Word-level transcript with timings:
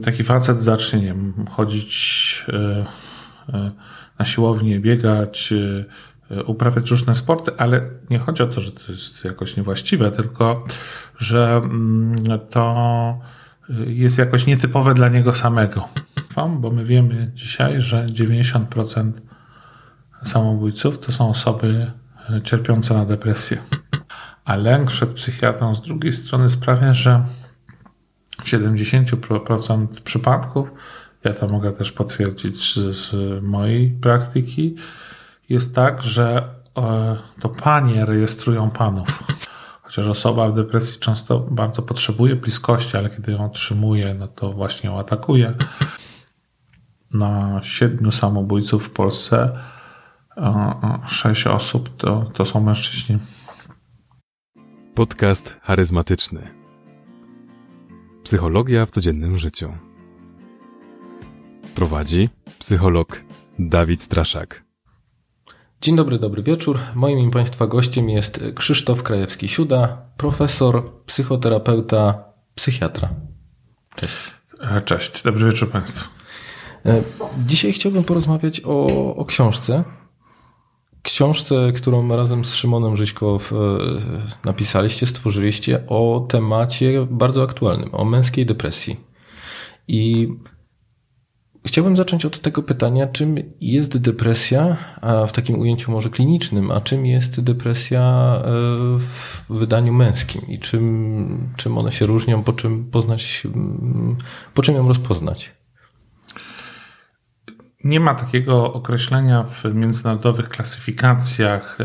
taki 0.00 0.24
facet 0.24 0.62
zacznie 0.62 0.98
nie 0.98 1.06
wiem, 1.06 1.46
chodzić 1.50 2.46
na 4.18 4.24
siłownię, 4.24 4.80
biegać, 4.80 5.54
uprawiać 6.46 6.90
różne 6.90 7.16
sporty, 7.16 7.52
ale 7.58 7.80
nie 8.10 8.18
chodzi 8.18 8.42
o 8.42 8.46
to, 8.46 8.60
że 8.60 8.72
to 8.72 8.92
jest 8.92 9.24
jakoś 9.24 9.56
niewłaściwe, 9.56 10.10
tylko 10.10 10.64
że 11.18 11.60
mm, 11.64 12.14
to 12.50 13.20
jest 13.86 14.18
jakoś 14.18 14.46
nietypowe 14.46 14.94
dla 14.94 15.08
niego 15.08 15.34
samego. 15.34 15.88
Bo 16.60 16.70
my 16.70 16.84
wiemy 16.84 17.30
dzisiaj, 17.34 17.80
że 17.80 18.06
90% 18.06 19.12
samobójców 20.24 20.98
to 20.98 21.12
są 21.12 21.28
osoby 21.28 21.90
e, 22.30 22.42
cierpiące 22.42 22.94
na 22.94 23.06
depresję. 23.06 23.58
A 24.44 24.56
lęk 24.56 24.90
przed 24.90 25.10
psychiatrą 25.10 25.74
z 25.74 25.82
drugiej 25.82 26.12
strony 26.12 26.48
sprawia, 26.48 26.92
że 26.92 27.24
70% 28.42 29.86
przypadków, 30.04 30.68
ja 31.24 31.32
to 31.32 31.48
mogę 31.48 31.72
też 31.72 31.92
potwierdzić 31.92 32.74
z, 32.74 32.96
z 32.96 33.12
mojej 33.42 33.90
praktyki, 33.90 34.76
jest 35.48 35.74
tak, 35.74 36.02
że 36.02 36.54
e, 36.78 37.16
to 37.40 37.48
panie 37.48 38.06
rejestrują 38.06 38.70
panów. 38.70 39.22
Chociaż 39.82 40.06
osoba 40.06 40.48
w 40.48 40.54
depresji 40.54 41.00
często 41.00 41.40
bardzo 41.40 41.82
potrzebuje 41.82 42.36
bliskości, 42.36 42.96
ale 42.96 43.10
kiedy 43.10 43.32
ją 43.32 43.44
otrzymuje, 43.44 44.14
no 44.14 44.28
to 44.28 44.52
właśnie 44.52 44.90
ją 44.90 44.98
atakuje. 44.98 45.54
Na 47.14 47.60
siedmiu 47.62 48.12
samobójców 48.12 48.84
w 48.84 48.90
Polsce 48.90 49.58
sześć 51.06 51.46
osób 51.46 51.96
to, 51.96 52.22
to 52.34 52.44
są 52.44 52.60
mężczyźni. 52.60 53.18
Podcast 54.94 55.60
charyzmatyczny. 55.62 56.65
Psychologia 58.26 58.86
w 58.86 58.90
codziennym 58.90 59.38
życiu. 59.38 59.72
Prowadzi 61.74 62.28
psycholog 62.58 63.22
Dawid 63.58 64.02
Straszak. 64.02 64.64
Dzień 65.80 65.96
dobry, 65.96 66.18
dobry 66.18 66.42
wieczór. 66.42 66.78
Moim 66.94 67.18
i 67.18 67.30
Państwa 67.30 67.66
gościem 67.66 68.08
jest 68.08 68.40
Krzysztof 68.54 69.02
Krajewski-Siuda, 69.02 69.96
profesor, 70.16 70.92
psychoterapeuta, 71.06 72.24
psychiatra. 72.54 73.08
Cześć. 73.96 74.16
E, 74.60 74.80
cześć, 74.80 75.22
dobry 75.22 75.44
wieczór 75.46 75.70
Państwu. 75.70 76.08
E, 76.86 77.02
dzisiaj 77.46 77.72
chciałbym 77.72 78.04
porozmawiać 78.04 78.60
o, 78.64 78.86
o 79.14 79.24
książce. 79.24 79.84
Książce, 81.06 81.72
którą 81.74 82.08
razem 82.08 82.44
z 82.44 82.54
Szymonem 82.54 82.96
Żyćko 82.96 83.38
e, 83.52 83.56
napisaliście, 84.44 85.06
stworzyliście 85.06 85.86
o 85.86 86.26
temacie 86.28 87.06
bardzo 87.10 87.42
aktualnym, 87.42 87.94
o 87.94 88.04
męskiej 88.04 88.46
depresji. 88.46 88.96
I 89.88 90.28
Chciałbym 91.66 91.96
zacząć 91.96 92.24
od 92.24 92.40
tego 92.40 92.62
pytania, 92.62 93.06
czym 93.06 93.36
jest 93.60 93.98
depresja, 93.98 94.76
a 95.00 95.26
w 95.26 95.32
takim 95.32 95.60
ujęciu 95.60 95.92
może 95.92 96.10
klinicznym, 96.10 96.70
a 96.70 96.80
czym 96.80 97.06
jest 97.06 97.40
depresja 97.40 98.02
e, 98.38 98.42
w 98.98 99.44
wydaniu 99.48 99.92
męskim 99.92 100.42
i 100.48 100.58
czym, 100.58 101.52
czym 101.56 101.78
one 101.78 101.92
się 101.92 102.06
różnią, 102.06 102.42
po 102.42 102.52
czym 102.52 102.84
poznać, 102.90 103.46
po 104.54 104.62
czym 104.62 104.74
ją 104.74 104.88
rozpoznać? 104.88 105.55
Nie 107.86 108.00
ma 108.00 108.14
takiego 108.14 108.72
określenia 108.72 109.42
w 109.42 109.64
międzynarodowych 109.74 110.48
klasyfikacjach 110.48 111.78
e, 111.80 111.84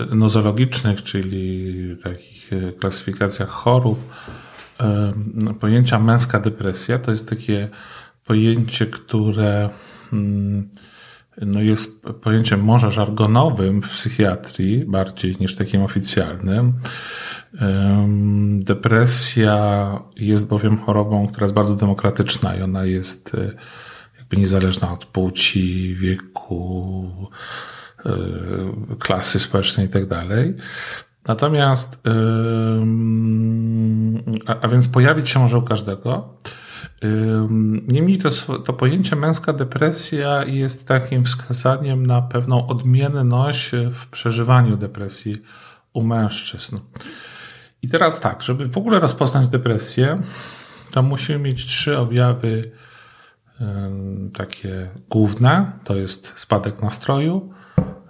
e, 0.00 0.14
nozologicznych, 0.14 1.02
czyli 1.02 1.96
takich 2.02 2.50
klasyfikacjach 2.80 3.48
chorób, 3.48 3.98
pojęcia 5.60 5.98
męska 5.98 6.40
depresja 6.40 6.98
to 6.98 7.10
jest 7.10 7.28
takie 7.28 7.68
pojęcie, 8.24 8.86
które 8.86 9.70
mm, 10.12 10.68
no 11.42 11.62
jest 11.62 12.02
pojęciem 12.22 12.60
może 12.60 12.90
żargonowym 12.90 13.82
w 13.82 13.88
psychiatrii 13.88 14.84
bardziej 14.84 15.36
niż 15.40 15.56
takim 15.56 15.82
oficjalnym. 15.82 16.72
Depresja 18.58 19.90
jest 20.16 20.48
bowiem 20.48 20.78
chorobą, 20.78 21.28
która 21.28 21.44
jest 21.44 21.54
bardzo 21.54 21.74
demokratyczna 21.74 22.56
i 22.56 22.62
ona 22.62 22.84
jest 22.84 23.34
e, 23.34 23.52
jakby 24.28 24.36
niezależna 24.36 24.92
od 24.92 25.04
płci, 25.04 25.96
wieku, 25.96 27.10
e, 28.06 28.12
klasy 28.98 29.40
społecznej 29.40 29.86
itd. 29.86 30.08
Tak 30.08 30.28
Natomiast, 31.26 32.00
a, 34.46 34.60
a 34.60 34.68
więc 34.68 34.88
pojawić 34.88 35.28
się 35.28 35.38
może 35.38 35.58
u 35.58 35.62
każdego. 35.62 36.34
Niemniej 37.88 38.18
to, 38.18 38.58
to 38.58 38.72
pojęcie 38.72 39.16
męska 39.16 39.52
depresja 39.52 40.44
jest 40.44 40.88
takim 40.88 41.24
wskazaniem 41.24 42.06
na 42.06 42.22
pewną 42.22 42.66
odmienność 42.66 43.70
w 43.92 44.06
przeżywaniu 44.06 44.76
depresji 44.76 45.42
u 45.92 46.02
mężczyzn. 46.02 46.78
I 47.82 47.88
teraz 47.88 48.20
tak, 48.20 48.42
żeby 48.42 48.68
w 48.68 48.78
ogóle 48.78 49.00
rozpoznać 49.00 49.48
depresję, 49.48 50.22
to 50.90 51.02
musimy 51.02 51.38
mieć 51.38 51.66
trzy 51.66 51.98
objawy 51.98 52.70
takie 54.34 54.90
główne. 55.10 55.72
To 55.84 55.96
jest 55.96 56.32
spadek 56.36 56.82
nastroju, 56.82 57.52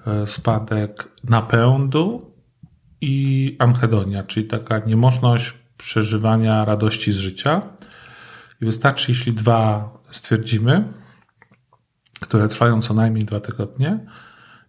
e, 0.06 0.26
spadek 0.26 1.08
napędu 1.24 2.34
i 3.00 3.56
anhedonia, 3.58 4.22
czyli 4.22 4.46
taka 4.46 4.78
niemożność 4.78 5.54
przeżywania 5.76 6.64
radości 6.64 7.12
z 7.12 7.16
życia. 7.16 7.62
I 8.60 8.64
wystarczy, 8.64 9.10
jeśli 9.10 9.32
dwa 9.32 9.90
stwierdzimy, 10.10 10.92
które 12.20 12.48
trwają 12.48 12.82
co 12.82 12.94
najmniej 12.94 13.24
dwa 13.24 13.40
tygodnie, 13.40 13.98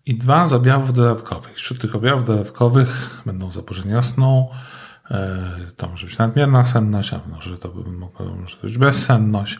i 0.06 0.16
dwa 0.18 0.48
z 0.48 0.54
objawów 0.54 0.94
dodatkowych. 0.94 1.56
Wśród 1.56 1.82
tych 1.82 1.96
objawów 1.96 2.26
dodatkowych 2.26 3.22
będą 3.26 3.52
zaburzenia 3.52 4.02
snu, 4.02 4.50
to 5.78 5.88
może 5.88 6.08
być 6.08 6.18
nadmierna 6.18 6.66
senność, 6.66 7.14
a 7.14 7.22
może 7.30 7.58
to, 7.58 7.74
może 8.42 8.58
być 8.64 8.78
bezsenność, 8.78 9.60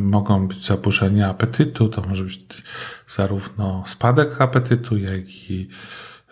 mogą 0.00 0.48
być 0.48 0.66
zaburzenia 0.66 1.28
apetytu, 1.28 1.88
to 1.88 2.02
może 2.02 2.24
być 2.24 2.64
zarówno 3.06 3.84
spadek 3.86 4.40
apetytu, 4.40 4.96
jak 4.96 5.50
i 5.50 5.68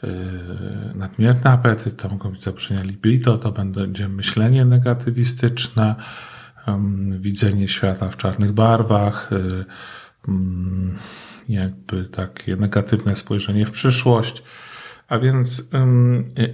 Yy, 0.02 0.94
nadmierny 0.94 1.50
apetyt, 1.50 1.96
to 1.96 2.08
mogą 2.08 2.30
być 2.30 2.42
zaburzenia 2.42 2.82
libido, 2.82 3.38
to 3.38 3.52
będzie 3.52 4.08
myślenie 4.08 4.64
negatywistyczne, 4.64 5.94
widzenie 7.18 7.68
świata 7.68 8.10
w 8.10 8.16
czarnych 8.16 8.52
barwach, 8.52 9.30
yy, 10.28 10.34
jakby 11.48 12.04
takie 12.04 12.56
negatywne 12.56 13.16
spojrzenie 13.16 13.66
w 13.66 13.70
przyszłość, 13.70 14.42
a 15.10 15.18
więc 15.18 15.70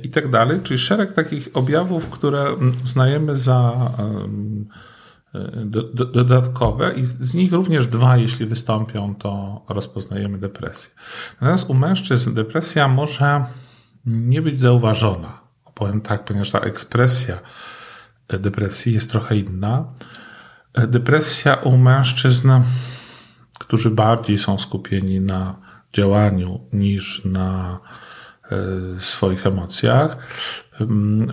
i 0.02 0.10
tak 0.10 0.30
dalej, 0.30 0.60
czyli 0.62 0.78
szereg 0.78 1.12
takich 1.12 1.48
objawów, 1.54 2.10
które 2.10 2.54
uznajemy 2.84 3.36
za 3.36 3.90
do, 5.64 5.82
do, 5.82 6.04
dodatkowe 6.04 6.94
i 6.94 7.04
z 7.04 7.34
nich 7.34 7.52
również 7.52 7.86
dwa, 7.86 8.16
jeśli 8.16 8.46
wystąpią, 8.46 9.14
to 9.14 9.62
rozpoznajemy 9.68 10.38
depresję. 10.38 10.90
Natomiast 11.40 11.70
u 11.70 11.74
mężczyzn 11.74 12.34
depresja 12.34 12.88
może 12.88 13.44
nie 14.06 14.42
być 14.42 14.60
zauważona. 14.60 15.40
Powiem 15.74 16.00
tak, 16.00 16.24
ponieważ 16.24 16.50
ta 16.50 16.60
ekspresja 16.60 17.38
depresji 18.28 18.94
jest 18.94 19.10
trochę 19.10 19.36
inna. 19.36 19.84
Depresja 20.88 21.54
u 21.54 21.76
mężczyzn, 21.76 22.50
którzy 23.58 23.90
bardziej 23.90 24.38
są 24.38 24.58
skupieni 24.58 25.20
na 25.20 25.56
działaniu 25.92 26.60
niż 26.72 27.24
na 27.24 27.80
e, 27.92 28.05
swoich 28.98 29.46
emocjach, 29.46 30.16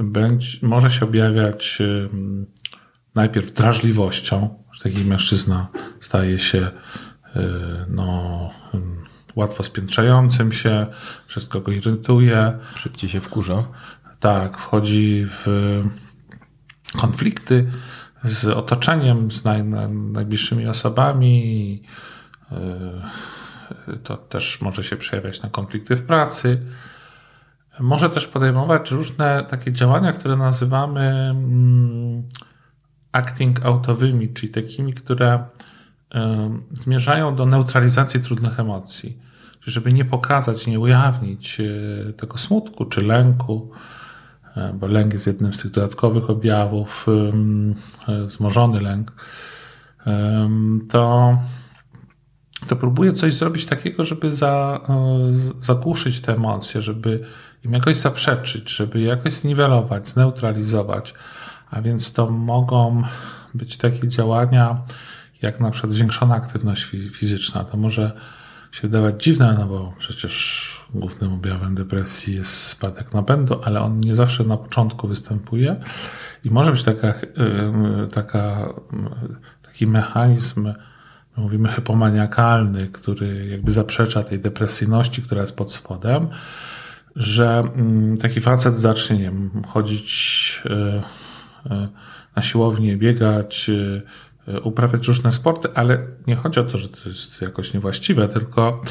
będzie, 0.01 0.57
może 0.61 0.89
się 0.89 1.05
objawiać 1.05 1.81
najpierw 3.15 3.53
drażliwością, 3.53 4.63
że 4.71 4.83
taki 4.83 5.05
mężczyzna 5.05 5.67
staje 5.99 6.39
się 6.39 6.57
y, 6.57 6.69
no, 7.89 8.49
łatwo 9.35 9.63
spiętrzającym 9.63 10.51
się, 10.51 10.87
wszystko 11.27 11.61
go 11.61 11.71
irytuje. 11.71 12.59
Szybciej 12.75 13.09
się 13.09 13.21
wkurza. 13.21 13.67
Tak, 14.19 14.57
wchodzi 14.57 15.25
w 15.29 15.47
konflikty 16.97 17.71
z 18.23 18.45
otoczeniem, 18.45 19.31
z 19.31 19.43
naj, 19.43 19.63
najbliższymi 19.89 20.67
osobami. 20.67 21.83
Y, 22.51 23.97
to 24.03 24.17
też 24.17 24.61
może 24.61 24.83
się 24.83 24.95
przejawiać 24.95 25.41
na 25.41 25.49
konflikty 25.49 25.95
w 25.95 26.01
pracy. 26.01 26.61
Może 27.79 28.09
też 28.09 28.27
podejmować 28.27 28.91
różne 28.91 29.45
takie 29.49 29.71
działania, 29.71 30.13
które 30.13 30.35
nazywamy 30.35 31.01
mm, 31.01 32.23
acting 33.11 33.65
outowymi, 33.65 34.33
czyli 34.33 34.51
takimi, 34.51 34.93
które 34.93 35.45
zmierzają 36.73 37.35
do 37.35 37.45
neutralizacji 37.45 38.19
trudnych 38.19 38.59
emocji. 38.59 39.17
Żeby 39.61 39.93
nie 39.93 40.05
pokazać, 40.05 40.67
nie 40.67 40.79
ujawnić 40.79 41.59
e, 41.59 42.13
tego 42.13 42.37
smutku 42.37 42.85
czy 42.85 43.01
lęku, 43.01 43.71
e, 44.55 44.73
bo 44.73 44.87
lęk 44.87 45.13
jest 45.13 45.27
jednym 45.27 45.53
z 45.53 45.61
tych 45.61 45.71
dodatkowych 45.71 46.29
objawów, 46.29 47.05
e, 48.07 48.25
wzmożony 48.25 48.81
lęk, 48.81 49.11
to, 50.89 51.37
to 52.67 52.75
próbuję 52.75 53.13
coś 53.13 53.33
zrobić 53.33 53.65
takiego, 53.65 54.03
żeby 54.03 54.31
za, 54.31 54.81
zagłuszyć 55.61 56.21
te 56.21 56.33
emocje, 56.33 56.81
żeby 56.81 57.25
im 57.63 57.73
jakoś 57.73 57.97
zaprzeczyć, 57.97 58.69
żeby 58.69 59.01
jakoś 59.01 59.33
zniwelować, 59.33 60.09
zneutralizować. 60.09 61.13
A 61.71 61.81
więc 61.81 62.13
to 62.13 62.29
mogą 62.29 63.03
być 63.53 63.77
takie 63.77 64.07
działania, 64.07 64.81
jak 65.41 65.59
na 65.59 65.71
przykład 65.71 65.93
zwiększona 65.93 66.35
aktywność 66.35 66.83
fizyczna. 67.11 67.63
To 67.63 67.77
może 67.77 68.11
się 68.71 68.81
wydawać 68.81 69.23
dziwne, 69.23 69.55
no 69.59 69.67
bo 69.67 69.93
przecież 69.97 70.85
głównym 70.93 71.33
objawem 71.33 71.75
depresji 71.75 72.35
jest 72.35 72.51
spadek 72.51 73.13
napędu, 73.13 73.61
ale 73.63 73.81
on 73.81 73.99
nie 73.99 74.15
zawsze 74.15 74.43
na 74.43 74.57
początku 74.57 75.07
występuje 75.07 75.75
i 76.43 76.49
może 76.49 76.71
być 76.71 76.83
taka, 76.83 77.13
taka, 78.11 78.73
taki 79.63 79.87
mechanizm, 79.87 80.73
mówimy 81.37 81.69
hypomaniakalny, 81.69 82.87
który 82.87 83.47
jakby 83.47 83.71
zaprzecza 83.71 84.23
tej 84.23 84.39
depresyjności, 84.39 85.21
która 85.21 85.41
jest 85.41 85.55
pod 85.55 85.73
spodem, 85.73 86.27
że 87.15 87.63
mm, 87.75 88.17
taki 88.17 88.41
facet 88.41 88.79
zacznie 88.79 89.15
nie 89.15 89.23
wiem, 89.23 89.63
chodzić 89.67 90.61
e, 90.65 91.03
e, 91.71 91.87
na 92.35 92.41
siłownię, 92.41 92.97
biegać, 92.97 93.69
e, 94.47 94.61
uprawiać 94.61 95.07
różne 95.07 95.33
sporty, 95.33 95.69
ale 95.75 96.07
nie 96.27 96.35
chodzi 96.35 96.59
o 96.59 96.63
to, 96.63 96.77
że 96.77 96.89
to 96.89 97.09
jest 97.09 97.41
jakoś 97.41 97.73
niewłaściwe, 97.73 98.27
tylko 98.27 98.81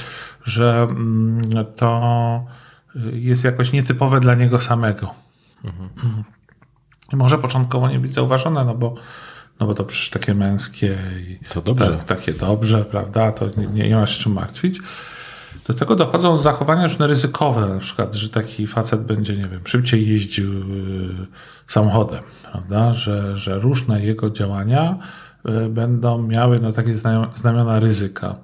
że 0.45 0.87
mm, 0.91 1.43
to 1.77 2.47
jest 3.13 3.45
jakoś 3.45 3.73
nietypowe 3.73 4.21
dla 4.21 4.35
niego 4.35 4.61
samego. 4.61 5.15
Mhm. 5.65 6.25
Może 7.13 7.39
początkowo 7.39 7.91
nie 7.91 7.99
być 7.99 8.13
zauważone, 8.13 8.65
no 8.65 8.75
bo, 8.75 8.95
no 9.61 9.67
bo 9.67 9.75
to 9.75 9.85
przecież 9.85 10.11
takie 10.11 10.35
męskie 10.35 10.99
i 11.29 11.45
to 11.49 11.63
dobrze. 11.63 11.97
Tak, 11.97 12.05
takie 12.05 12.33
dobrze, 12.33 12.85
prawda? 12.85 13.33
To 13.33 13.49
nie, 13.61 13.89
nie 13.89 13.97
ma 13.97 14.07
się 14.07 14.23
czym 14.23 14.33
martwić. 14.33 14.81
Do 15.67 15.75
tego 15.75 15.97
dochodzą 15.97 16.37
zachowania 16.37 16.83
różne 16.83 17.07
ryzykowe, 17.07 17.69
na 17.69 17.79
przykład, 17.79 18.15
że 18.15 18.29
taki 18.29 18.67
facet 18.67 19.05
będzie, 19.05 19.37
nie 19.37 19.49
wiem, 19.49 19.61
szybciej 19.65 20.09
jeździł 20.09 20.53
y, 20.53 20.63
samochodem, 21.67 22.23
prawda? 22.53 22.93
Że, 22.93 23.37
że 23.37 23.59
różne 23.59 24.05
jego 24.05 24.31
działania 24.31 24.99
y, 25.49 25.69
będą 25.69 26.23
miały 26.23 26.59
no, 26.59 26.73
takie 26.73 26.95
znamiona 27.35 27.81
ryzyka. 27.81 28.37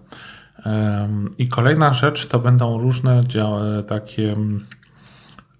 I 1.39 1.49
kolejna 1.49 1.93
rzecz 1.93 2.27
to 2.27 2.39
będą 2.39 2.79
różne 2.79 3.25
takie 3.89 4.37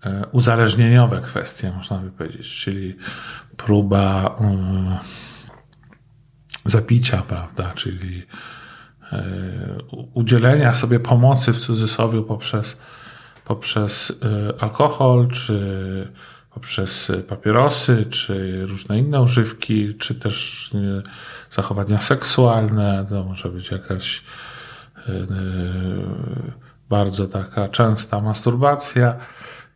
e, 0.05 0.27
uzależnieniowe 0.33 1.21
kwestie, 1.21 1.73
można 1.77 1.99
by 1.99 2.11
powiedzieć, 2.11 2.57
czyli 2.57 2.97
próba 3.57 4.37
zapicia, 6.65 7.23
prawda, 7.29 7.73
czyli 7.75 8.23
E, 8.23 8.58
udzielenia 10.15 10.75
sobie 10.75 11.01
pomocy 11.01 11.53
w 11.53 11.59
cudzysłowie 11.59 12.23
poprzez, 12.23 12.79
poprzez 13.45 14.13
e, 14.23 14.63
alkohol, 14.63 15.29
czy 15.29 16.13
poprzez 16.55 17.13
papierosy, 17.29 18.05
czy 18.05 18.67
różne 18.67 18.99
inne 18.99 19.23
używki, 19.23 19.95
czy 19.95 20.15
też 20.15 20.71
e, 20.75 21.03
zachowania 21.51 22.01
seksualne. 22.01 23.07
To 23.09 23.25
może 23.25 23.49
być 23.49 23.71
jakaś 23.71 24.25
bardzo 26.89 27.29
taka 27.29 27.69
częsta 27.69 28.21
masturbacja 28.21 29.17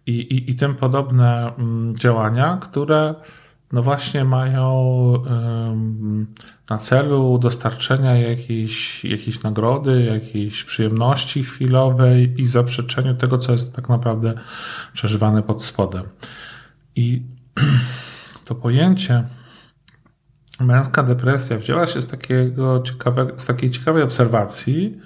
i, 0.07 0.13
i, 0.13 0.51
i 0.51 0.55
tym 0.57 0.75
podobne 0.75 1.55
mm, 1.59 1.97
działania, 1.97 2.59
które 2.63 3.15
no 3.73 3.83
właśnie 3.83 4.25
mają 4.25 4.73
na 6.73 6.79
celu 6.79 7.39
dostarczenia 7.39 8.17
jakiejś, 8.17 9.05
jakiejś 9.05 9.43
nagrody, 9.43 10.03
jakiejś 10.03 10.65
przyjemności 10.65 11.45
chwilowej 11.45 12.41
i 12.41 12.47
zaprzeczeniu 12.47 13.15
tego, 13.15 13.39
co 13.39 13.53
jest 13.53 13.77
tak 13.77 13.89
naprawdę 13.89 14.35
przeżywane 14.93 15.43
pod 15.43 15.65
spodem. 15.65 16.03
I 16.97 17.23
to 18.45 18.55
pojęcie 18.55 19.25
męska 20.61 21.03
depresja 21.03 21.59
wzięła 21.59 21.87
się 21.87 22.03
z, 22.03 22.07
takiego 22.07 22.83
ciekawe, 22.83 23.27
z 23.37 23.47
takiej 23.47 23.71
ciekawej 23.71 24.03
obserwacji, 24.03 25.01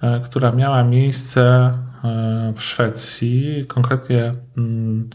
e, 0.00 0.20
która 0.20 0.52
miała 0.52 0.84
miejsce 0.84 1.42
e, 2.04 2.52
w 2.56 2.62
Szwecji, 2.62 3.64
konkretnie 3.68 4.34
mm, 4.56 5.10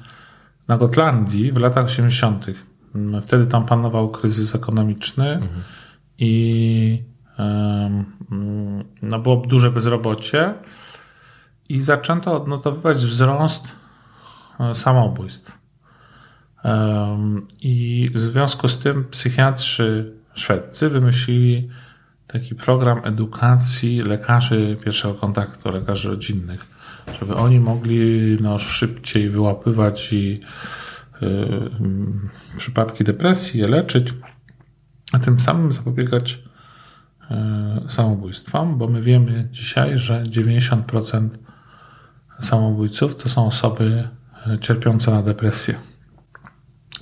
na 0.68 0.78
Gotlandii 0.78 1.52
w 1.52 1.58
latach 1.58 1.86
80. 1.86 2.71
Wtedy 3.24 3.48
tam 3.48 3.66
panował 3.66 4.10
kryzys 4.10 4.56
ekonomiczny 4.56 5.32
mhm. 5.32 5.64
i 6.18 7.04
no 9.02 9.20
było 9.20 9.36
duże 9.36 9.72
bezrobocie 9.72 10.54
i 11.70 11.82
zaczęto 11.82 12.42
odnotowywać 12.42 12.98
wzrost 12.98 13.76
e, 14.60 14.76
samobójstw. 14.76 15.62
I 17.62 18.10
w 18.14 18.20
związku 18.20 18.68
z 18.68 18.80
tym 18.80 19.06
psychiatrzy 19.06 20.14
szwedzcy 20.34 20.90
wymyślili 20.90 21.70
taki 22.28 22.56
program 22.56 23.02
edukacji 23.04 24.02
lekarzy 24.02 24.78
pierwszego 24.84 25.14
kontaktu, 25.14 25.72
lekarzy 25.72 26.10
rodzinnych, 26.10 26.66
żeby 27.20 27.36
oni 27.36 27.60
mogli 27.60 28.38
no, 28.42 28.60
szybciej 28.60 29.30
wyłapywać 29.30 30.14
i 30.14 30.42
przypadki 32.58 33.04
depresji, 33.04 33.60
je 33.60 33.68
leczyć, 33.68 34.14
a 35.12 35.20
tym 35.20 35.40
samym 35.40 35.72
zapobiegać 35.72 36.44
y, 37.86 37.90
samobójstwom, 37.90 38.78
bo 38.78 38.88
my 38.88 39.02
wiemy 39.02 39.48
dzisiaj, 39.52 39.98
że 39.98 40.24
90% 40.24 41.30
samobójców 42.40 43.16
to 43.16 43.30
są 43.30 43.48
osoby 43.48 44.08
y, 44.48 44.60
cierpiące 44.60 45.12
na 45.12 45.24
depresję. 45.24 45.76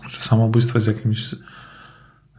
Że 0.10 0.22
samobójstwo 0.22 0.78
jest 0.78 0.88
jakimś 0.88 1.36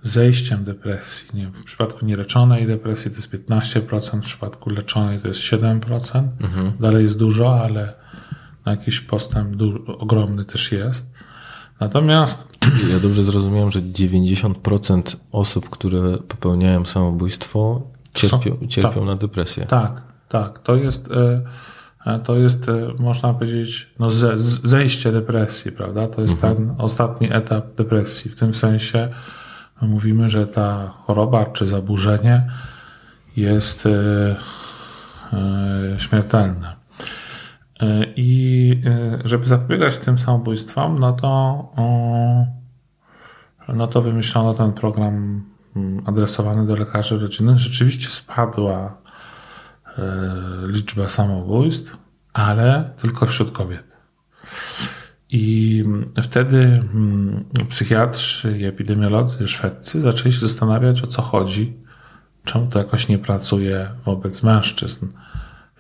zejściem 0.02 0.64
depresji. 0.64 1.28
Nie, 1.34 1.48
w 1.48 1.64
przypadku 1.64 2.06
nieleczonej 2.06 2.66
depresji 2.66 3.10
to 3.10 3.16
jest 3.16 3.32
15%, 3.32 4.20
w 4.20 4.24
przypadku 4.24 4.70
leczonej 4.70 5.18
to 5.18 5.28
jest 5.28 5.40
7%. 5.40 6.28
Mhm. 6.40 6.72
Dalej 6.80 7.04
jest 7.04 7.18
dużo, 7.18 7.60
ale 7.64 7.94
na 8.64 8.72
jakiś 8.72 9.00
postęp 9.00 9.56
ogromny 9.86 10.44
też 10.44 10.72
jest. 10.72 11.09
Natomiast. 11.80 12.48
Ja 12.92 13.00
dobrze 13.00 13.22
zrozumiałem, 13.22 13.70
że 13.70 13.82
90% 13.82 15.16
osób, 15.32 15.70
które 15.70 16.18
popełniają 16.18 16.84
samobójstwo, 16.84 17.82
cierpią, 18.14 18.56
cierpią 18.68 18.94
tak, 18.94 19.04
na 19.04 19.16
depresję. 19.16 19.66
Tak, 19.66 20.02
tak. 20.28 20.58
To 20.58 20.76
jest, 20.76 21.08
e, 21.10 21.40
e, 22.06 22.18
to 22.18 22.36
jest 22.36 22.68
e, 22.68 22.88
można 22.98 23.34
powiedzieć, 23.34 23.90
no 23.98 24.10
zejście 24.64 25.12
depresji, 25.12 25.72
prawda? 25.72 26.06
To 26.06 26.22
jest 26.22 26.34
mhm. 26.34 26.56
ten 26.56 26.74
ostatni 26.78 27.32
etap 27.32 27.74
depresji. 27.74 28.30
W 28.30 28.36
tym 28.36 28.54
sensie 28.54 29.08
mówimy, 29.82 30.28
że 30.28 30.46
ta 30.46 30.88
choroba 30.88 31.44
czy 31.44 31.66
zaburzenie 31.66 32.50
jest 33.36 33.88
śmiertelne. 35.98 36.79
E, 37.82 38.06
I 38.16 38.82
e, 38.86 39.18
żeby 39.24 39.46
zapobiegać 39.46 39.98
tym 39.98 40.18
samobójstwom, 40.18 40.98
no 40.98 41.12
to, 41.12 41.72
no 43.68 43.86
to 43.86 44.02
wymyślono 44.02 44.54
ten 44.54 44.72
program 44.72 45.44
mm, 45.76 46.02
adresowany 46.06 46.66
do 46.66 46.76
lekarzy 46.76 47.18
rodzinnych. 47.18 47.58
Rzeczywiście 47.58 48.08
spadła 48.08 48.96
e, 49.98 50.02
liczba 50.66 51.08
samobójstw, 51.08 51.96
ale 52.32 52.90
tylko 52.96 53.26
wśród 53.26 53.50
kobiet. 53.50 53.90
I 55.32 55.84
wtedy 56.22 56.58
mm, 56.58 57.44
psychiatrzy 57.68 58.58
i 58.58 58.64
epidemiolodzy 58.64 59.48
szwedzcy 59.48 60.00
zaczęli 60.00 60.32
się 60.32 60.40
zastanawiać, 60.40 61.02
o 61.02 61.06
co 61.06 61.22
chodzi, 61.22 61.76
czemu 62.44 62.66
to 62.66 62.78
jakoś 62.78 63.08
nie 63.08 63.18
pracuje 63.18 63.88
wobec 64.04 64.42
mężczyzn. 64.42 65.06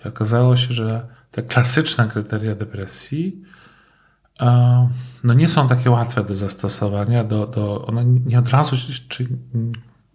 I 0.04 0.08
okazało 0.08 0.56
się, 0.56 0.74
że 0.74 1.19
te 1.30 1.42
klasyczne 1.42 2.08
kryteria 2.08 2.54
depresji 2.54 3.42
no 5.24 5.34
nie 5.34 5.48
są 5.48 5.68
takie 5.68 5.90
łatwe 5.90 6.24
do 6.24 6.36
zastosowania, 6.36 7.24
do, 7.24 7.46
do, 7.46 7.86
one 7.86 8.04
nie 8.04 8.38
od 8.38 8.48
razu, 8.48 8.76
czy 9.08 9.26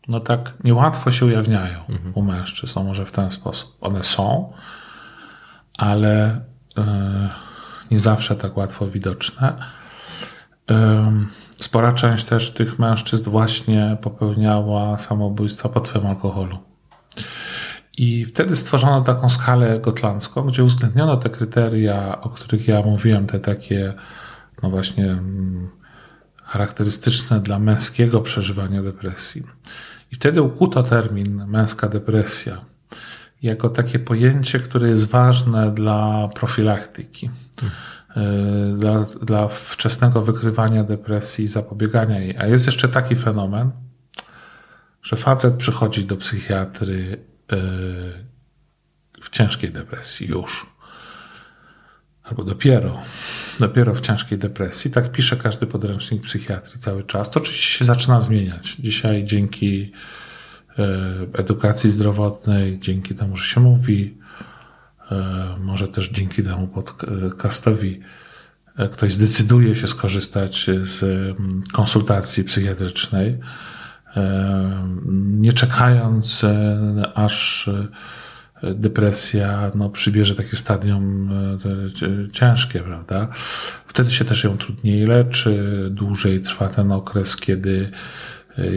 no 0.07 0.19
tak 0.19 0.53
niełatwo 0.63 1.11
się 1.11 1.25
ujawniają 1.25 1.79
mhm. 1.89 2.11
u 2.15 2.21
mężczyzn, 2.21 2.79
może 2.79 3.05
w 3.05 3.11
ten 3.11 3.31
sposób. 3.31 3.77
One 3.81 4.03
są, 4.03 4.53
ale 5.77 6.41
e, 6.77 7.29
nie 7.91 7.99
zawsze 7.99 8.35
tak 8.35 8.57
łatwo 8.57 8.87
widoczne. 8.87 9.53
Spora 11.49 11.93
część 11.93 12.25
też 12.25 12.53
tych 12.53 12.79
mężczyzn 12.79 13.29
właśnie 13.29 13.97
popełniała 14.01 14.97
samobójstwa 14.97 15.69
pod 15.69 15.87
wpływem 15.87 16.09
alkoholu. 16.09 16.57
I 17.97 18.25
wtedy 18.25 18.55
stworzono 18.55 19.01
taką 19.01 19.29
skalę 19.29 19.79
gotlandzką, 19.79 20.41
gdzie 20.41 20.63
uwzględniono 20.63 21.17
te 21.17 21.29
kryteria, 21.29 22.21
o 22.21 22.29
których 22.29 22.67
ja 22.67 22.81
mówiłem, 22.81 23.27
te 23.27 23.39
takie 23.39 23.93
no 24.63 24.69
właśnie 24.69 25.05
mm, 25.05 25.69
charakterystyczne 26.43 27.39
dla 27.39 27.59
męskiego 27.59 28.21
przeżywania 28.21 28.81
depresji. 28.81 29.43
I 30.11 30.15
wtedy 30.15 30.41
ukuto 30.41 30.83
termin 30.83 31.45
męska 31.47 31.89
depresja 31.89 32.65
jako 33.41 33.69
takie 33.69 33.99
pojęcie, 33.99 34.59
które 34.59 34.89
jest 34.89 35.05
ważne 35.05 35.71
dla 35.71 36.29
profilaktyki, 36.35 37.29
hmm. 37.59 38.77
dla, 38.77 39.01
dla 39.01 39.47
wczesnego 39.47 40.21
wykrywania 40.21 40.83
depresji 40.83 41.45
i 41.45 41.47
zapobiegania 41.47 42.19
jej. 42.19 42.37
A 42.37 42.47
jest 42.47 42.65
jeszcze 42.65 42.89
taki 42.89 43.15
fenomen, 43.15 43.71
że 45.03 45.15
facet 45.15 45.55
przychodzi 45.55 46.05
do 46.05 46.17
psychiatry 46.17 47.17
w 49.21 49.29
ciężkiej 49.31 49.71
depresji 49.71 50.27
już. 50.27 50.65
Albo 52.23 52.43
dopiero, 52.43 53.01
dopiero 53.59 53.93
w 53.93 54.01
ciężkiej 54.01 54.37
depresji. 54.37 54.91
Tak 54.91 55.11
pisze 55.11 55.37
każdy 55.37 55.67
podręcznik 55.67 56.23
psychiatrii 56.23 56.79
cały 56.79 57.03
czas. 57.03 57.29
To 57.29 57.39
oczywiście 57.39 57.77
się 57.77 57.85
zaczyna 57.85 58.21
zmieniać. 58.21 58.75
Dzisiaj 58.79 59.25
dzięki 59.25 59.91
e, 60.79 60.83
edukacji 61.33 61.91
zdrowotnej, 61.91 62.79
dzięki 62.79 63.15
temu, 63.15 63.35
że 63.35 63.43
się 63.43 63.61
mówi, 63.61 64.17
e, 65.11 65.55
może 65.59 65.87
też 65.87 66.09
dzięki 66.09 66.43
temu 66.43 66.67
podcastowi 66.67 68.01
ktoś 68.91 69.13
zdecyduje 69.13 69.75
się 69.75 69.87
skorzystać 69.87 70.69
z 70.83 71.03
mm, 71.03 71.63
konsultacji 71.73 72.43
psychiatrycznej 72.43 73.39
nie 75.15 75.53
czekając 75.53 76.43
e, 76.43 77.11
aż 77.15 77.67
e, 78.63 78.73
depresja 78.73 79.71
no, 79.75 79.89
przybierze 79.89 80.35
takie 80.35 80.57
stadium 80.57 81.31
e, 81.31 82.31
ciężkie, 82.31 82.79
prawda? 82.79 83.27
Wtedy 83.87 84.11
się 84.11 84.25
też 84.25 84.43
ją 84.43 84.57
trudniej 84.57 85.05
leczy, 85.05 85.87
dłużej 85.91 86.41
trwa 86.41 86.67
ten 86.67 86.91
okres, 86.91 87.35
kiedy 87.35 87.91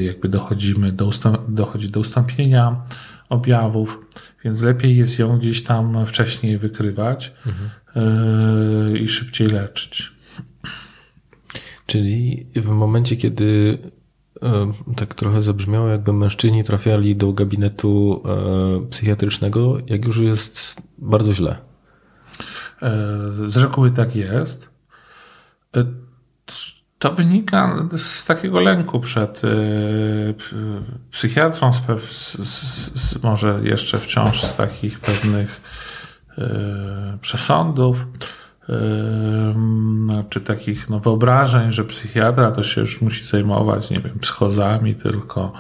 jakby 0.03 0.29
dochodzimy 0.29 0.93
do, 0.93 1.11
dochodzi 1.49 1.91
do 1.91 2.01
ustąpienia 2.01 2.83
objawów, 3.29 4.07
więc 4.45 4.63
lepiej 4.63 4.97
jest 4.97 5.19
ją 5.19 5.39
gdzieś 5.39 5.65
tam 5.65 6.07
wcześniej 6.07 6.59
wykrywać 6.59 7.33
mhm. 7.47 8.97
i 8.97 9.09
szybciej 9.09 9.49
leczyć. 9.49 10.13
Czyli 11.87 12.47
w 12.57 12.69
momencie, 12.69 13.17
kiedy 13.17 13.79
tak 14.97 15.15
trochę 15.15 15.43
zabrzmiało, 15.43 15.89
jakby 15.89 16.13
mężczyźni 16.13 16.65
trafiali 16.65 17.17
do 17.17 17.33
gabinetu 17.33 18.23
e, 18.25 18.91
psychiatrycznego, 18.91 19.77
jak 19.87 20.05
już 20.05 20.17
jest 20.17 20.83
bardzo 20.99 21.35
źle. 21.35 21.59
E, 22.83 22.91
z 23.47 23.57
reguły 23.57 23.91
tak 23.91 24.17
jest. 24.17 24.71
E, 25.77 25.85
to 26.99 27.13
wynika 27.13 27.89
z 27.97 28.27
takiego 28.27 28.61
lęku 28.61 29.01
przed 29.01 29.43
psychiatrą, 31.11 31.71
z, 32.09 33.19
może 33.23 33.61
jeszcze 33.63 33.99
wciąż 33.99 34.43
z 34.43 34.57
takich 34.57 35.01
pewnych 35.01 35.61
przesądów 37.21 38.07
czy 40.31 40.41
takich 40.41 40.89
no, 40.89 41.01
wyobrażeń, 41.01 41.73
że 41.73 41.85
psychiatra 41.85 42.51
to 42.51 42.63
się 42.63 42.81
już 42.81 43.01
musi 43.01 43.25
zajmować, 43.25 43.91
nie 43.91 44.01
wiem, 44.01 44.19
psychozami 44.19 44.95
tylko. 44.95 45.53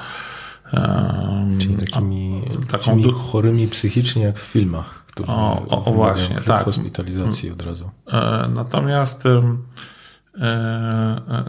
Czyli 1.59 1.77
takimi, 1.77 2.43
taką 2.71 2.85
takimi 2.85 3.13
chorymi 3.13 3.69
psychicznie 3.69 4.23
jak 4.23 4.39
w 4.39 4.43
filmach, 4.43 5.05
którzy 5.07 5.33
o, 5.33 5.67
o, 5.69 5.85
o 5.85 5.93
właśnie, 5.93 6.41
tak. 6.41 6.65
hospitalizacji 6.65 7.51
od 7.51 7.67
razu. 7.67 7.91
E, 8.13 8.49
natomiast 8.55 9.25
e, 9.27 9.59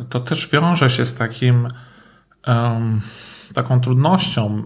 to 0.10 0.20
też 0.20 0.50
wiąże 0.50 0.90
się 0.90 1.06
z 1.06 1.16
takim 1.16 1.68
taką 3.54 3.82
trudnością 3.82 4.64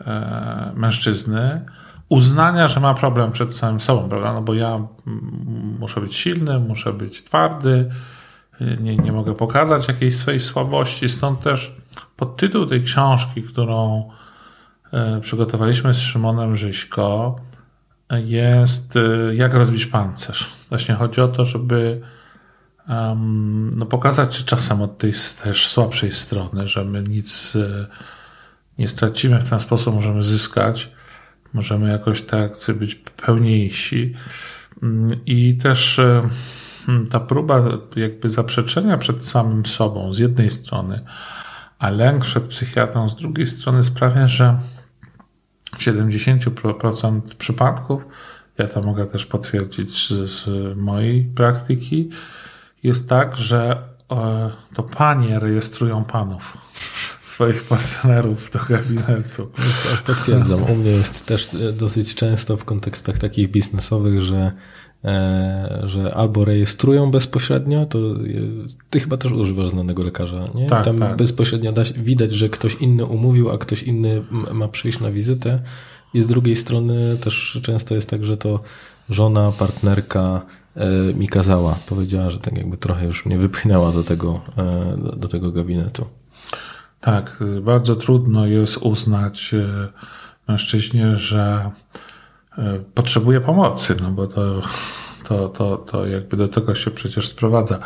e, 0.00 0.72
mężczyzny, 0.74 1.66
uznania, 2.08 2.68
że 2.68 2.80
ma 2.80 2.94
problem 2.94 3.32
przed 3.32 3.54
samym 3.54 3.80
sobą, 3.80 4.08
prawda? 4.08 4.32
No 4.32 4.42
bo 4.42 4.54
ja 4.54 4.86
muszę 5.78 6.00
być 6.00 6.16
silny, 6.16 6.58
muszę 6.58 6.92
być 6.92 7.24
twardy, 7.24 7.90
nie, 8.80 8.96
nie 8.96 9.12
mogę 9.12 9.34
pokazać 9.34 9.88
jakiejś 9.88 10.16
swojej 10.16 10.40
słabości. 10.40 11.08
Stąd 11.08 11.40
też 11.40 11.76
podtytuł 12.16 12.66
tej 12.66 12.82
książki, 12.82 13.42
którą 13.42 14.10
e, 14.92 15.20
przygotowaliśmy 15.20 15.94
z 15.94 16.00
Szymonem 16.00 16.56
Żyśko, 16.56 17.36
jest 18.10 18.96
e, 18.96 19.34
Jak 19.34 19.54
rozbić 19.54 19.86
pancerz. 19.86 20.52
Właśnie 20.68 20.94
chodzi 20.94 21.20
o 21.20 21.28
to, 21.28 21.44
żeby 21.44 22.00
um, 22.88 23.72
no 23.76 23.86
pokazać 23.86 24.44
czasem 24.44 24.82
od 24.82 24.98
tej 24.98 25.12
też 25.42 25.68
słabszej 25.68 26.12
strony, 26.12 26.68
że 26.68 26.84
my 26.84 27.02
nic 27.02 27.56
e, 27.56 27.86
nie 28.78 28.88
stracimy 28.88 29.40
w 29.40 29.50
ten 29.50 29.60
sposób, 29.60 29.94
możemy 29.94 30.22
zyskać 30.22 30.95
Możemy 31.56 31.90
jakoś 31.90 32.22
tak 32.22 32.52
być 32.74 32.94
pełniejsi. 32.94 34.14
Mm, 34.82 35.10
I 35.26 35.56
też 35.56 35.98
e, 35.98 36.28
hmm, 36.86 37.06
ta 37.06 37.20
próba 37.20 37.64
jakby 37.96 38.30
zaprzeczenia 38.30 38.98
przed 38.98 39.24
samym 39.24 39.66
sobą 39.66 40.14
z 40.14 40.18
jednej 40.18 40.50
strony, 40.50 41.00
a 41.78 41.90
lęk 41.90 42.24
przed 42.24 42.44
psychiatrą 42.44 43.08
z 43.08 43.16
drugiej 43.16 43.46
strony 43.46 43.84
sprawia, 43.84 44.26
że 44.26 44.58
w 45.74 45.78
70% 45.78 47.20
przypadków, 47.38 48.02
ja 48.58 48.66
to 48.66 48.82
mogę 48.82 49.06
też 49.06 49.26
potwierdzić 49.26 50.08
z, 50.08 50.30
z 50.30 50.76
mojej 50.76 51.24
praktyki, 51.24 52.10
jest 52.82 53.08
tak, 53.08 53.36
że 53.36 53.82
e, 54.12 54.50
to 54.74 54.82
panie 54.82 55.38
rejestrują 55.38 56.04
panów 56.04 56.58
swoich 57.36 57.64
partnerów 57.64 58.50
do 58.50 58.58
gabinetu. 58.68 59.50
Potwierdzam. 60.06 60.62
U 60.62 60.74
mnie 60.74 60.90
jest 60.90 61.26
też 61.26 61.54
e, 61.54 61.72
dosyć 61.72 62.14
często 62.14 62.56
w 62.56 62.64
kontekstach 62.64 63.18
takich 63.18 63.50
biznesowych, 63.50 64.20
że, 64.22 64.52
e, 65.04 65.82
że 65.84 66.14
albo 66.14 66.44
rejestrują 66.44 67.10
bezpośrednio, 67.10 67.86
to 67.86 67.98
ty 68.90 69.00
chyba 69.00 69.16
też 69.16 69.32
używasz 69.32 69.68
znanego 69.68 70.02
lekarza, 70.02 70.48
nie? 70.54 70.66
Tak, 70.66 70.84
Tam 70.84 70.98
tak. 70.98 71.16
bezpośrednio 71.16 71.72
da, 71.72 71.82
widać, 71.96 72.32
że 72.32 72.48
ktoś 72.48 72.74
inny 72.74 73.04
umówił, 73.04 73.50
a 73.50 73.58
ktoś 73.58 73.82
inny 73.82 74.22
ma 74.52 74.68
przyjść 74.68 75.00
na 75.00 75.10
wizytę. 75.10 75.62
I 76.14 76.20
z 76.20 76.26
drugiej 76.26 76.56
strony 76.56 77.16
też 77.16 77.60
często 77.62 77.94
jest 77.94 78.10
tak, 78.10 78.24
że 78.24 78.36
to 78.36 78.60
żona, 79.10 79.52
partnerka 79.52 80.42
e, 80.76 81.14
mi 81.14 81.28
kazała. 81.28 81.78
Powiedziała, 81.88 82.30
że 82.30 82.38
tak 82.38 82.58
jakby 82.58 82.76
trochę 82.76 83.06
już 83.06 83.26
mnie 83.26 83.38
wypchnęła 83.38 83.92
do 83.92 84.04
tego, 84.04 84.40
do 85.16 85.28
tego 85.28 85.52
gabinetu. 85.52 86.06
Tak, 87.00 87.36
bardzo 87.62 87.96
trudno 87.96 88.46
jest 88.46 88.76
uznać 88.76 89.54
e, 89.54 89.88
mężczyźnie, 90.48 91.16
że 91.16 91.70
e, 92.58 92.78
potrzebuje 92.94 93.40
pomocy, 93.40 93.96
no 94.02 94.10
bo 94.10 94.26
to, 94.26 94.62
to, 95.24 95.48
to, 95.48 95.76
to 95.76 96.06
jakby 96.06 96.36
do 96.36 96.48
tego 96.48 96.74
się 96.74 96.90
przecież 96.90 97.28
sprowadza. 97.28 97.78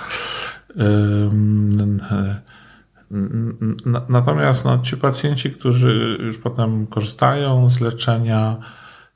Natomiast 4.08 4.64
no, 4.64 4.78
ci 4.78 4.96
pacjenci, 4.96 5.50
którzy 5.50 6.18
już 6.20 6.38
potem 6.38 6.86
korzystają 6.86 7.68
z 7.68 7.80
leczenia, 7.80 8.56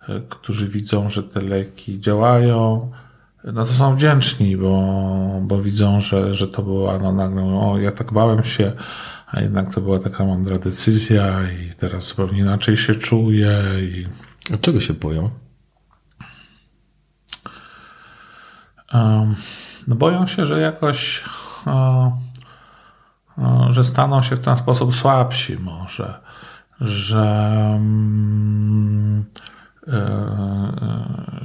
e, 0.09 0.21
którzy 0.21 0.69
widzą, 0.69 1.11
że 1.11 1.23
te 1.23 1.43
leki 1.43 2.01
działają, 2.01 2.91
no 3.45 3.65
to 3.65 3.73
są 3.73 3.97
wdzięczni, 3.97 4.57
bo, 4.57 5.41
bo 5.43 5.63
widzą, 5.63 6.01
że, 6.01 6.35
że 6.35 6.49
to 6.49 6.63
była 6.63 6.99
no 6.99 7.13
nagle, 7.13 7.43
o 7.43 7.79
ja 7.79 7.93
tak 7.93 8.13
bałem 8.13 8.45
się, 8.45 8.73
a 9.35 9.41
jednak 9.41 9.75
to 9.75 9.81
była 9.81 9.99
taka 9.99 10.25
mądra 10.25 10.59
decyzja 10.59 11.50
i 11.50 11.75
teraz 11.75 12.07
zupełnie 12.07 12.38
inaczej 12.38 12.76
się 12.76 12.95
czuję. 12.95 13.62
I... 13.81 14.07
A 14.55 14.57
czego 14.59 14.81
się 14.81 14.95
boją? 14.95 15.31
Um, 18.93 19.35
no 19.87 19.95
boją 19.95 20.26
się, 20.26 20.47
że 20.47 20.61
jakoś 20.61 21.25
o, 21.67 22.12
o, 23.37 23.73
że 23.73 23.85
staną 23.85 24.23
się 24.23 24.37
w 24.37 24.41
ten 24.41 24.57
sposób 24.57 24.95
słabsi 24.95 25.57
może, 25.59 26.21
że 26.81 27.50
um, 27.73 29.25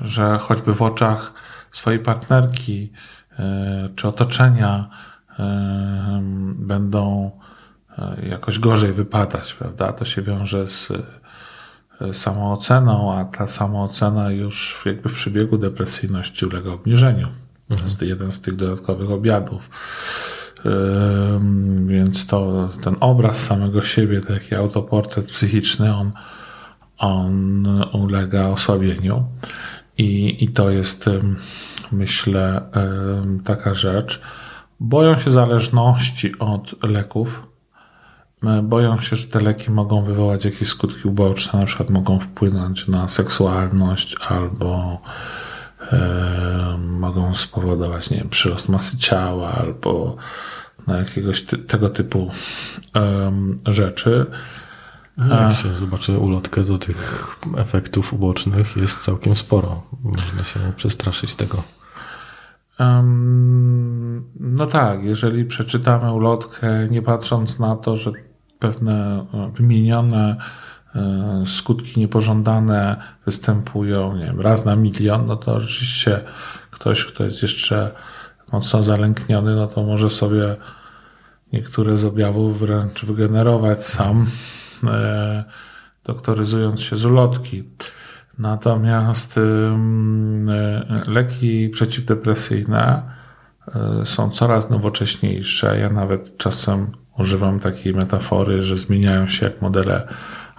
że 0.01 0.38
choćby 0.38 0.74
w 0.74 0.81
oczach 0.81 1.34
swojej 1.72 2.00
partnerki 2.00 2.91
e, 3.39 3.89
czy 3.96 4.08
otoczenia 4.08 4.89
będą 6.55 7.31
jakoś 8.29 8.60
gorzej 8.60 8.94
wypadać, 8.94 9.53
prawda? 9.53 9.94
To 9.94 10.06
się 10.06 10.22
wiąże 10.22 10.68
z 10.68 10.91
samooceną, 12.13 13.13
a 13.13 13.25
ta 13.25 13.48
samoocena 13.48 14.32
już 14.32 14.84
jakby 14.86 15.10
w 15.10 15.13
przebiegu 15.13 15.58
depresyjności 15.58 16.46
ulega 16.46 16.72
obniżeniu. 16.72 17.27
Mhm. 17.70 17.79
To 17.79 17.86
jest 17.86 18.01
jeden 18.01 18.32
z 18.32 18.41
tych 18.41 18.56
dodatkowych 18.56 19.12
obiadów. 19.12 19.70
Więc 21.86 22.27
to, 22.27 22.70
ten 22.84 22.96
obraz 23.00 23.38
samego 23.38 23.84
siebie, 23.84 24.22
taki 24.22 24.56
autoportret 24.56 25.25
psychiczny, 25.25 25.96
on, 25.96 26.12
on 26.98 27.68
ulega 27.94 28.48
osłabieniu. 28.48 29.25
I, 29.98 30.44
I 30.44 30.48
to 30.48 30.70
jest, 30.70 31.06
myślę, 31.91 32.62
taka 33.44 33.74
rzecz, 33.74 34.22
boją 34.79 35.18
się 35.18 35.32
zależności 35.32 36.39
od 36.39 36.84
leków. 36.84 37.49
E, 38.43 38.62
boją 38.62 39.00
się, 39.01 39.15
że 39.15 39.27
te 39.27 39.39
leki 39.39 39.72
mogą 39.72 40.03
wywołać 40.03 40.46
jakieś 40.46 40.67
skutki 40.67 41.08
uboczne, 41.08 41.60
na 41.60 41.65
przykład 41.65 41.89
mogą 41.89 42.19
wpłynąć 42.19 42.88
na 42.88 43.10
seksualność 43.10 44.15
albo 44.29 45.01
e, 45.91 46.77
mogą 46.77 47.36
spowodować, 47.36 48.10
nie 48.10 48.17
wiem, 48.17 48.29
przyrost 48.29 48.69
masy 48.69 48.98
ciała 48.98 49.51
albo 49.51 50.15
na 50.88 50.98
jakiegoś 50.98 51.43
ty, 51.43 51.58
tego 51.58 51.89
typu 51.89 52.31
e, 52.96 53.31
rzeczy. 53.65 54.25
No, 55.17 55.41
jak 55.41 55.58
się 55.58 55.74
zobaczy 55.74 56.17
ulotkę, 56.17 56.63
to 56.63 56.77
tych 56.77 57.36
efektów 57.58 58.13
ubocznych 58.13 58.77
jest 58.77 59.00
całkiem 59.00 59.36
sporo. 59.36 59.84
Można 60.03 60.43
się 60.43 60.60
przestraszyć 60.75 61.36
tego. 61.36 61.63
No 64.39 64.65
tak, 64.65 65.03
jeżeli 65.03 65.46
przeczytamy 65.46 66.13
ulotkę, 66.13 66.86
nie 66.89 67.01
patrząc 67.01 67.60
na 67.60 67.75
to, 67.75 67.96
że 67.96 68.12
pewne 68.60 69.25
e, 69.34 69.51
wymienione 69.56 70.36
e, 70.96 71.44
skutki 71.46 72.00
niepożądane 72.00 72.96
występują 73.25 74.16
nie 74.18 74.25
wiem, 74.25 74.42
raz 74.42 74.66
na 74.66 74.75
milion, 74.75 75.25
no 75.25 75.36
to 75.36 75.56
oczywiście 75.56 76.22
ktoś, 76.72 77.06
kto 77.06 77.24
jest 77.24 77.42
jeszcze 77.42 77.92
mocno 78.51 78.84
zalękniony, 78.84 79.56
no 79.56 79.68
to 79.68 79.84
może 79.84 80.10
sobie 80.10 80.56
niektóre 81.54 81.98
z 81.98 82.06
objawów 82.06 82.60
wręcz 82.60 83.06
wygenerować 83.06 83.86
sam, 83.86 84.25
e, 84.88 85.44
doktoryzując 86.04 86.82
się 86.82 86.98
z 86.98 87.06
ulotki. 87.06 87.63
Natomiast 88.39 89.39
leki 91.08 91.70
przeciwdepresyjne 91.70 93.01
są 94.06 94.30
coraz 94.30 94.70
nowocześniejsze. 94.70 95.80
Ja 95.80 95.89
nawet 95.89 96.38
czasem 96.38 96.92
używam 97.19 97.59
takiej 97.59 97.93
metafory, 97.93 98.63
że 98.63 98.77
zmieniają 98.77 99.27
się 99.27 99.45
jak 99.45 99.61
modele 99.61 100.07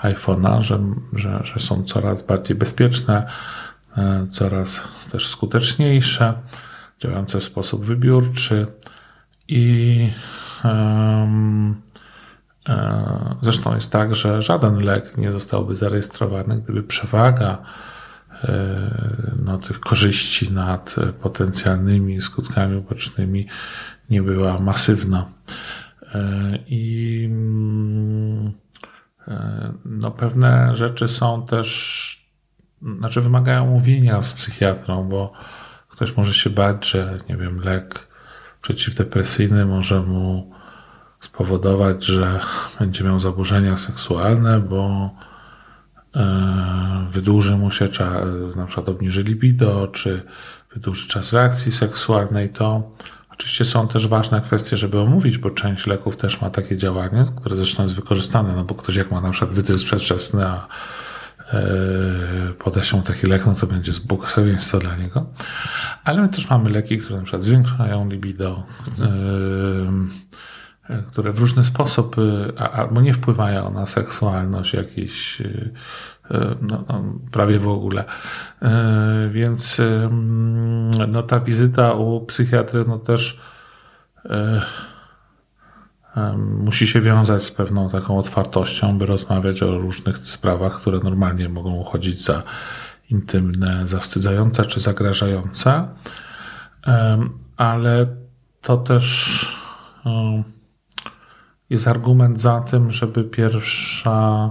iPhone'a, 0.03 0.61
że, 0.61 0.81
że, 1.13 1.41
że 1.45 1.61
są 1.61 1.85
coraz 1.85 2.23
bardziej 2.23 2.57
bezpieczne, 2.57 3.27
e, 3.97 4.27
coraz 4.31 4.81
też 5.13 5.29
skuteczniejsze, 5.29 6.35
działające 7.01 7.41
w 7.41 7.45
sposób 7.45 7.85
wybiórczy 7.85 8.67
i 9.49 10.11
um, 10.65 11.83
Zresztą 13.43 13.75
jest 13.75 13.93
tak, 13.93 14.15
że 14.15 14.43
żaden 14.43 14.85
lek 14.85 15.17
nie 15.17 15.33
zostałby 15.33 15.75
zarejestrowany, 15.75 16.63
gdyby 16.63 16.83
przewaga 16.83 17.59
e, 18.45 19.35
no, 19.45 19.59
tych 19.59 19.81
korzyści 19.81 20.53
nad 20.53 20.95
potencjalnymi 21.23 22.21
skutkami 22.21 22.77
ubocznymi 22.77 23.47
nie 24.11 24.23
była 24.23 24.59
masywna. 24.59 25.27
I 26.67 27.23
mm, 27.31 28.53
e, 29.29 29.73
no, 29.85 30.11
pewne 30.11 30.77
rzeczy 30.77 31.09
są 31.09 31.47
też, 31.47 32.31
znaczy 32.99 33.21
wymagają 33.21 33.67
mówienia 33.67 34.23
z 34.23 34.35
psychiatrą, 34.35 35.09
bo 35.09 35.33
ktoś 35.89 36.17
może 36.17 36.33
się 36.33 36.51
bać, 36.51 36.91
że 36.91 37.19
nie 37.29 37.37
wiem, 37.37 37.61
lek 37.61 38.09
przeciwdepresyjny 38.63 39.67
może 39.67 40.03
mu 40.03 40.53
spowodować, 41.21 42.05
że 42.05 42.41
będzie 42.81 43.05
miał 43.05 43.21
zaburzenia 43.21 43.77
seksualne, 43.77 44.61
bo 44.61 45.11
e, 46.17 47.07
wydłuży 47.11 47.57
mu 47.57 47.71
się, 47.71 47.89
na 48.57 48.67
przykład 48.67 48.89
obniży 48.89 49.23
libido, 49.23 49.89
czy 49.89 50.23
wydłuży 50.75 51.09
czas 51.09 51.33
reakcji 51.33 51.73
seksualnej, 51.73 52.49
to 52.49 52.93
Oczywiście 53.41 53.65
są 53.65 53.89
też 53.89 54.09
ważne 54.09 54.41
kwestie, 54.41 54.77
żeby 54.77 55.01
omówić, 55.01 55.39
bo 55.39 55.51
część 55.51 55.87
leków 55.87 56.17
też 56.17 56.41
ma 56.41 56.51
takie 56.51 56.77
działanie, 56.77 57.25
które 57.37 57.57
zresztą 57.57 57.83
jest 57.83 57.95
wykorzystane, 57.95 58.53
no 58.57 58.65
bo 58.65 58.75
ktoś 58.75 58.97
jak 58.97 59.11
ma 59.11 59.21
na 59.21 59.31
przykład 59.31 59.55
wytrysk 59.55 59.87
przedwczesny, 59.87 60.47
a 60.47 60.69
yy, 61.53 62.55
poda 62.59 62.83
się 62.83 63.03
taki 63.03 63.27
lek, 63.27 63.47
no 63.47 63.55
to 63.55 63.67
będzie 63.67 63.93
błogosławieństwo 64.05 64.79
dla 64.79 64.97
niego. 64.97 65.27
Ale 66.05 66.23
my 66.23 66.29
też 66.29 66.51
mamy 66.51 66.71
leki, 66.71 66.99
które 66.99 67.17
na 67.17 67.23
przykład 67.23 67.43
zwiększają 67.43 68.09
libido, 68.09 68.63
yy, 70.89 71.03
które 71.09 71.33
w 71.33 71.39
różny 71.39 71.65
sposób 71.65 72.17
albo 72.73 73.01
nie 73.01 73.15
wpływają 73.15 73.73
na 73.73 73.87
seksualność 73.87 74.75
jakiś 74.75 75.43
no, 76.61 76.85
no, 76.89 77.05
prawie 77.33 77.59
w 77.59 77.69
ogóle. 77.69 78.05
E, 78.63 79.29
więc 79.31 79.81
no, 81.09 81.23
ta 81.23 81.41
wizyta 81.41 81.93
u 81.93 82.21
psychiatry 82.21 82.85
no, 82.89 82.99
też 82.99 83.41
e, 84.25 84.63
musi 86.37 86.87
się 86.87 87.01
wiązać 87.01 87.43
z 87.43 87.51
pewną 87.51 87.91
taką 87.91 88.19
otwartością, 88.19 88.99
by 88.99 89.07
rozmawiać 89.07 89.63
o 89.63 89.79
różnych 89.79 90.19
sprawach, 90.19 90.81
które 90.81 90.99
normalnie 90.99 91.49
mogą 91.49 91.75
uchodzić 91.75 92.25
za 92.25 92.43
intymne, 93.11 93.89
zawstydzające 93.89 94.65
czy 94.65 94.81
zagrażające. 94.81 95.89
Ale 97.57 98.07
to 98.61 98.77
też 98.77 99.47
jest 101.71 101.89
argument 101.89 102.41
za 102.41 102.61
tym, 102.61 102.91
żeby 102.91 103.25
pierwsza 103.25 104.51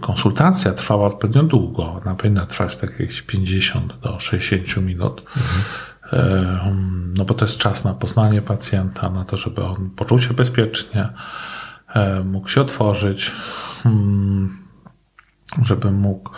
konsultacja 0.00 0.72
trwała 0.72 1.06
odpowiednio 1.06 1.42
długo. 1.42 1.92
Ona 1.92 2.14
powinna 2.14 2.46
trwać 2.46 2.76
tak 2.76 3.00
jakieś 3.00 3.22
50 3.22 4.00
do 4.00 4.20
60 4.20 4.86
minut. 4.86 5.22
Mhm. 5.36 5.64
No 7.18 7.24
bo 7.24 7.34
to 7.34 7.44
jest 7.44 7.58
czas 7.58 7.84
na 7.84 7.94
poznanie 7.94 8.42
pacjenta, 8.42 9.10
na 9.10 9.24
to, 9.24 9.36
żeby 9.36 9.64
on 9.64 9.90
poczuł 9.90 10.18
się 10.18 10.34
bezpiecznie, 10.34 11.08
mógł 12.24 12.48
się 12.48 12.60
otworzyć, 12.60 13.32
hmm, 13.82 14.58
żeby 15.62 15.90
mógł 15.90 16.30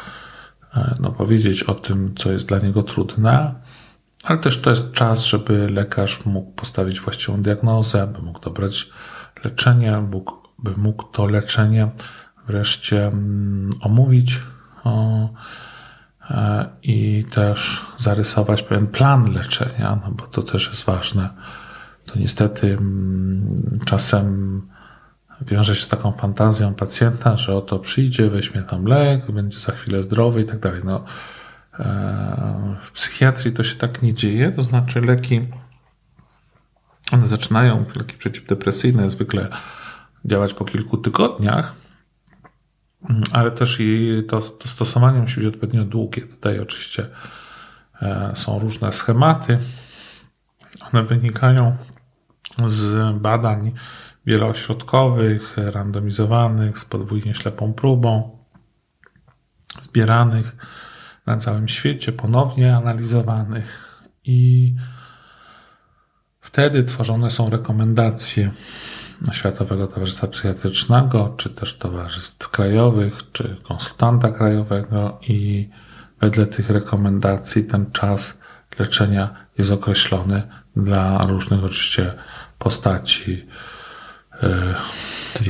e, 0.74 0.94
no, 1.00 1.10
powiedzieć 1.12 1.62
o 1.62 1.74
tym, 1.74 2.14
co 2.14 2.32
jest 2.32 2.48
dla 2.48 2.58
niego 2.58 2.82
trudne, 2.82 3.54
ale 4.24 4.38
też 4.38 4.60
to 4.60 4.70
jest 4.70 4.92
czas, 4.92 5.24
żeby 5.24 5.68
lekarz 5.70 6.26
mógł 6.26 6.52
postawić 6.52 7.00
właściwą 7.00 7.42
diagnozę, 7.42 8.06
by 8.06 8.22
mógł 8.22 8.40
dobrać 8.40 8.90
leczenie, 9.44 10.00
mógł 10.00 10.43
by 10.64 10.76
mógł 10.76 11.04
to 11.04 11.26
leczenie 11.26 11.88
wreszcie 12.46 13.06
mm, 13.06 13.70
omówić 13.80 14.42
e, 16.30 16.68
i 16.82 17.24
też 17.30 17.82
zarysować 17.98 18.62
pewien 18.62 18.86
plan 18.86 19.32
leczenia, 19.32 19.98
no 20.04 20.10
bo 20.10 20.26
to 20.26 20.42
też 20.42 20.68
jest 20.68 20.84
ważne. 20.84 21.28
To 22.06 22.18
niestety 22.18 22.72
mm, 22.72 23.56
czasem 23.84 24.62
wiąże 25.40 25.74
się 25.74 25.84
z 25.84 25.88
taką 25.88 26.12
fantazją 26.12 26.74
pacjenta, 26.74 27.36
że 27.36 27.56
oto 27.56 27.78
przyjdzie, 27.78 28.30
weźmie 28.30 28.62
tam 28.62 28.84
lek, 28.84 29.32
będzie 29.32 29.58
za 29.58 29.72
chwilę 29.72 30.02
zdrowy 30.02 30.42
i 30.42 30.44
tak 30.44 30.58
dalej. 30.58 30.80
No, 30.84 31.04
e, 31.78 32.76
w 32.82 32.92
psychiatrii 32.92 33.54
to 33.54 33.62
się 33.62 33.76
tak 33.76 34.02
nie 34.02 34.14
dzieje, 34.14 34.52
to 34.52 34.62
znaczy 34.62 35.00
leki, 35.00 35.48
one 37.12 37.26
zaczynają, 37.26 37.84
leki 37.96 38.16
przeciwdepresyjne 38.16 39.10
zwykle 39.10 39.48
działać 40.24 40.54
po 40.54 40.64
kilku 40.64 40.98
tygodniach, 40.98 41.74
ale 43.32 43.50
też 43.50 43.76
i 43.80 44.22
to, 44.28 44.40
to 44.40 44.68
stosowanie 44.68 45.20
musi 45.20 45.40
być 45.40 45.46
odpowiednio 45.46 45.84
długie. 45.84 46.22
Tutaj 46.22 46.60
oczywiście 46.60 47.08
e, 48.02 48.32
są 48.34 48.58
różne 48.58 48.92
schematy. 48.92 49.58
One 50.92 51.02
wynikają 51.04 51.76
z 52.66 53.14
badań 53.18 53.72
wielośrodkowych, 54.26 55.56
randomizowanych, 55.56 56.78
z 56.78 56.84
podwójnie 56.84 57.34
ślepą 57.34 57.72
próbą, 57.72 58.38
zbieranych 59.80 60.56
na 61.26 61.36
całym 61.36 61.68
świecie, 61.68 62.12
ponownie 62.12 62.76
analizowanych 62.76 64.02
i 64.24 64.74
wtedy 66.40 66.84
tworzone 66.84 67.30
są 67.30 67.50
rekomendacje 67.50 68.50
Światowego 69.32 69.86
Towarzystwa 69.86 70.26
Psychiatrycznego, 70.26 71.34
czy 71.36 71.50
też 71.50 71.78
towarzystw 71.78 72.48
krajowych, 72.48 73.32
czy 73.32 73.56
konsultanta 73.62 74.30
krajowego 74.30 75.18
i 75.28 75.68
wedle 76.20 76.46
tych 76.46 76.70
rekomendacji 76.70 77.64
ten 77.64 77.90
czas 77.92 78.38
leczenia 78.78 79.34
jest 79.58 79.70
określony 79.70 80.42
dla 80.76 81.26
różnych 81.26 81.64
oczywiście 81.64 82.12
postaci. 82.58 83.46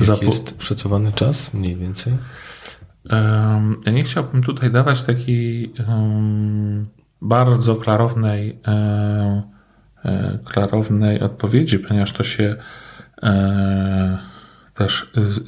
Jaki 0.09 0.27
jest 0.27 0.63
szacowany 0.63 1.13
czas 1.13 1.55
mniej 1.55 1.77
więcej? 1.77 2.17
Ja 3.87 3.93
nie 3.93 4.03
chciałbym 4.03 4.43
tutaj 4.43 4.71
dawać 4.71 5.03
takiej 5.03 5.75
bardzo 7.23 7.77
klarownej, 7.77 8.61
e, 8.67 9.43
klarownej 10.45 11.21
odpowiedzi, 11.21 11.79
ponieważ 11.79 12.13
to 12.13 12.23
się 12.23 12.57
też 14.75 15.11
z, 15.17 15.47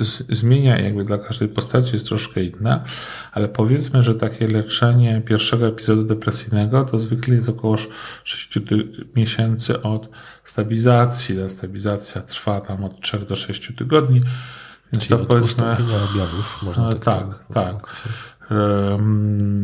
z, 0.00 0.36
zmienia, 0.38 0.78
jakby 0.78 1.04
dla 1.04 1.18
każdej 1.18 1.48
postaci 1.48 1.92
jest 1.92 2.06
troszkę 2.06 2.44
inne, 2.44 2.84
ale 3.32 3.48
powiedzmy, 3.48 4.02
że 4.02 4.14
takie 4.14 4.48
leczenie 4.48 5.22
pierwszego 5.26 5.66
epizodu 5.66 6.04
depresyjnego 6.04 6.84
to 6.84 6.98
zwykle 6.98 7.34
jest 7.34 7.48
około 7.48 7.76
6 8.24 8.58
miesięcy 9.16 9.82
od 9.82 10.08
stabilizacji. 10.44 11.36
Ta 11.36 11.48
stabilizacja 11.48 12.20
trwa 12.22 12.60
tam 12.60 12.84
od 12.84 13.00
3 13.00 13.18
do 13.18 13.36
6 13.36 13.76
tygodni. 13.76 14.22
Więc 14.92 15.06
Czyli 15.06 15.20
to 15.20 15.26
powiedzmy. 15.26 15.72
objawów, 15.72 16.62
można 16.62 16.88
tak, 16.88 17.04
tak. 17.04 17.24
tak. 17.54 17.94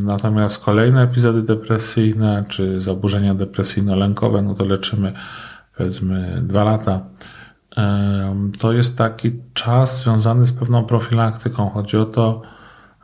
Natomiast 0.05 0.59
kolejne 0.59 1.03
epizody 1.03 1.43
depresyjne 1.43 2.45
czy 2.49 2.81
zaburzenia 2.81 3.35
depresyjno-lękowe, 3.35 4.43
no 4.43 4.55
to 4.55 4.65
leczymy 4.65 5.13
powiedzmy 5.77 6.43
dwa 6.43 6.65
lata. 6.65 7.01
To 8.59 8.73
jest 8.73 8.99
taki 8.99 9.33
czas 9.55 10.03
związany 10.03 10.47
z 10.47 10.53
pewną 10.53 10.85
profilaktyką. 10.85 11.71
Chodzi 11.71 11.97
o 11.97 12.05
to, 12.05 12.43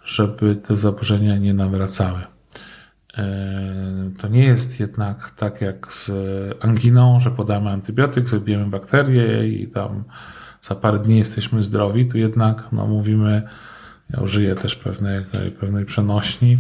żeby 0.05 0.57
te 0.57 0.77
zaburzenia 0.77 1.37
nie 1.37 1.55
nawracały. 1.55 2.21
To 4.21 4.29
nie 4.29 4.45
jest 4.45 4.81
jednak 4.81 5.31
tak 5.31 5.61
jak 5.61 5.93
z 5.93 6.11
anginą, 6.65 7.21
że 7.21 7.31
podamy 7.31 7.71
antybiotyk, 7.71 8.29
zabijemy 8.29 8.67
bakterie 8.67 9.49
i 9.49 9.69
tam 9.69 10.05
za 10.63 10.75
parę 10.75 10.99
dni 10.99 11.19
jesteśmy 11.19 11.63
zdrowi. 11.63 12.07
Tu 12.07 12.19
jednak 12.19 12.65
no, 12.73 12.87
mówimy, 12.87 13.43
ja 14.11 14.21
użyję 14.21 14.55
też 14.55 14.77
pewnej, 14.77 15.25
pewnej 15.61 15.85
przenośni. 15.85 16.59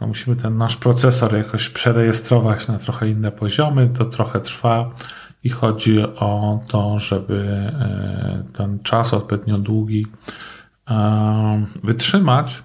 No, 0.00 0.06
musimy 0.06 0.36
ten 0.36 0.56
nasz 0.56 0.76
procesor 0.76 1.34
jakoś 1.34 1.68
przerejestrować 1.68 2.68
na 2.68 2.78
trochę 2.78 3.08
inne 3.08 3.32
poziomy. 3.32 3.88
To 3.88 4.04
trochę 4.04 4.40
trwa 4.40 4.90
i 5.46 5.48
chodzi 5.48 6.02
o 6.02 6.60
to, 6.68 6.98
żeby 6.98 7.38
e, 7.44 8.44
ten 8.52 8.78
czas 8.82 9.14
odpowiednio 9.14 9.58
długi 9.58 10.06
e, 10.90 11.66
wytrzymać. 11.84 12.62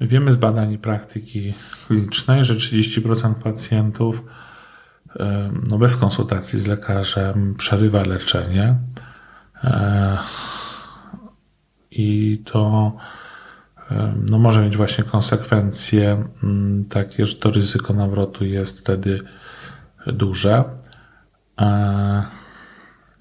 My 0.00 0.06
wiemy 0.06 0.32
z 0.32 0.36
badań 0.36 0.72
i 0.72 0.78
praktyki 0.78 1.54
klinicznej, 1.86 2.44
że 2.44 2.54
30% 2.54 3.34
pacjentów 3.34 4.24
e, 5.20 5.50
no 5.70 5.78
bez 5.78 5.96
konsultacji 5.96 6.58
z 6.58 6.66
lekarzem 6.66 7.54
przerywa 7.54 8.02
leczenie. 8.02 8.74
I 11.90 12.42
to 12.44 12.92
no 14.30 14.38
może 14.38 14.62
mieć 14.62 14.76
właśnie 14.76 15.04
konsekwencje 15.04 16.24
takie, 16.90 17.24
że 17.24 17.36
to 17.36 17.50
ryzyko 17.50 17.94
nawrotu 17.94 18.44
jest 18.44 18.80
wtedy 18.80 19.20
duże. 20.06 20.64
E, 21.60 22.22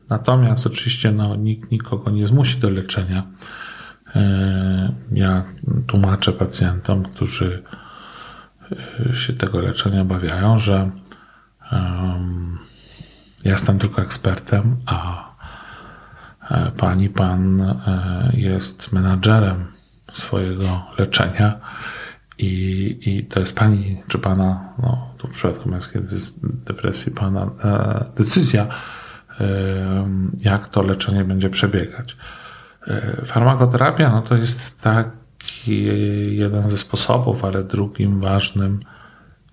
natomiast 0.10 0.68
oczywiście 0.68 1.12
no, 1.12 1.36
nikt 1.36 1.72
nikogo 1.72 2.12
nie 2.12 2.28
zmusi 2.28 2.60
do 2.60 2.70
leczenia. 2.70 3.24
E, 4.16 4.94
ja 5.12 5.44
tłumaczę 5.88 6.34
pacjentom, 6.34 7.04
którzy 7.04 7.64
e, 9.12 9.16
się 9.16 9.34
tego 9.34 9.62
leczenia 9.62 10.02
obawiają, 10.02 10.58
że 10.58 10.92
ja 13.44 13.52
jestem 13.52 13.80
tylko 13.80 14.02
ekspertem, 14.02 14.78
a 14.86 15.28
pani, 16.78 17.10
pan 17.10 17.76
jest 18.34 18.92
menadżerem 18.92 19.66
swojego 20.12 20.86
leczenia 20.98 21.60
i, 22.38 22.98
i 23.02 23.24
to 23.26 23.40
jest 23.40 23.56
pani 23.56 24.04
czy 24.08 24.20
pana, 24.20 24.74
no 24.80 25.07
tu 25.18 25.28
przypadku 25.28 25.70
męskiej 25.70 26.02
depresji 26.42 27.12
pana 27.12 27.50
e, 27.64 28.06
decyzja, 28.16 28.68
e, 29.40 29.48
jak 30.44 30.68
to 30.68 30.82
leczenie 30.82 31.24
będzie 31.24 31.50
przebiegać. 31.50 32.18
E, 32.88 33.26
farmakoterapia 33.26 34.10
no 34.10 34.22
to 34.22 34.36
jest 34.36 34.82
taki 34.82 35.84
jeden 36.36 36.70
ze 36.70 36.78
sposobów, 36.78 37.46
ale 37.46 37.64
drugim 37.64 38.22
ważnym 38.22 38.80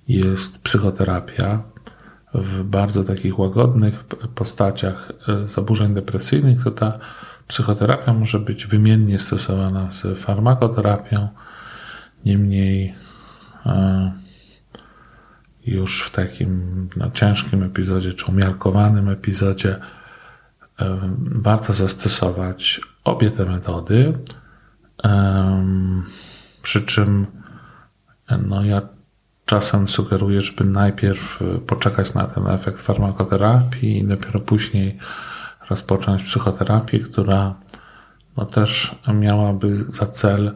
jest 0.09 0.63
psychoterapia 0.63 1.63
w 2.35 2.63
bardzo 2.63 3.05
takich 3.05 3.39
łagodnych 3.39 4.05
postaciach 4.35 5.13
zaburzeń 5.47 5.95
depresyjnych, 5.95 6.65
to 6.65 6.71
ta 6.71 6.99
psychoterapia 7.49 8.13
może 8.13 8.41
być 8.41 8.67
wymiennie 8.67 9.19
stosowana 9.19 9.91
z 9.91 10.19
farmakoterapią. 10.19 11.29
Niemniej 12.25 12.95
już 15.67 16.03
w 16.03 16.11
takim 16.11 16.89
no, 16.97 17.11
ciężkim 17.11 17.63
epizodzie 17.63 18.13
czy 18.13 18.25
umiarkowanym 18.25 19.09
epizodzie 19.09 19.77
warto 21.19 21.73
zastosować 21.73 22.81
obie 23.05 23.31
te 23.31 23.45
metody. 23.45 24.19
Przy 26.63 26.83
czym 26.83 27.27
no, 28.47 28.65
ja 28.65 28.83
czasem 29.45 29.89
sugeruję, 29.89 30.41
żeby 30.41 30.65
najpierw 30.65 31.41
poczekać 31.67 32.15
na 32.15 32.27
ten 32.27 32.47
efekt 32.47 32.81
farmakoterapii 32.81 33.99
i 33.99 34.07
dopiero 34.07 34.41
później 34.41 34.99
rozpocząć 35.71 36.23
psychoterapię, 36.23 36.99
która 36.99 37.55
no, 38.37 38.47
też 38.47 38.95
miałaby 39.15 39.85
za 39.89 40.07
cel 40.07 40.53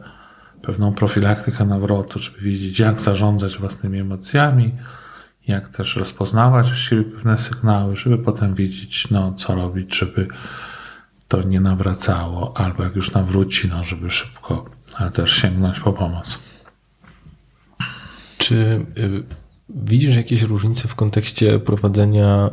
pewną 0.61 0.93
profilaktykę 0.93 1.65
nawrotu, 1.65 2.19
żeby 2.19 2.39
wiedzieć, 2.39 2.79
jak 2.79 3.01
zarządzać 3.01 3.57
własnymi 3.57 3.99
emocjami, 3.99 4.75
jak 5.51 5.69
też 5.69 5.95
rozpoznawać 5.95 6.67
właściwie 6.67 7.03
pewne 7.03 7.37
sygnały, 7.37 7.95
żeby 7.95 8.17
potem 8.17 8.55
wiedzieć, 8.55 9.09
no, 9.11 9.33
co 9.33 9.55
robić, 9.55 9.97
żeby 9.97 10.27
to 11.27 11.43
nie 11.43 11.59
nawracało, 11.59 12.57
albo 12.57 12.83
jak 12.83 12.95
już 12.95 13.11
nawróci, 13.11 13.67
no, 13.67 13.83
żeby 13.83 14.09
szybko 14.09 14.65
też 15.13 15.31
sięgnąć 15.31 15.79
po 15.79 15.93
pomoc. 15.93 16.39
Czy 18.37 18.55
y, 18.97 19.23
widzisz 19.69 20.15
jakieś 20.15 20.41
różnice 20.41 20.87
w 20.87 20.95
kontekście 20.95 21.59
prowadzenia 21.59 22.49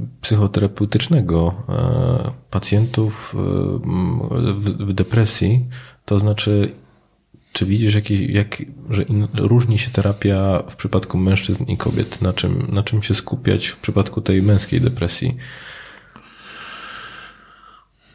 y, 0.00 0.06
psychoterapeutycznego 0.20 1.54
y, 2.28 2.50
pacjentów 2.50 3.34
w 4.58 4.92
depresji? 4.92 5.68
To 6.04 6.18
znaczy, 6.18 6.72
czy 7.54 7.66
widzisz, 7.66 7.94
jakieś, 7.94 8.20
jak, 8.20 8.62
że 8.90 9.02
in, 9.02 9.28
różni 9.34 9.78
się 9.78 9.90
terapia 9.90 10.62
w 10.70 10.76
przypadku 10.76 11.18
mężczyzn 11.18 11.64
i 11.64 11.76
kobiet? 11.76 12.22
Na 12.22 12.32
czym, 12.32 12.66
na 12.72 12.82
czym 12.82 13.02
się 13.02 13.14
skupiać 13.14 13.66
w 13.66 13.76
przypadku 13.76 14.20
tej 14.20 14.42
męskiej 14.42 14.80
depresji? 14.80 15.36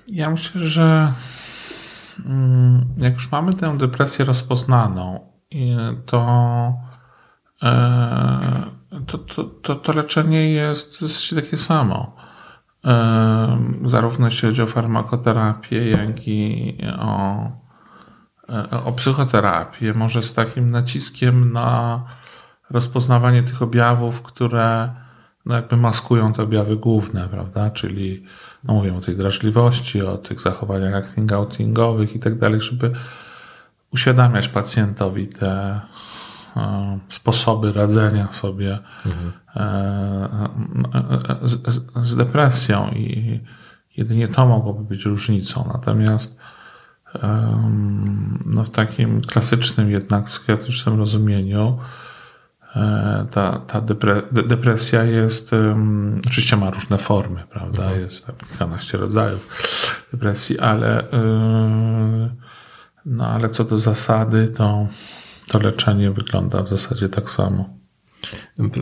Ja 0.08 0.30
myślę, 0.30 0.62
że 0.62 1.13
mm, 2.25 2.86
jak 2.97 3.13
już 3.13 3.32
mamy 3.32 3.54
tę 3.54 3.78
depresję 3.78 4.25
rozpoznaną, 4.25 5.19
to, 6.06 6.73
e, 7.63 8.39
to, 9.08 9.17
to, 9.17 9.43
to, 9.43 9.75
to 9.75 9.93
leczenie 9.93 10.52
jest 10.52 11.02
dosyć 11.02 11.34
takie 11.43 11.58
samo. 11.58 12.15
E, 12.86 13.58
zarówno 13.84 14.25
jeśli 14.25 14.47
chodzi 14.49 14.62
o 14.62 14.67
farmakoterapię, 14.67 15.89
jak 15.89 16.28
i 16.28 16.78
o 16.99 17.68
o 18.85 18.91
psychoterapię, 18.91 19.93
może 19.93 20.23
z 20.23 20.33
takim 20.33 20.71
naciskiem 20.71 21.53
na 21.53 22.03
rozpoznawanie 22.69 23.43
tych 23.43 23.62
objawów, 23.62 24.21
które 24.21 24.89
no 25.45 25.55
jakby 25.55 25.77
maskują 25.77 26.33
te 26.33 26.43
objawy 26.43 26.77
główne, 26.77 27.27
prawda? 27.27 27.69
Czyli 27.69 28.23
no 28.63 28.73
mówię 28.73 28.95
o 28.95 29.01
tej 29.01 29.17
drażliwości, 29.17 30.01
o 30.01 30.17
tych 30.17 30.41
zachowaniach 30.41 31.03
acting-outingowych 31.03 32.15
i 32.15 32.19
tak 32.19 32.38
dalej, 32.38 32.62
żeby 32.62 32.91
uświadamiać 33.93 34.47
pacjentowi 34.47 35.27
te 35.27 35.81
e, 36.57 36.99
sposoby 37.09 37.73
radzenia 37.73 38.33
sobie 38.33 38.79
mhm. 39.05 39.31
e, 39.55 40.49
z, 41.41 41.81
z, 42.03 42.15
depresją 42.15 42.89
i 42.89 43.39
jedynie 43.97 44.27
to 44.27 44.47
mogłoby 44.47 44.83
być 44.83 45.05
różnicą. 45.05 45.69
Natomiast 45.73 46.38
no 48.45 48.63
w 48.63 48.69
takim 48.69 49.22
klasycznym 49.22 49.91
jednak 49.91 50.26
psychiatrycznym 50.26 51.00
rozumieniu 51.00 51.80
e, 52.76 53.28
ta, 53.32 53.60
ta 53.60 53.82
depre, 53.82 54.22
depresja 54.32 55.04
jest, 55.04 55.52
oczywiście 56.28 56.58
ma 56.58 56.69
różne 56.69 56.98
formy, 56.98 57.43
prawda? 57.50 57.84
Mhm. 57.84 58.02
Jest 58.02 58.26
tam 58.26 58.36
kilkanaście 58.36 58.98
rodzajów 58.98 59.48
depresji, 60.12 60.60
ale, 60.60 61.12
e, 61.12 62.36
no 63.06 63.28
ale 63.28 63.50
co 63.50 63.63
do 63.63 63.80
zasady, 63.80 64.48
to, 64.48 64.88
to 65.48 65.60
leczenie 65.60 66.12
wygląda 66.12 66.63
w 66.63 66.69
zasadzie 66.69 67.10
tak 67.10 67.30
samo. 67.30 67.79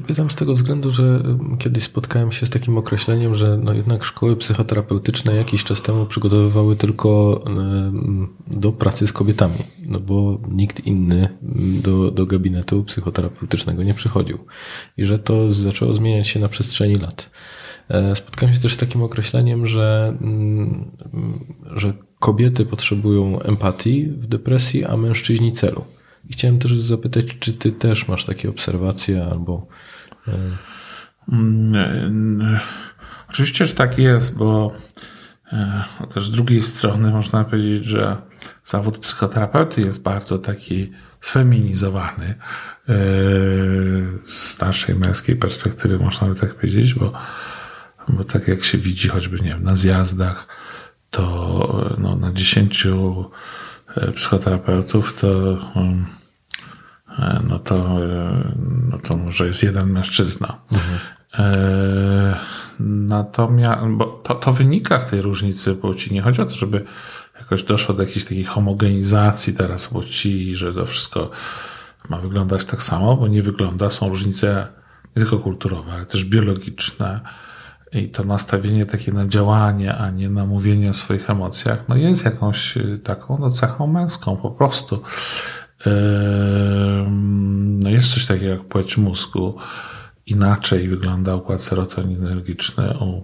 Pytam 0.08 0.32
z 0.32 0.36
tego 0.36 0.54
względu, 0.54 0.92
że 0.92 1.24
kiedyś 1.60 1.84
spotkałem 1.84 2.32
się 2.32 2.46
z 2.46 2.50
takim 2.50 2.78
określeniem, 2.78 3.36
że 3.36 3.58
no 3.64 3.74
jednak 3.74 4.04
szkoły 4.04 4.36
psychoterapeutyczne 4.36 5.36
jakiś 5.36 5.64
czas 5.64 5.82
temu 5.82 6.06
przygotowywały 6.06 6.76
tylko 6.76 7.42
do 8.48 8.72
pracy 8.72 9.08
z 9.08 9.14
kobietami, 9.14 9.58
no 9.86 10.00
bo 10.00 10.40
nikt 10.52 10.86
inny 10.88 11.30
do, 11.84 12.12
do 12.12 12.26
gabinetu 12.26 12.84
psychoterapeutycznego 12.84 13.84
nie 13.84 13.94
przychodził. 13.94 14.38
I 14.98 15.06
że 15.06 15.20
to 15.20 15.52
zaczęło 15.52 15.94
zmieniać 15.94 16.28
się 16.28 16.40
na 16.40 16.48
przestrzeni 16.48 16.96
lat. 16.96 17.30
E, 17.90 18.16
spotkałem 18.16 18.56
się 18.56 18.62
też 18.62 18.74
z 18.74 18.78
takim 18.78 19.04
określeniem, 19.04 19.68
że, 19.68 20.18
mm, 20.22 20.92
że 21.76 21.94
kobiety 22.20 22.66
potrzebują 22.66 23.42
empatii 23.42 24.08
w 24.08 24.28
depresji, 24.28 24.86
a 24.86 24.98
mężczyźni 24.98 25.52
celu. 25.52 25.86
I 26.30 26.34
chciałem 26.34 26.60
też 26.60 26.80
zapytać, 26.80 27.26
czy 27.40 27.54
ty 27.54 27.72
też 27.72 28.08
masz 28.08 28.26
takie 28.26 28.50
obserwacje 28.50 29.26
albo. 29.32 29.68
E, 30.28 30.58
oczywiście, 33.30 33.66
że 33.66 33.74
tak 33.74 34.00
jest, 34.00 34.38
bo 34.38 34.74
też 36.14 36.28
z 36.28 36.32
drugiej 36.32 36.64
strony 36.64 37.12
można 37.12 37.44
powiedzieć, 37.44 37.86
że 37.86 38.18
zawód 38.64 38.98
psychoterapeuty 38.98 39.82
jest 39.82 40.02
bardzo 40.02 40.38
taki 40.38 40.92
sfeminizowany 41.22 42.26
e, 42.26 42.36
z 44.28 44.60
naszej 44.60 44.96
męskiej 44.96 45.36
perspektywy, 45.36 46.00
można 46.00 46.28
by 46.28 46.36
tak 46.36 46.56
powiedzieć, 46.56 46.94
bo, 46.94 47.14
bo 48.10 48.24
tak 48.24 48.48
jak 48.48 48.64
się 48.64 48.78
widzi 48.78 49.08
choćby 49.08 49.38
nie 49.38 49.50
wiem, 49.50 49.64
na 49.64 49.76
zjazdach, 49.76 50.48
to 51.10 51.96
no, 51.98 52.16
na 52.16 52.34
dziesięciu 52.34 53.26
e, 53.32 53.67
psychoterapeutów 54.16 55.14
to 55.22 55.58
mm, 55.76 56.06
e, 57.20 57.42
no 57.50 57.60
to, 57.60 58.00
no 58.90 58.98
to 58.98 59.18
może 59.18 59.48
jest 59.48 59.64
jeden 59.64 59.92
mężczyzna. 59.92 60.58
Mhm. 60.72 61.00
Natomiast, 62.80 63.82
bo 63.88 64.06
to, 64.06 64.36
to 64.36 64.54
wynika 64.54 65.00
z 65.00 65.08
tej 65.08 65.22
różnicy 65.22 65.76
płci. 65.76 66.14
Nie 66.14 66.22
chodzi 66.22 66.42
o 66.42 66.46
to, 66.46 66.56
żeby 66.56 66.86
jakoś 67.40 67.64
doszło 67.64 67.96
do 67.96 68.04
jakiejś 68.04 68.24
takiej 68.24 68.44
homogenizacji 68.44 69.54
teraz 69.54 69.88
płci, 69.88 70.56
że 70.56 70.74
to 70.74 70.86
wszystko 70.86 71.32
ma 72.10 72.18
wyglądać 72.18 72.66
tak 72.66 72.84
samo, 72.84 73.18
bo 73.18 73.28
nie 73.28 73.44
wygląda. 73.44 73.90
Są 73.90 74.10
różnice 74.10 74.68
nie 75.16 75.22
tylko 75.24 75.40
kulturowe, 75.40 75.92
ale 75.92 76.06
też 76.06 76.26
biologiczne. 76.26 77.20
I 77.92 78.10
to 78.10 78.24
nastawienie 78.24 78.86
takie 78.86 79.12
na 79.12 79.28
działanie, 79.28 79.96
a 79.96 80.12
nie 80.12 80.30
na 80.30 80.46
mówienie 80.46 80.90
o 80.90 80.94
swoich 80.94 81.30
emocjach, 81.30 81.84
no 81.88 81.96
jest 81.96 82.26
jakąś 82.26 82.78
y, 82.78 83.00
taką 83.04 83.38
no, 83.40 83.50
cechą 83.50 83.88
męską 83.88 84.38
po 84.38 84.52
prostu. 84.52 85.02
No 87.84 87.90
jest 87.90 88.14
coś 88.14 88.26
takiego 88.26 88.52
jak 88.52 88.64
płeć 88.64 88.98
mózgu. 88.98 89.58
Inaczej 90.26 90.90
wygląda 90.90 91.36
układ 91.36 91.62
serotoninergiczny 91.62 92.98
u 93.00 93.24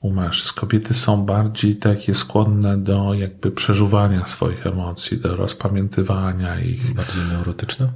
u 0.00 0.10
mężczyzn. 0.10 0.54
Kobiety 0.60 0.94
są 0.94 1.24
bardziej 1.24 1.76
takie 1.76 2.14
skłonne 2.14 2.78
do 2.78 3.14
jakby 3.14 3.50
przeżuwania 3.50 4.26
swoich 4.26 4.66
emocji, 4.66 5.18
do 5.18 5.36
rozpamiętywania 5.36 6.60
ich. 6.60 6.94
Bardziej 6.94 7.22
neurotyczne? 7.24 7.92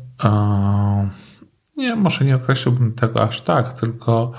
nie, 1.77 1.97
może 1.97 2.25
nie 2.25 2.37
określiłbym 2.37 2.93
tego 2.93 3.23
aż 3.23 3.41
tak, 3.41 3.81
tylko 3.81 4.33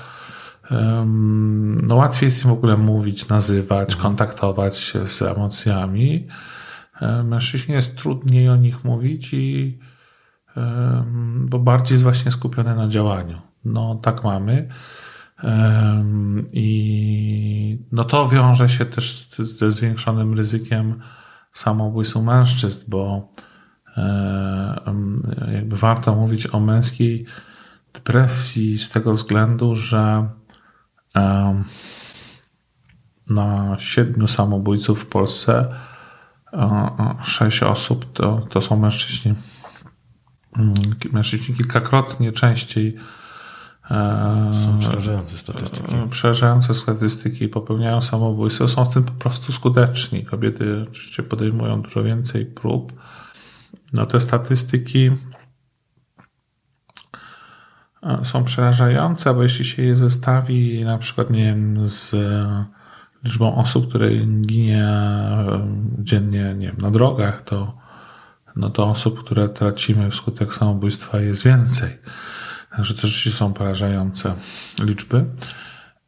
no 1.82 1.94
łatwiej 1.94 2.26
jest 2.26 2.44
im 2.44 2.50
w 2.50 2.52
ogóle 2.52 2.76
mówić, 2.76 3.28
nazywać, 3.28 3.88
mhm. 3.94 4.02
kontaktować 4.02 4.78
się 4.78 5.06
z 5.06 5.22
emocjami. 5.22 6.28
Mężczyźnie 7.24 7.74
jest 7.74 7.96
trudniej 7.96 8.48
o 8.48 8.56
nich 8.56 8.84
mówić 8.84 9.34
i 9.34 9.78
bo 11.36 11.58
bardziej 11.58 11.94
jest 11.94 12.04
właśnie 12.04 12.30
skupione 12.30 12.74
na 12.74 12.88
działaniu. 12.88 13.40
No 13.64 13.94
tak 13.94 14.24
mamy. 14.24 14.68
I 16.52 17.78
no 17.92 18.04
to 18.04 18.28
wiąże 18.28 18.68
się 18.68 18.86
też 18.86 19.28
ze 19.38 19.70
zwiększonym 19.70 20.34
ryzykiem 20.34 21.00
samobójstw 21.52 22.16
u 22.16 22.22
mężczyzn, 22.22 22.84
bo 22.88 23.32
jakby 25.52 25.76
warto 25.76 26.14
mówić 26.16 26.46
o 26.54 26.60
męskiej 26.60 27.26
depresji 27.94 28.78
z 28.78 28.90
tego 28.90 29.12
względu, 29.12 29.76
że 29.76 30.28
na 33.30 33.76
siedmiu 33.78 34.28
samobójców 34.28 35.00
w 35.00 35.06
Polsce 35.06 35.74
sześć 37.22 37.62
osób 37.62 38.12
to, 38.12 38.38
to 38.50 38.60
są 38.60 38.76
mężczyźni. 38.76 39.34
Mm, 40.56 40.74
mężczyźni 41.12 41.54
kilkakrotnie 41.54 42.32
częściej 42.32 42.96
są 44.64 44.78
przerażające 44.78 45.38
statystyki. 45.38 45.94
E, 45.94 46.08
przerażające 46.08 46.74
statystyki, 46.74 47.48
popełniają 47.48 48.02
samobójstwo, 48.02 48.68
są 48.68 48.84
w 48.84 48.94
tym 48.94 49.04
po 49.04 49.12
prostu 49.12 49.52
skuteczni. 49.52 50.24
Kobiety 50.24 50.86
oczywiście 50.90 51.22
podejmują 51.22 51.82
dużo 51.82 52.02
więcej 52.02 52.46
prób. 52.46 52.92
No 53.92 54.06
te 54.06 54.20
statystyki 54.20 55.06
e, 55.06 55.16
są 58.22 58.44
przerażające, 58.44 59.34
bo 59.34 59.42
jeśli 59.42 59.64
się 59.64 59.82
je 59.82 59.96
zestawi 59.96 60.84
na 60.84 60.98
przykład, 60.98 61.30
nie 61.30 61.44
wiem, 61.44 61.88
z 61.88 62.14
liczbą 63.24 63.54
osób, 63.54 63.88
które 63.88 64.10
ginie 64.40 64.84
e, 64.84 65.66
dziennie, 65.98 66.54
nie 66.54 66.66
wiem, 66.66 66.76
na 66.78 66.90
drogach, 66.90 67.42
to, 67.42 67.78
no 68.56 68.70
to 68.70 68.86
osób, 68.86 69.24
które 69.24 69.48
tracimy 69.48 70.10
wskutek 70.10 70.54
samobójstwa 70.54 71.20
jest 71.20 71.44
więcej. 71.44 71.98
Także 72.76 72.94
to 72.94 73.00
rzeczywiście 73.00 73.30
są 73.30 73.52
porażające 73.52 74.34
liczby. 74.84 75.24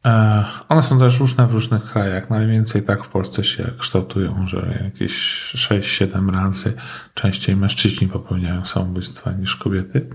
E, 0.05 0.45
one 0.69 0.83
są 0.83 0.99
też 0.99 1.19
różne 1.19 1.47
w 1.47 1.53
różnych 1.53 1.83
krajach, 1.83 2.29
no 2.29 2.35
ale 2.35 2.45
mniej 2.45 2.57
więcej 2.57 2.83
tak 2.83 3.03
w 3.03 3.07
Polsce 3.07 3.43
się 3.43 3.71
kształtują, 3.77 4.47
że 4.47 4.79
jakieś 4.83 5.13
6-7 5.55 6.33
razy 6.33 6.73
częściej 7.13 7.55
mężczyźni 7.55 8.07
popełniają 8.07 8.65
samobójstwa 8.65 9.31
niż 9.31 9.55
kobiety. 9.55 10.09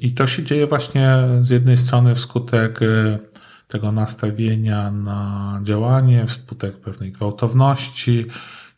I 0.00 0.12
to 0.14 0.26
się 0.26 0.42
dzieje 0.42 0.66
właśnie 0.66 1.16
z 1.40 1.50
jednej 1.50 1.76
strony 1.76 2.14
wskutek 2.14 2.82
e, 2.82 3.18
tego 3.68 3.92
nastawienia 3.92 4.90
na 4.90 5.60
działanie, 5.62 6.26
wskutek 6.26 6.76
pewnej 6.76 7.12
gwałtowności, 7.12 8.26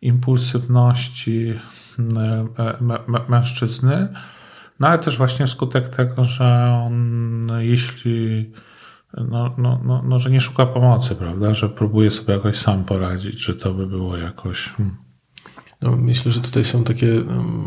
impulsywności 0.02 1.54
mężczyzny, 3.28 4.08
no 4.80 4.88
ale 4.88 4.98
też 4.98 5.18
właśnie 5.18 5.46
wskutek 5.46 5.88
tego, 5.88 6.24
że 6.24 6.80
on 6.86 7.50
jeśli 7.58 8.50
no, 9.16 9.54
no, 9.58 9.80
no, 9.84 10.02
no, 10.02 10.18
że 10.18 10.30
nie 10.30 10.40
szuka 10.40 10.66
pomocy, 10.66 11.14
prawda, 11.14 11.54
że 11.54 11.68
próbuje 11.68 12.10
sobie 12.10 12.34
jakoś 12.34 12.58
sam 12.58 12.84
poradzić, 12.84 13.44
że 13.44 13.54
to 13.54 13.74
by 13.74 13.86
było 13.86 14.16
jakoś... 14.16 14.68
Hmm. 14.68 14.96
No, 15.82 15.96
myślę, 15.96 16.32
że 16.32 16.40
tutaj 16.40 16.64
są 16.64 16.84
takie 16.84 17.06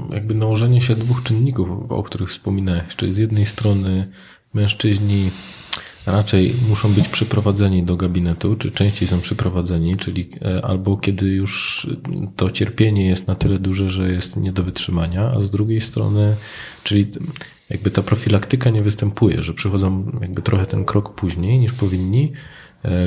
jakby 0.09 0.35
nałożenie 0.35 0.81
się 0.81 0.95
dwóch 0.95 1.23
czynników, 1.23 1.69
o 1.91 2.03
których 2.03 2.29
wspominałeś. 2.29 2.95
Czyli 2.95 3.13
z 3.13 3.17
jednej 3.17 3.45
strony 3.45 4.07
mężczyźni 4.53 5.31
raczej 6.05 6.53
muszą 6.69 6.93
być 6.93 7.07
przyprowadzeni 7.07 7.83
do 7.83 7.97
gabinetu, 7.97 8.55
czy 8.55 8.71
częściej 8.71 9.07
są 9.07 9.21
przyprowadzeni, 9.21 9.97
czyli 9.97 10.29
e, 10.41 10.65
albo 10.65 10.97
kiedy 10.97 11.27
już 11.27 11.87
to 12.35 12.51
cierpienie 12.51 13.07
jest 13.07 13.27
na 13.27 13.35
tyle 13.35 13.59
duże, 13.59 13.89
że 13.89 14.11
jest 14.11 14.37
nie 14.37 14.51
do 14.51 14.63
wytrzymania, 14.63 15.31
a 15.35 15.41
z 15.41 15.49
drugiej 15.49 15.81
strony, 15.81 16.35
czyli 16.83 17.07
jakby 17.69 17.91
ta 17.91 18.01
profilaktyka 18.03 18.69
nie 18.69 18.81
występuje, 18.81 19.43
że 19.43 19.53
przychodzą 19.53 20.11
jakby 20.21 20.41
trochę 20.41 20.65
ten 20.65 20.85
krok 20.85 21.15
później 21.15 21.59
niż 21.59 21.73
powinni, 21.73 22.31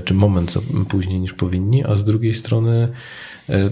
czy 0.05 0.15
moment 0.15 0.55
później 0.89 1.21
niż 1.21 1.33
powinni, 1.33 1.85
a 1.85 1.97
z 1.97 2.05
drugiej 2.05 2.35
strony 2.35 2.89
e, 3.49 3.71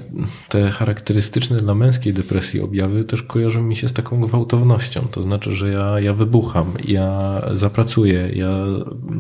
te 0.49 0.71
charakterystyczne 0.71 1.57
dla 1.57 1.75
męskiej 1.75 2.15
depresji 2.15 2.61
objawy 2.61 3.05
też 3.05 3.23
kojarzą 3.23 3.63
mi 3.63 3.77
się 3.77 3.89
z 3.89 3.93
taką 3.93 4.21
gwałtownością. 4.21 5.01
To 5.11 5.23
znaczy, 5.23 5.53
że 5.53 5.71
ja, 5.71 6.01
ja 6.01 6.15
wybucham, 6.15 6.73
ja 6.85 7.43
zapracuję, 7.53 8.31
ja 8.35 8.65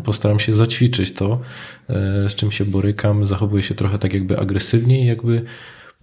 postaram 0.04 0.38
się 0.38 0.52
zaćwiczyć 0.52 1.12
to, 1.12 1.40
e, 1.88 2.28
z 2.28 2.34
czym 2.34 2.50
się 2.50 2.64
borykam, 2.64 3.24
zachowuję 3.24 3.62
się 3.62 3.74
trochę 3.74 3.98
tak 3.98 4.14
jakby 4.14 4.38
agresywniej, 4.38 5.06
jakby 5.06 5.44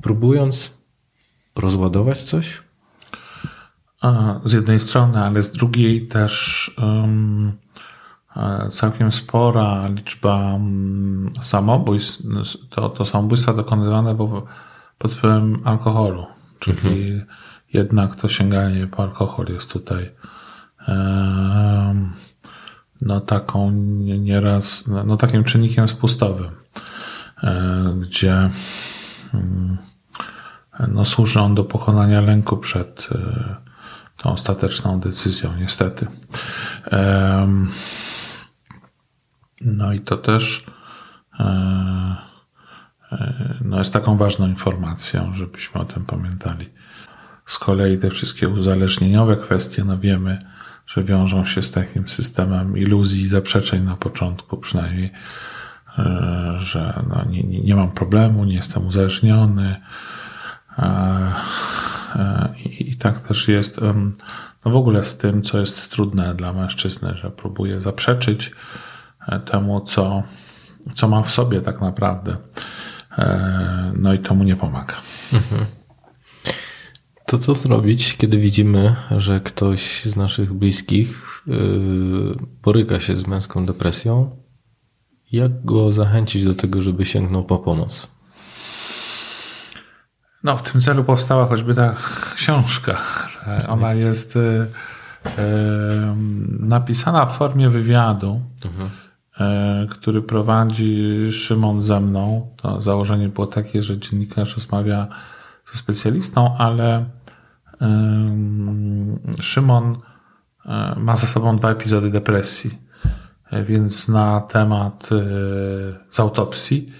próbując 0.02 0.74
rozładować 1.56 2.22
coś. 2.24 2.64
Z 4.46 4.54
jednej 4.54 4.80
strony, 4.80 5.18
ale 5.18 5.44
z 5.44 5.52
drugiej 5.52 6.08
też 6.08 6.72
um, 6.78 7.52
E, 7.54 7.63
całkiem 8.72 9.12
spora 9.12 9.88
liczba 9.88 10.38
mm, 10.40 11.34
samobójstw, 11.42 12.22
to, 12.70 12.90
to 12.90 13.06
samobójstwa 13.06 13.54
dokonywane 13.54 14.16
pod 14.98 15.14
wpływem 15.14 15.62
alkoholu, 15.64 16.26
czyli 16.60 16.78
mhm. 16.78 17.26
jednak 17.74 18.16
to 18.16 18.30
sięganie 18.30 18.88
po 18.88 19.04
alkohol 19.04 19.46
jest 19.50 19.74
tutaj 19.74 20.10
no 23.06 23.22
taką 23.22 23.72
nieraz, 24.20 24.84
no 25.06 25.18
takim 25.18 25.44
czynnikiem 25.44 25.88
spustowym, 25.88 26.52
e, 27.44 27.96
gdzie 28.02 28.50
mm, 29.34 29.78
no 30.88 31.06
służy 31.06 31.40
on 31.40 31.56
do 31.56 31.64
pokonania 31.64 32.22
lęku 32.22 32.58
przed 32.58 33.08
e, 33.12 33.56
tą 34.18 34.32
ostateczną 34.32 35.00
decyzją, 35.00 35.56
niestety. 35.60 36.08
No 39.66 39.94
i 39.94 40.00
to 40.00 40.18
też 40.18 40.66
e, 41.40 41.44
e, 43.12 43.54
no 43.66 43.80
jest 43.80 43.94
taką 43.94 44.18
ważną 44.18 44.48
informacją, 44.48 45.34
żebyśmy 45.34 45.82
o 45.82 45.86
tym 45.86 46.06
pamiętali. 46.06 46.70
Z 47.46 47.58
kolei 47.60 47.98
te 47.98 48.10
wszystkie 48.10 48.50
uzależnieniowe 48.50 49.38
kwestie, 49.38 49.84
no 49.84 49.98
wiemy 49.98 50.54
że 50.88 51.04
wiążą 51.04 51.46
się 51.46 51.62
z 51.62 51.72
takim 51.72 52.08
systemem 52.08 52.78
iluzji 52.78 53.22
i 53.22 53.28
zaprzeczeń 53.28 53.84
na 53.84 53.96
początku 53.96 54.58
przynajmniej, 54.58 55.12
e, 55.98 56.56
że 56.58 57.04
no 57.10 57.26
nie, 57.30 57.44
nie, 57.44 57.62
nie 57.62 57.76
mam 57.76 57.92
problemu, 57.92 58.46
nie 58.46 58.56
jestem 58.56 58.88
uzależniony. 58.88 59.76
I, 62.66 62.92
I 62.92 62.96
tak 62.96 63.20
też 63.20 63.48
jest 63.48 63.80
no 64.66 64.72
w 64.72 64.76
ogóle 64.76 65.04
z 65.04 65.18
tym, 65.18 65.42
co 65.42 65.60
jest 65.60 65.92
trudne 65.92 66.36
dla 66.36 66.54
mężczyzny, 66.54 67.16
że 67.16 67.32
próbuje 67.32 67.82
zaprzeczyć 67.82 68.52
temu, 69.46 69.82
co, 69.82 70.24
co 70.96 71.08
ma 71.08 71.24
w 71.24 71.32
sobie 71.32 71.62
tak 71.62 71.82
naprawdę. 71.82 72.38
No 73.96 74.14
i 74.14 74.20
to 74.20 74.36
mu 74.36 74.44
nie 74.44 74.56
pomaga. 74.56 74.96
Mhm. 75.34 75.66
To 77.26 77.40
co 77.40 77.54
zrobić, 77.54 78.18
kiedy 78.18 78.38
widzimy, 78.38 78.96
że 79.18 79.42
ktoś 79.42 80.06
z 80.06 80.16
naszych 80.16 80.54
bliskich 80.54 81.42
yy, 81.48 82.36
boryka 82.64 83.00
się 83.00 83.18
z 83.18 83.28
męską 83.28 83.66
depresją? 83.66 84.38
Jak 85.32 85.66
go 85.66 85.92
zachęcić 85.92 86.46
do 86.46 86.54
tego, 86.54 86.82
żeby 86.82 87.06
sięgnął 87.06 87.44
po 87.44 87.60
pomoc? 87.60 88.12
No, 90.44 90.58
w 90.58 90.72
tym 90.72 90.82
celu 90.82 91.04
powstała 91.04 91.48
choćby 91.48 91.76
ta 91.76 91.96
książka. 92.36 93.02
Ona 93.68 93.94
jest 93.94 94.36
yy, 94.36 94.42
yy, 95.26 95.34
napisana 96.60 97.26
w 97.26 97.38
formie 97.38 97.70
wywiadu, 97.70 98.42
mhm. 98.66 98.90
Yy, 99.40 99.88
który 99.88 100.22
prowadzi 100.22 101.32
Szymon 101.32 101.84
ze 101.84 102.00
mną. 102.00 102.54
To 102.58 102.82
założenie 102.82 103.30
było 103.30 103.48
takie, 103.48 103.82
że 103.82 103.98
dziennikarz 103.98 104.56
rozmawia 104.56 105.08
ze 105.66 105.78
specjalistą, 105.78 106.58
ale 106.58 107.06
Szymon 109.40 109.98
e, 110.66 110.96
ma 110.98 111.16
za 111.16 111.28
sobą 111.28 111.56
dwa 111.56 111.72
epizody 111.72 112.10
depresji, 112.10 112.78
e, 113.52 113.64
więc 113.64 114.08
na 114.08 114.42
temat 114.42 115.10
e, 115.12 115.18
z 116.10 116.20
autopsji 116.20 116.94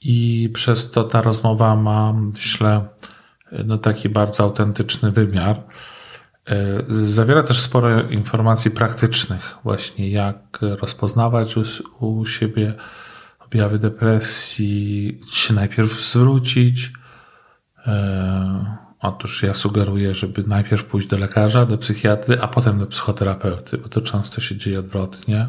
i 0.00 0.50
przez 0.54 0.90
to 0.90 1.04
ta 1.04 1.22
rozmowa 1.22 1.76
ma, 1.76 2.12
myślę, 2.12 2.88
no 3.64 3.78
taki 3.78 4.08
bardzo 4.08 4.42
autentyczny 4.42 5.12
wymiar. 5.12 5.62
Zawiera 6.88 7.42
też 7.42 7.60
sporo 7.60 8.02
informacji 8.02 8.70
praktycznych, 8.70 9.54
właśnie 9.64 10.10
jak 10.10 10.58
rozpoznawać 10.60 11.56
u, 11.56 11.62
u 12.06 12.26
siebie 12.26 12.74
objawy 13.40 13.78
depresji, 13.78 15.20
się 15.32 15.54
najpierw 15.54 16.00
zwrócić, 16.00 16.92
Otóż 19.00 19.42
ja 19.42 19.54
sugeruję, 19.54 20.14
żeby 20.14 20.44
najpierw 20.46 20.84
pójść 20.84 21.08
do 21.08 21.18
lekarza, 21.18 21.66
do 21.66 21.78
psychiatry, 21.78 22.38
a 22.40 22.48
potem 22.48 22.78
do 22.78 22.86
psychoterapeuty, 22.86 23.78
bo 23.78 23.88
to 23.88 24.00
często 24.00 24.40
się 24.40 24.56
dzieje 24.56 24.78
odwrotnie. 24.78 25.48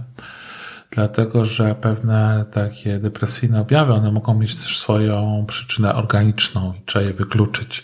Dlatego, 0.92 1.46
że 1.46 1.76
pewne 1.76 2.46
takie 2.52 3.00
depresyjne 3.00 3.62
objawy, 3.62 3.94
one 3.94 4.12
mogą 4.12 4.40
mieć 4.40 4.56
też 4.56 4.80
swoją 4.80 5.46
przyczynę 5.48 5.96
organiczną 5.96 6.74
i 6.74 6.82
trzeba 6.86 7.06
je 7.06 7.14
wykluczyć. 7.14 7.84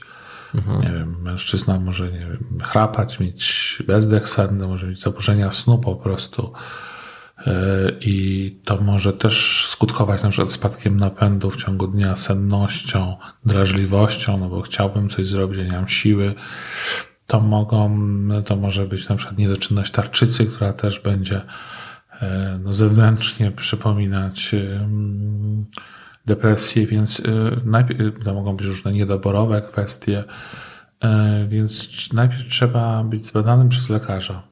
Mhm. 0.55 0.81
Nie 0.81 0.99
wiem, 0.99 1.21
mężczyzna 1.21 1.79
może 1.79 2.11
nie 2.11 2.19
wiem, 2.19 2.59
chrapać, 2.63 3.19
mieć 3.19 3.83
bezdech 3.87 4.29
senny, 4.29 4.67
może 4.67 4.87
mieć 4.87 5.01
zaburzenia 5.01 5.51
snu 5.51 5.77
po 5.77 5.95
prostu 5.95 6.53
i 8.01 8.59
to 8.65 8.81
może 8.81 9.13
też 9.13 9.65
skutkować 9.69 10.23
na 10.23 10.29
przykład 10.29 10.51
spadkiem 10.51 10.97
napędu 10.97 11.51
w 11.51 11.55
ciągu 11.55 11.87
dnia, 11.87 12.15
sennością, 12.15 13.17
drażliwością, 13.45 14.37
no 14.37 14.49
bo 14.49 14.61
chciałbym 14.61 15.09
coś 15.09 15.27
zrobić, 15.27 15.59
nie 15.59 15.71
mam 15.71 15.87
siły. 15.87 16.33
To 17.27 17.39
mogą, 17.39 17.99
to 18.45 18.55
może 18.55 18.87
być 18.87 19.09
na 19.09 19.15
przykład 19.15 19.37
niedoczynność 19.37 19.91
tarczycy, 19.91 20.45
która 20.45 20.73
też 20.73 20.99
będzie 20.99 21.41
e, 22.21 22.59
no, 22.63 22.73
zewnętrznie 22.73 23.51
przypominać 23.51 24.53
e, 24.53 24.89
depresję, 26.25 26.87
więc 26.87 27.19
e, 27.19 27.23
najpierw 27.65 28.23
to 28.23 28.33
mogą 28.33 28.55
być 28.55 28.67
różne 28.67 28.91
niedoborowe 28.91 29.61
kwestie, 29.61 30.23
więc 31.47 31.89
najpierw 32.13 32.47
trzeba 32.49 33.03
być 33.03 33.25
zbadanym 33.25 33.69
przez 33.69 33.89
lekarza, 33.89 34.43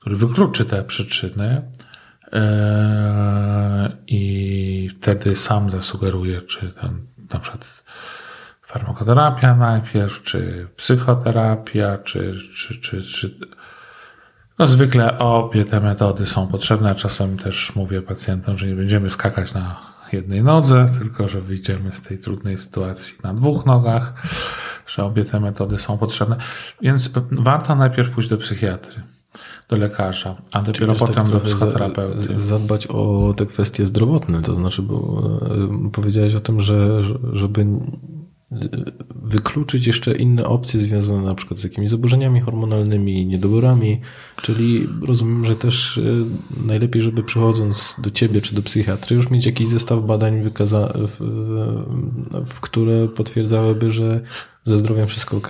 który 0.00 0.16
wykluczy 0.16 0.64
te 0.64 0.84
przyczyny, 0.84 1.62
i 4.06 4.90
wtedy 5.00 5.36
sam 5.36 5.70
zasugeruję, 5.70 6.40
czy 6.40 6.68
ten, 6.68 7.06
na 7.32 7.40
przykład 7.40 7.84
farmakoterapia 8.62 9.56
najpierw, 9.56 10.22
czy 10.22 10.68
psychoterapia, 10.76 11.98
czy, 11.98 12.34
czy, 12.56 12.80
czy, 12.80 13.02
czy 13.02 13.38
no 14.58 14.66
zwykle 14.66 15.18
obie 15.18 15.64
te 15.64 15.80
metody 15.80 16.26
są 16.26 16.46
potrzebne. 16.46 16.94
Czasem 16.94 17.38
też 17.38 17.76
mówię 17.76 18.02
pacjentom, 18.02 18.58
że 18.58 18.66
nie 18.66 18.74
będziemy 18.74 19.10
skakać 19.10 19.54
na 19.54 19.91
jednej 20.12 20.42
nodze, 20.42 20.86
tylko 20.98 21.28
że 21.28 21.40
wyjdziemy 21.40 21.94
z 21.94 22.00
tej 22.00 22.18
trudnej 22.18 22.58
sytuacji 22.58 23.14
na 23.24 23.34
dwóch 23.34 23.66
nogach, 23.66 24.12
że 24.86 25.04
obie 25.04 25.24
te 25.24 25.40
metody 25.40 25.78
są 25.78 25.98
potrzebne. 25.98 26.36
Więc 26.82 27.10
warto 27.30 27.74
najpierw 27.74 28.10
pójść 28.10 28.28
do 28.28 28.38
psychiatry 28.38 29.02
do 29.68 29.76
lekarza, 29.76 30.36
a 30.52 30.62
dopiero 30.62 30.94
potem 30.94 31.14
tak 31.14 31.28
do 31.28 31.40
psychoterapeuty. 31.40 32.40
Zadbać 32.40 32.86
o 32.86 33.34
te 33.36 33.46
kwestie 33.46 33.86
zdrowotne, 33.86 34.42
to 34.42 34.54
znaczy, 34.54 34.82
bo 34.82 35.22
e, 35.86 35.90
powiedziałeś 35.92 36.34
o 36.34 36.40
tym, 36.40 36.60
że 36.60 37.02
żeby 37.32 37.66
wykluczyć 39.22 39.86
jeszcze 39.86 40.12
inne 40.12 40.44
opcje 40.44 40.80
związane 40.80 41.22
na 41.22 41.34
przykład 41.34 41.60
z 41.60 41.64
jakimiś 41.64 41.90
zaburzeniami 41.90 42.40
hormonalnymi, 42.40 43.26
niedoborami, 43.26 44.00
czyli 44.42 44.88
rozumiem, 45.02 45.44
że 45.44 45.56
też 45.56 45.98
e, 45.98 46.02
najlepiej, 46.66 47.02
żeby 47.02 47.22
przychodząc 47.22 47.96
do 47.98 48.10
ciebie 48.10 48.40
czy 48.40 48.54
do 48.54 48.62
psychiatry 48.62 49.16
już 49.16 49.30
mieć 49.30 49.46
jakiś 49.46 49.68
zestaw 49.68 50.04
badań, 50.04 50.42
wykaza- 50.42 50.92
w, 51.08 51.16
w 52.46 52.60
które 52.60 53.08
potwierdzałyby, 53.08 53.90
że 53.90 54.20
ze 54.64 54.76
zdrowiem 54.76 55.06
wszystko 55.06 55.36
ok. 55.36 55.48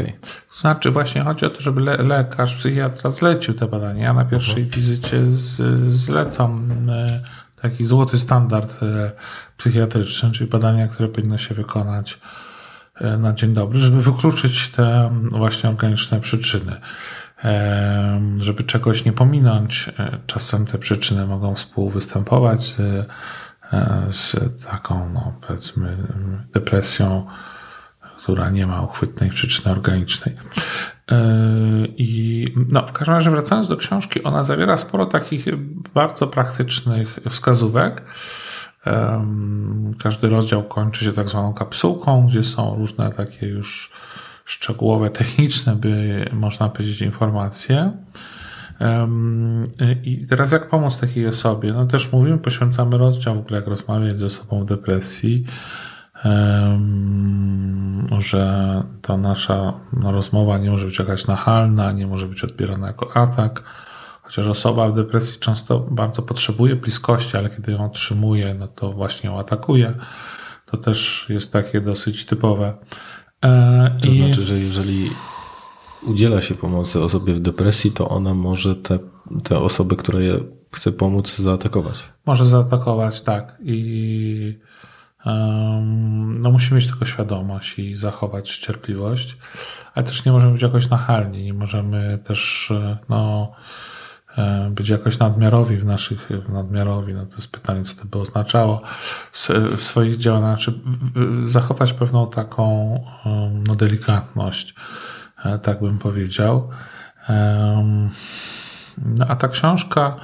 To 0.54 0.60
znaczy 0.60 0.90
właśnie 0.90 1.22
chodzi 1.22 1.44
o 1.44 1.50
to, 1.50 1.60
żeby 1.60 1.80
le 1.80 1.96
lekarz, 1.96 2.54
psychiatra 2.54 3.10
zlecił 3.10 3.54
te 3.54 3.66
badania. 3.66 4.04
Ja 4.04 4.14
na 4.14 4.24
pierwszej 4.24 4.62
mhm. 4.62 4.80
wizycie 4.80 5.26
z, 5.30 5.60
zlecam 5.92 6.68
e, 6.88 7.22
taki 7.62 7.84
złoty 7.84 8.18
standard 8.18 8.82
e, 8.82 9.12
psychiatryczny, 9.56 10.30
czyli 10.30 10.50
badania, 10.50 10.88
które 10.88 11.08
powinno 11.08 11.38
się 11.38 11.54
wykonać 11.54 12.20
na 13.18 13.32
dzień 13.32 13.54
dobry, 13.54 13.78
żeby 13.78 14.02
wykluczyć 14.02 14.68
te 14.68 15.10
właśnie 15.30 15.70
organiczne 15.70 16.20
przyczyny. 16.20 16.80
Żeby 18.38 18.62
czegoś 18.62 19.04
nie 19.04 19.12
pominąć, 19.12 19.90
czasem 20.26 20.66
te 20.66 20.78
przyczyny 20.78 21.26
mogą 21.26 21.54
współwystępować 21.54 22.64
z, 22.64 23.06
z 24.08 24.36
taką, 24.64 25.10
no, 25.14 25.34
powiedzmy, 25.40 25.96
depresją 26.52 27.26
która 28.22 28.50
nie 28.50 28.66
ma 28.66 28.82
uchwytnej 28.82 29.30
przyczyny 29.30 29.72
organicznej. 29.72 30.36
E, 31.10 31.20
I 31.96 32.48
no, 32.72 32.86
w 32.86 32.92
każdym 32.92 33.14
razie 33.14 33.30
wracając 33.30 33.68
do 33.68 33.76
książki, 33.76 34.22
ona 34.22 34.44
zawiera 34.44 34.78
sporo 34.78 35.06
takich 35.06 35.44
bardzo 35.94 36.26
praktycznych 36.26 37.18
wskazówek. 37.30 38.02
Każdy 40.02 40.28
rozdział 40.28 40.62
kończy 40.62 41.04
się 41.04 41.12
tak 41.12 41.28
zwaną 41.28 41.54
kapsułką, 41.54 42.26
gdzie 42.26 42.44
są 42.44 42.76
różne 42.76 43.10
takie 43.10 43.46
już 43.46 43.90
szczegółowe, 44.44 45.10
techniczne, 45.10 45.76
by 45.76 46.24
można 46.32 46.68
powiedzieć, 46.68 47.02
informacje. 47.02 47.92
I 50.04 50.26
teraz 50.26 50.52
jak 50.52 50.68
pomóc 50.68 50.98
takiej 50.98 51.26
osobie? 51.26 51.72
No 51.72 51.86
też 51.86 52.12
mówimy, 52.12 52.38
poświęcamy 52.38 52.98
rozdział 52.98 53.34
w 53.34 53.38
ogóle, 53.38 53.56
jak 53.56 53.66
rozmawiać 53.66 54.18
ze 54.18 54.30
sobą 54.30 54.64
w 54.64 54.66
depresji 54.66 55.44
że 58.18 58.82
ta 59.02 59.16
nasza 59.16 59.72
rozmowa 60.02 60.58
nie 60.58 60.70
może 60.70 60.86
być 60.86 60.98
jakaś 60.98 61.26
nachalna, 61.26 61.92
nie 61.92 62.06
może 62.06 62.26
być 62.26 62.44
odbierana 62.44 62.86
jako 62.86 63.16
atak, 63.16 63.62
chociaż 64.22 64.46
osoba 64.46 64.88
w 64.88 64.96
depresji 64.96 65.40
często 65.40 65.80
bardzo 65.80 66.22
potrzebuje 66.22 66.76
bliskości, 66.76 67.36
ale 67.36 67.50
kiedy 67.50 67.72
ją 67.72 67.84
otrzymuje, 67.84 68.54
no 68.54 68.68
to 68.68 68.92
właśnie 68.92 69.30
ją 69.30 69.38
atakuje. 69.38 69.94
To 70.66 70.76
też 70.76 71.26
jest 71.28 71.52
takie 71.52 71.80
dosyć 71.80 72.26
typowe. 72.26 72.74
E, 73.44 73.96
to 74.02 74.08
I... 74.08 74.18
znaczy, 74.18 74.42
że 74.42 74.58
jeżeli 74.58 75.10
udziela 76.02 76.42
się 76.42 76.54
pomocy 76.54 77.02
osobie 77.02 77.34
w 77.34 77.40
depresji, 77.40 77.92
to 77.92 78.08
ona 78.08 78.34
może 78.34 78.76
te, 78.76 78.98
te 79.44 79.58
osoby, 79.58 79.96
które 79.96 80.20
chce 80.72 80.92
pomóc, 80.92 81.36
zaatakować. 81.36 82.04
Może 82.26 82.46
zaatakować, 82.46 83.20
tak. 83.20 83.56
I 83.64 84.58
no 86.40 86.50
musimy 86.50 86.80
mieć 86.80 86.88
tylko 86.88 87.04
świadomość 87.04 87.78
i 87.78 87.96
zachować 87.96 88.58
cierpliwość, 88.58 89.36
ale 89.94 90.06
też 90.06 90.24
nie 90.24 90.32
możemy 90.32 90.52
być 90.52 90.62
jakoś 90.62 90.90
nachalni, 90.90 91.44
nie 91.44 91.54
możemy 91.54 92.18
też 92.18 92.70
e, 92.70 92.98
no, 93.08 93.52
być 94.70 94.88
jakoś 94.88 95.18
nadmiarowi 95.18 95.76
w 95.76 95.84
naszych, 95.84 96.28
nadmiarowi, 96.48 97.14
no 97.14 97.26
to 97.26 97.36
jest 97.36 97.52
pytanie, 97.52 97.84
co 97.84 98.02
to 98.02 98.04
by 98.04 98.18
oznaczało, 98.18 98.82
w, 99.32 99.82
swoich 99.82 100.16
działaniach, 100.16 100.58
czy 100.58 100.72
zachować 101.44 101.92
pewną 101.92 102.30
taką 102.30 102.94
no, 103.68 103.74
delikatność, 103.74 104.74
e, 105.44 105.58
tak 105.58 105.80
bym 105.80 105.98
powiedział. 105.98 106.70
No 108.98 109.24
a 109.28 109.36
ta 109.36 109.48
książka 109.48 110.16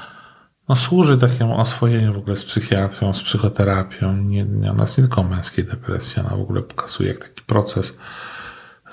no, 0.68 0.76
służy 0.76 1.18
takiemu 1.18 1.60
oswojeniu 1.60 2.14
w 2.14 2.18
ogóle 2.18 2.36
z 2.36 2.44
psychiatrią, 2.44 3.14
z 3.14 3.22
psychoterapią. 3.22 4.16
Nie, 4.16 4.44
nie, 4.44 4.70
ona 4.70 4.82
jest 4.82 4.98
nie 4.98 5.04
tylko 5.04 5.22
męskiej 5.22 5.64
depresji, 5.64 6.22
ona 6.22 6.36
w 6.36 6.40
ogóle 6.40 6.62
pokazuje, 6.62 7.08
jak 7.08 7.28
taki 7.28 7.42
proces 7.42 7.98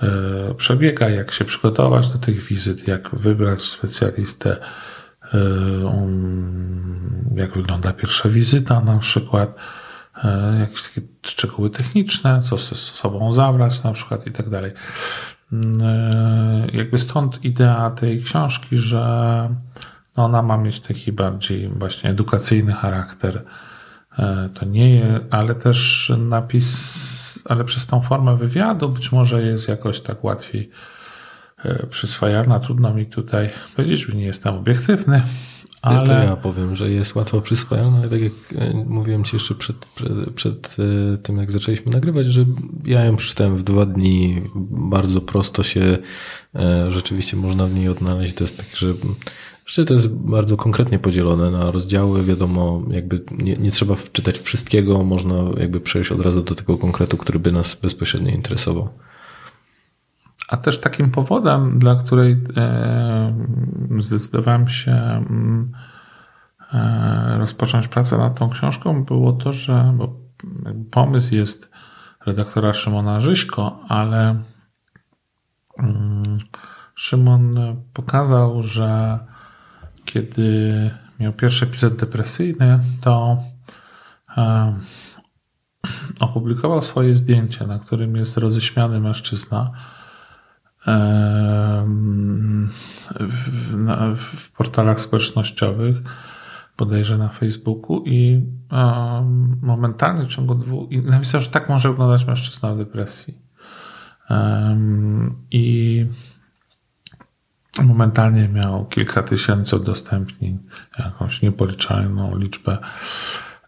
y, 0.03 0.55
przebiega, 0.55 1.09
jak 1.09 1.31
się 1.31 1.45
przygotować 1.45 2.09
do 2.09 2.17
tych 2.17 2.43
wizyt, 2.43 2.87
jak 2.87 3.15
wybrać 3.15 3.61
specjalistę, 3.61 4.57
jak 7.35 7.53
wygląda 7.53 7.93
pierwsza 7.93 8.29
wizyta 8.29 8.81
na 8.81 8.97
przykład, 8.97 9.55
y, 10.17 10.59
jakieś 10.59 10.83
takie 10.83 11.01
szczegóły 11.25 11.69
techniczne, 11.69 12.41
co 12.49 12.57
ze 12.57 12.75
sobą 12.75 13.33
zabrać 13.33 13.83
na 13.83 13.91
przykład 13.91 14.27
i 14.27 14.31
tak 14.31 14.49
dalej. 14.49 14.71
Jakby 16.73 16.99
stąd 16.99 17.45
idea 17.45 17.91
tej 17.91 18.23
książki, 18.23 18.77
że 18.77 18.99
no 20.17 20.25
ona 20.25 20.41
ma 20.41 20.57
mieć 20.57 20.79
taki 20.79 21.11
bardziej 21.11 21.69
właśnie 21.69 22.09
edukacyjny 22.09 22.73
charakter. 22.73 23.45
E, 24.19 24.49
to 24.53 24.65
nie 24.65 24.95
jest, 24.95 25.23
ale 25.31 25.55
też 25.55 26.11
napis, 26.17 27.39
ale 27.45 27.63
przez 27.63 27.85
tą 27.85 28.01
formę 28.01 28.37
wywiadu 28.37 28.89
być 28.89 29.11
może 29.11 29.41
jest 29.41 29.67
jakoś 29.67 30.01
tak 30.01 30.23
łatwiej 30.23 30.69
e, 30.69 30.94
przyswajalna. 31.89 32.59
Trudno 32.59 32.93
mi 32.93 33.05
tutaj 33.05 33.49
powiedzieć, 33.75 33.99
że 33.99 34.13
nie 34.13 34.25
jestem 34.25 34.55
obiektywny. 34.55 35.21
Ale... 35.81 35.97
Ja 35.97 36.05
to 36.05 36.11
ja 36.11 36.35
powiem, 36.35 36.75
że 36.75 36.89
jest 36.89 37.15
łatwo 37.15 37.41
przyswajalna, 37.41 38.01
tak 38.01 38.21
jak 38.21 38.31
e, 38.55 38.73
mówiłem 38.73 39.23
Ci 39.23 39.35
jeszcze 39.35 39.55
przed, 39.55 39.85
przed, 39.85 40.29
przed 40.35 40.75
tym, 41.23 41.37
jak 41.37 41.51
zaczęliśmy 41.51 41.91
nagrywać, 41.91 42.25
że 42.25 42.45
ja 42.85 43.05
ją 43.05 43.15
przeczytałem 43.15 43.57
w 43.57 43.63
dwa 43.63 43.85
dni, 43.85 44.41
bardzo 44.71 45.21
prosto 45.21 45.63
się 45.63 45.97
rzeczywiście 46.89 47.37
można 47.37 47.67
w 47.67 47.73
niej 47.73 47.89
odnaleźć. 47.89 48.33
To 48.33 48.43
jest 48.43 48.57
tak, 48.57 48.67
że 49.65 49.85
to 49.85 49.93
jest 49.93 50.07
bardzo 50.07 50.57
konkretnie 50.57 50.99
podzielone 50.99 51.51
na 51.51 51.71
rozdziały, 51.71 52.23
wiadomo, 52.23 52.83
jakby 52.89 53.21
nie, 53.31 53.57
nie, 53.57 53.71
trzeba 53.71 53.95
wczytać 53.95 54.39
wszystkiego, 54.39 55.03
można 55.03 55.35
jakby 55.59 55.79
przejść 55.79 56.11
od 56.11 56.21
razu 56.21 56.41
do 56.41 56.55
tego 56.55 56.77
konkretu, 56.77 57.17
który 57.17 57.39
by 57.39 57.51
nas 57.51 57.75
bezpośrednio 57.81 58.31
interesował. 58.31 58.89
A 60.47 60.57
też 60.57 60.81
takim 60.81 61.11
powodem, 61.11 61.79
dla 61.79 61.95
której 61.95 62.43
e, 62.57 63.33
zdecydowałem 63.99 64.67
się 64.67 64.91
mm, 64.91 65.71
e, 66.73 67.37
rozpocząć 67.37 67.87
pracę 67.87 68.17
nad 68.17 68.39
tą 68.39 68.49
książką, 68.49 69.03
było 69.03 69.33
to, 69.33 69.53
że 69.53 69.97
pomysł 70.91 71.35
jest 71.35 71.71
redaktora 72.25 72.73
Szymona 72.73 73.19
Żyśko, 73.19 73.79
ale 73.87 74.43
mm, 75.79 76.37
Szymon 76.95 77.57
pokazał, 77.93 78.63
że 78.63 79.19
kiedy 80.05 80.91
miał 81.19 81.33
pierwszy 81.33 81.65
epizod 81.65 81.95
depresyjny, 81.95 82.79
to 83.01 83.37
um, 84.37 84.79
opublikował 86.19 86.81
swoje 86.81 87.15
zdjęcie, 87.15 87.67
na 87.67 87.79
którym 87.79 88.15
jest 88.15 88.37
roześmiany 88.37 88.99
mężczyzna 88.99 89.71
w, 94.15 94.51
portalach 94.57 94.99
społecznościowych, 94.99 95.95
bodajże 96.77 97.17
na 97.17 97.29
Facebooku 97.29 98.03
i 98.05 98.45
momentalnie 99.61 100.25
w 100.25 100.27
ciągu 100.27 100.55
dwóch 100.55 100.91
i 100.91 101.01
napisał, 101.01 101.41
że 101.41 101.49
tak 101.49 101.69
może 101.69 101.89
wyglądać 101.89 102.27
mężczyzna 102.27 102.73
w 102.73 102.77
depresji. 102.77 103.37
I 105.51 106.05
momentalnie 107.83 108.47
miał 108.49 108.85
kilka 108.85 109.23
tysięcy 109.23 109.75
udostępnień, 109.75 110.59
jakąś 110.99 111.41
niepoliczalną 111.41 112.37
liczbę 112.37 112.77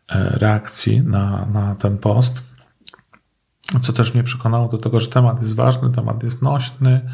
e, 0.08 0.30
reakcji 0.40 1.02
na, 1.02 1.46
na 1.46 1.76
ten 1.76 1.98
post. 1.98 2.47
Co 3.82 3.94
też 3.94 4.14
mnie 4.14 4.24
przekonało 4.24 4.68
do 4.68 4.78
tego, 4.78 5.00
że 5.00 5.08
temat 5.08 5.42
jest 5.42 5.56
ważny, 5.56 5.92
temat 5.92 6.24
jest 6.24 6.42
nośny, 6.42 7.10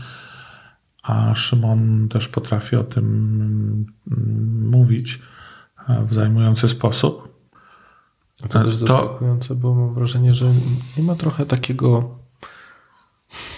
a 1.03 1.35
Szymon 1.35 2.09
też 2.09 2.27
potrafi 2.27 2.75
o 2.75 2.83
tym 2.83 3.05
mm, 4.11 4.69
mówić 4.69 5.21
e, 5.89 6.05
w 6.05 6.13
zajmujący 6.13 6.69
sposób. 6.69 7.33
To 8.41 8.47
też 8.47 8.75
zaskakujące, 8.75 9.55
bo 9.55 9.75
mam 9.75 9.93
wrażenie, 9.93 10.33
że 10.33 10.51
nie 10.97 11.03
ma 11.03 11.15
trochę 11.15 11.45
takiego 11.45 12.09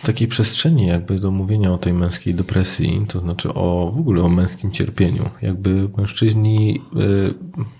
takiej 0.03 0.27
przestrzeni 0.27 0.87
jakby 0.87 1.19
do 1.19 1.31
mówienia 1.31 1.71
o 1.71 1.77
tej 1.77 1.93
męskiej 1.93 2.35
depresji, 2.35 3.05
to 3.07 3.19
znaczy 3.19 3.53
o 3.53 3.91
w 3.95 3.99
ogóle 3.99 4.23
o 4.23 4.29
męskim 4.29 4.71
cierpieniu. 4.71 5.29
Jakby 5.41 5.89
mężczyźni, 5.97 6.81
y, 6.95 7.33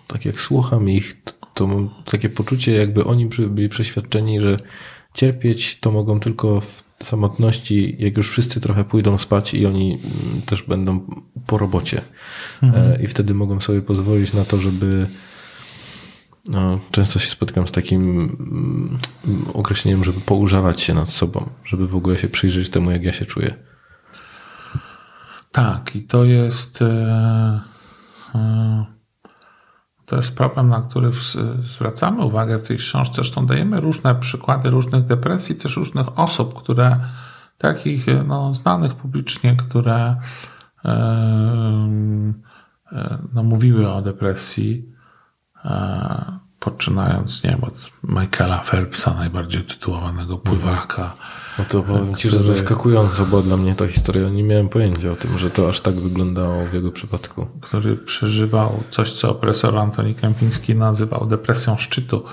tak 0.07 0.26
jak 0.26 0.41
słucham 0.41 0.89
ich, 0.89 1.22
to 1.53 1.68
mam 1.68 1.89
takie 2.05 2.30
poczucie, 2.30 2.76
jakby 2.76 3.05
oni 3.05 3.30
byli 3.49 3.70
przeświadczeni, 3.70 4.41
że 4.41 4.57
cierpieć 5.16 5.80
to 5.80 5.91
mogą 5.91 6.20
tylko 6.20 6.61
w 6.61 6.84
samotności, 7.03 7.95
jak 7.99 8.18
już 8.18 8.30
wszyscy 8.30 8.61
trochę 8.61 8.84
pójdą 8.84 9.18
spać 9.18 9.53
i 9.53 9.66
oni 9.66 9.93
mm, 9.93 10.41
też 10.41 10.63
będą 10.63 10.99
po 11.47 11.57
robocie. 11.57 12.01
Mhm. 12.63 12.91
E, 12.91 13.03
I 13.03 13.07
wtedy 13.07 13.34
mogą 13.34 13.61
sobie 13.61 13.82
pozwolić 13.82 14.34
na 14.34 14.45
to, 14.45 14.59
żeby 14.59 15.07
no, 16.47 16.80
często 16.91 17.20
się 17.20 17.30
spotykam 17.30 17.68
z 17.68 17.72
takim 17.72 18.01
mm, 18.03 18.99
określeniem, 19.53 20.03
żeby 20.03 20.20
poużalać 20.20 20.82
się 20.82 20.93
nad 20.93 21.09
sobą, 21.09 21.49
żeby 21.66 21.88
w 21.88 21.95
ogóle 21.95 22.18
się 22.18 22.28
przyjrzeć 22.28 22.70
temu, 22.70 22.91
jak 22.91 23.03
ja 23.03 23.13
się 23.13 23.26
czuję. 23.26 23.55
Tak, 25.51 25.95
i 25.95 26.01
to 26.01 26.24
jest 26.24 26.82
e, 26.82 27.61
e, 28.36 28.95
to 30.06 30.16
jest 30.16 30.38
problem, 30.38 30.70
na 30.70 30.82
który 30.82 31.12
zwracamy 31.62 32.22
uwagę 32.22 32.60
w 32.60 32.68
tej 32.68 32.78
książce. 32.78 33.16
Zresztą 33.16 33.45
dajemy 33.45 33.80
różne 33.80 34.16
przykłady 34.16 34.70
różnych 34.70 35.06
depresji, 35.06 35.56
też 35.56 35.78
różnych 35.78 36.20
osób, 36.20 36.53
które 36.53 36.99
takich 37.58 38.06
no, 38.28 38.56
znanych 38.56 38.93
publicznie, 38.93 39.56
które 39.56 40.16
e, 40.86 40.95
no, 43.34 43.43
mówiły 43.43 43.91
o 43.91 44.01
depresji 44.01 44.95
poczynając, 46.76 47.43
nie 47.43 47.49
wiem, 47.49 47.63
od 47.63 47.91
Michaela 48.03 48.57
Phelpsa, 48.57 49.13
najbardziej 49.13 49.63
tytułowanego 49.63 50.38
pływaka. 50.38 51.13
No 51.59 51.65
to 51.65 51.84
powiem 51.84 52.15
Ci, 52.15 52.30
że 52.30 52.39
zaskakująco 52.39 53.26
była 53.26 53.41
dla 53.41 53.57
mnie 53.57 53.76
ta 53.76 53.88
historia. 53.88 54.30
Nie 54.30 54.43
miałem 54.43 54.69
pojęcia 54.69 55.11
o 55.11 55.15
tym, 55.15 55.38
że 55.38 55.51
to 55.51 55.69
aż 55.69 55.82
tak 55.82 55.95
wyglądało 55.95 56.65
w 56.65 56.73
jego 56.73 56.91
przypadku. 56.91 57.47
Który 57.61 57.95
przeżywał 57.95 58.84
coś, 58.91 59.11
co 59.11 59.36
profesor 59.36 59.78
Antoni 59.78 60.15
Kępiński 60.15 60.76
nazywał 60.76 61.26
depresją 61.26 61.78
szczytu. 61.78 62.23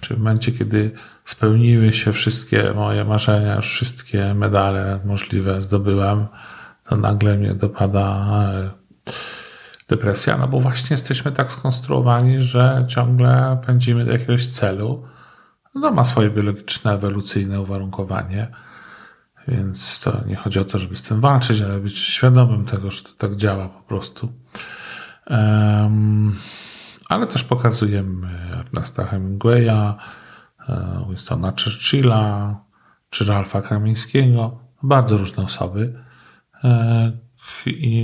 Czyli 0.00 0.16
w 0.16 0.22
momencie, 0.22 0.52
kiedy 0.52 0.90
spełniły 1.24 1.92
się 1.92 2.12
wszystkie 2.12 2.72
moje 2.74 3.04
marzenia, 3.04 3.60
wszystkie 3.60 4.34
medale 4.34 5.00
możliwe 5.04 5.62
zdobyłem, 5.62 6.26
to 6.88 6.96
nagle 6.96 7.36
mnie 7.36 7.54
dopada 7.54 8.26
depresja, 9.96 10.38
no 10.38 10.48
bo 10.48 10.60
właśnie 10.60 10.94
jesteśmy 10.94 11.32
tak 11.32 11.52
skonstruowani, 11.52 12.40
że 12.40 12.84
ciągle 12.88 13.60
pędzimy 13.66 14.04
do 14.04 14.12
jakiegoś 14.12 14.46
celu. 14.46 15.04
No 15.74 15.90
ma 15.90 16.04
swoje 16.04 16.30
biologiczne, 16.30 16.92
ewolucyjne 16.92 17.60
uwarunkowanie. 17.60 18.48
Więc 19.48 20.00
to 20.00 20.24
nie 20.26 20.36
chodzi 20.36 20.58
o 20.58 20.64
to, 20.64 20.78
żeby 20.78 20.96
z 20.96 21.02
tym 21.02 21.20
walczyć, 21.20 21.62
ale 21.62 21.78
być 21.78 21.98
świadomym 21.98 22.64
tego, 22.64 22.90
że 22.90 23.02
to 23.02 23.10
tak 23.18 23.36
działa 23.36 23.68
po 23.68 23.82
prostu. 23.82 24.32
Um, 25.30 26.36
ale 27.08 27.26
też 27.26 27.44
pokazujemy 27.44 28.28
Ernesta 28.52 29.06
Hemingwaya, 29.06 29.94
e, 30.68 31.04
Winstona 31.08 31.52
Churchilla, 31.64 32.56
czy 33.10 33.24
Ralfa 33.24 33.62
Kamińskiego. 33.62 34.58
Bardzo 34.82 35.16
różne 35.16 35.44
osoby, 35.44 36.02
e, 36.64 37.12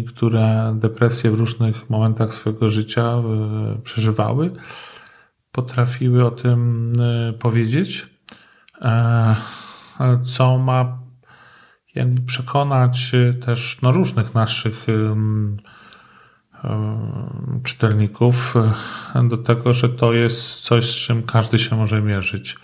które 0.08 0.74
depresję 0.76 1.30
w 1.30 1.34
różnych 1.34 1.90
momentach 1.90 2.34
swojego 2.34 2.70
życia 2.70 3.02
e, 3.02 3.22
przeżywały, 3.84 4.50
potrafiły 5.52 6.26
o 6.26 6.30
tym 6.30 6.92
e, 7.00 7.32
powiedzieć, 7.32 8.06
e, 8.82 9.36
co 10.24 10.58
ma 10.58 10.98
jakby 11.94 12.20
przekonać 12.20 13.12
też 13.46 13.82
no, 13.82 13.90
różnych 13.90 14.34
naszych 14.34 14.86
czytelników 17.64 18.54
do 19.28 19.36
tego, 19.36 19.72
że 19.72 19.88
to 19.88 20.12
jest 20.12 20.60
coś, 20.60 20.90
z 20.90 20.94
czym 20.94 21.22
każdy 21.22 21.58
się 21.58 21.76
może 21.76 22.02
mierzyć. 22.02 22.56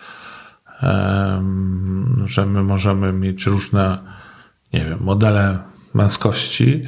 Że 2.24 2.46
my 2.46 2.62
możemy 2.62 3.12
mieć 3.12 3.46
różne, 3.46 3.98
nie 4.72 4.80
wiem, 4.80 4.98
modele 5.00 5.58
męskości, 5.94 6.84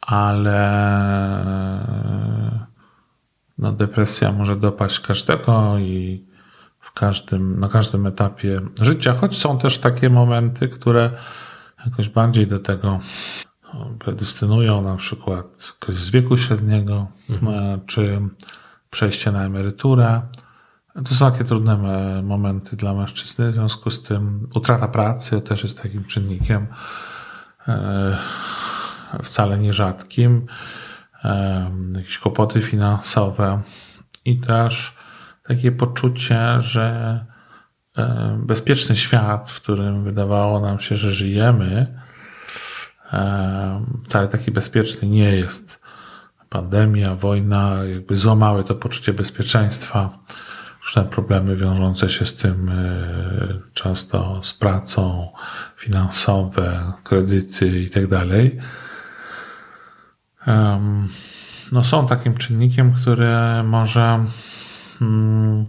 ale 0.00 0.60
no, 3.58 3.72
depresja 3.72 4.32
może 4.32 4.56
dopaść 4.56 5.00
każdego 5.00 5.78
i 5.78 6.24
w 6.80 6.92
każdym, 6.92 7.60
na 7.60 7.68
każdym 7.68 8.06
etapie 8.06 8.60
życia, 8.80 9.14
choć 9.14 9.38
są 9.38 9.58
też 9.58 9.78
takie 9.78 10.10
momenty, 10.10 10.68
które 10.68 11.10
jakoś 11.86 12.08
bardziej 12.08 12.46
do 12.46 12.58
tego 12.58 13.00
predestynują 13.98 14.82
na 14.82 14.96
przykład 14.96 15.72
kryzys 15.78 16.10
wieku 16.10 16.36
średniego, 16.36 17.06
mhm. 17.30 17.80
czy 17.86 18.20
przejście 18.90 19.32
na 19.32 19.44
emeryturę. 19.44 20.22
To 21.08 21.14
są 21.14 21.30
takie 21.30 21.44
trudne 21.44 21.76
momenty 22.22 22.76
dla 22.76 22.94
mężczyzny, 22.94 23.50
w 23.50 23.54
związku 23.54 23.90
z 23.90 24.02
tym 24.02 24.48
utrata 24.54 24.88
pracy 24.88 25.40
też 25.40 25.62
jest 25.62 25.82
takim 25.82 26.04
czynnikiem 26.04 26.66
wcale 29.22 29.58
nierzadkim. 29.58 30.46
Jakieś 31.96 32.18
kłopoty 32.18 32.62
finansowe 32.62 33.62
i 34.24 34.40
też 34.40 34.96
takie 35.42 35.72
poczucie, 35.72 36.56
że 36.60 37.26
bezpieczny 38.36 38.96
świat, 38.96 39.50
w 39.50 39.60
którym 39.62 40.04
wydawało 40.04 40.60
nam 40.60 40.80
się, 40.80 40.96
że 40.96 41.12
żyjemy, 41.12 42.00
wcale 44.04 44.28
taki 44.28 44.50
bezpieczny 44.50 45.08
nie 45.08 45.36
jest. 45.36 45.80
Pandemia, 46.48 47.14
wojna 47.14 47.84
jakby 47.84 48.16
złamały 48.16 48.64
to 48.64 48.74
poczucie 48.74 49.12
bezpieczeństwa. 49.12 50.18
Różne 50.88 51.04
problemy 51.04 51.56
wiążące 51.56 52.08
się 52.08 52.26
z 52.26 52.34
tym, 52.34 52.68
e, 52.68 52.74
często 53.74 54.40
z 54.42 54.54
pracą, 54.54 55.28
finansowe, 55.76 56.92
kredyty 57.04 57.82
i 57.82 57.90
tak. 57.90 58.04
No 61.72 61.84
są 61.84 62.06
takim 62.06 62.34
czynnikiem, 62.34 62.92
który 62.92 63.28
może 63.64 64.24
mm, 65.00 65.66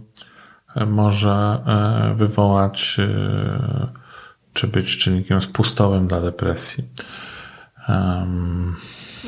może 0.86 1.62
e, 1.66 2.14
wywołać 2.14 2.96
e, 2.98 3.88
czy 4.52 4.68
być 4.68 4.98
czynnikiem 4.98 5.42
spustowym 5.42 6.06
dla 6.06 6.20
depresji. 6.20 6.84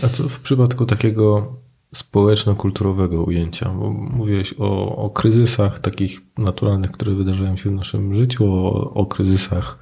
A 0.02 0.08
co 0.12 0.28
w 0.28 0.40
przypadku 0.40 0.86
takiego 0.86 1.56
społeczno-kulturowego 1.94 3.24
ujęcia? 3.24 3.68
Bo 3.68 3.90
mówiłeś 3.90 4.54
o, 4.58 4.96
o 4.96 5.10
kryzysach 5.10 5.78
takich 5.78 6.20
naturalnych, 6.38 6.90
które 6.90 7.12
wydarzają 7.12 7.56
się 7.56 7.70
w 7.70 7.72
naszym 7.72 8.14
życiu, 8.14 8.54
o, 8.54 8.94
o 8.94 9.06
kryzysach 9.06 9.78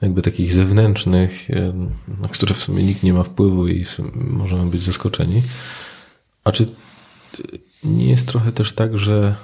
jakby 0.00 0.22
takich 0.22 0.52
zewnętrznych, 0.52 1.50
e, 1.50 1.72
na 2.20 2.28
które 2.28 2.54
w 2.54 2.62
sumie 2.62 2.82
nikt 2.82 3.02
nie 3.02 3.12
ma 3.12 3.22
wpływu 3.22 3.68
i 3.68 3.84
możemy 4.14 4.70
być 4.70 4.82
zaskoczeni. 4.82 5.42
A 6.44 6.52
czy 6.52 6.66
nie 7.84 8.10
jest 8.10 8.28
trochę 8.28 8.52
też 8.52 8.72
tak, 8.72 8.98
że 8.98 9.36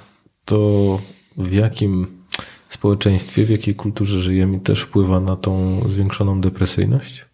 to 0.45 0.99
w 1.37 1.51
jakim 1.51 2.07
społeczeństwie, 2.69 3.45
w 3.45 3.49
jakiej 3.49 3.75
kulturze 3.75 4.19
żyjemy, 4.19 4.59
też 4.59 4.81
wpływa 4.81 5.19
na 5.19 5.35
tą 5.35 5.81
zwiększoną 5.89 6.41
depresyjność? 6.41 7.30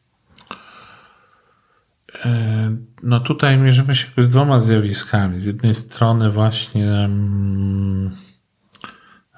No 3.03 3.19
tutaj 3.19 3.57
mierzymy 3.57 3.95
się 3.95 4.07
z 4.17 4.29
dwoma 4.29 4.59
zjawiskami. 4.59 5.39
Z 5.39 5.45
jednej 5.45 5.75
strony 5.75 6.31
właśnie 6.31 7.09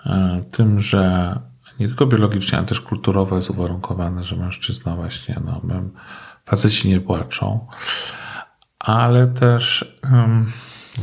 e, 0.05 0.43
tym, 0.51 0.79
że 0.79 1.35
nie 1.79 1.87
tylko 1.87 2.05
biologicznie, 2.05 2.57
ale 2.57 2.67
też 2.67 2.81
kulturowo 2.81 3.35
jest 3.35 3.49
uwarunkowane, 3.49 4.23
że 4.23 4.35
mężczyzna 4.35 4.95
właśnie, 4.95 5.35
no, 5.45 5.61
faceci 6.45 6.89
nie 6.89 7.01
płaczą, 7.01 7.67
ale 8.79 9.27
też. 9.27 9.95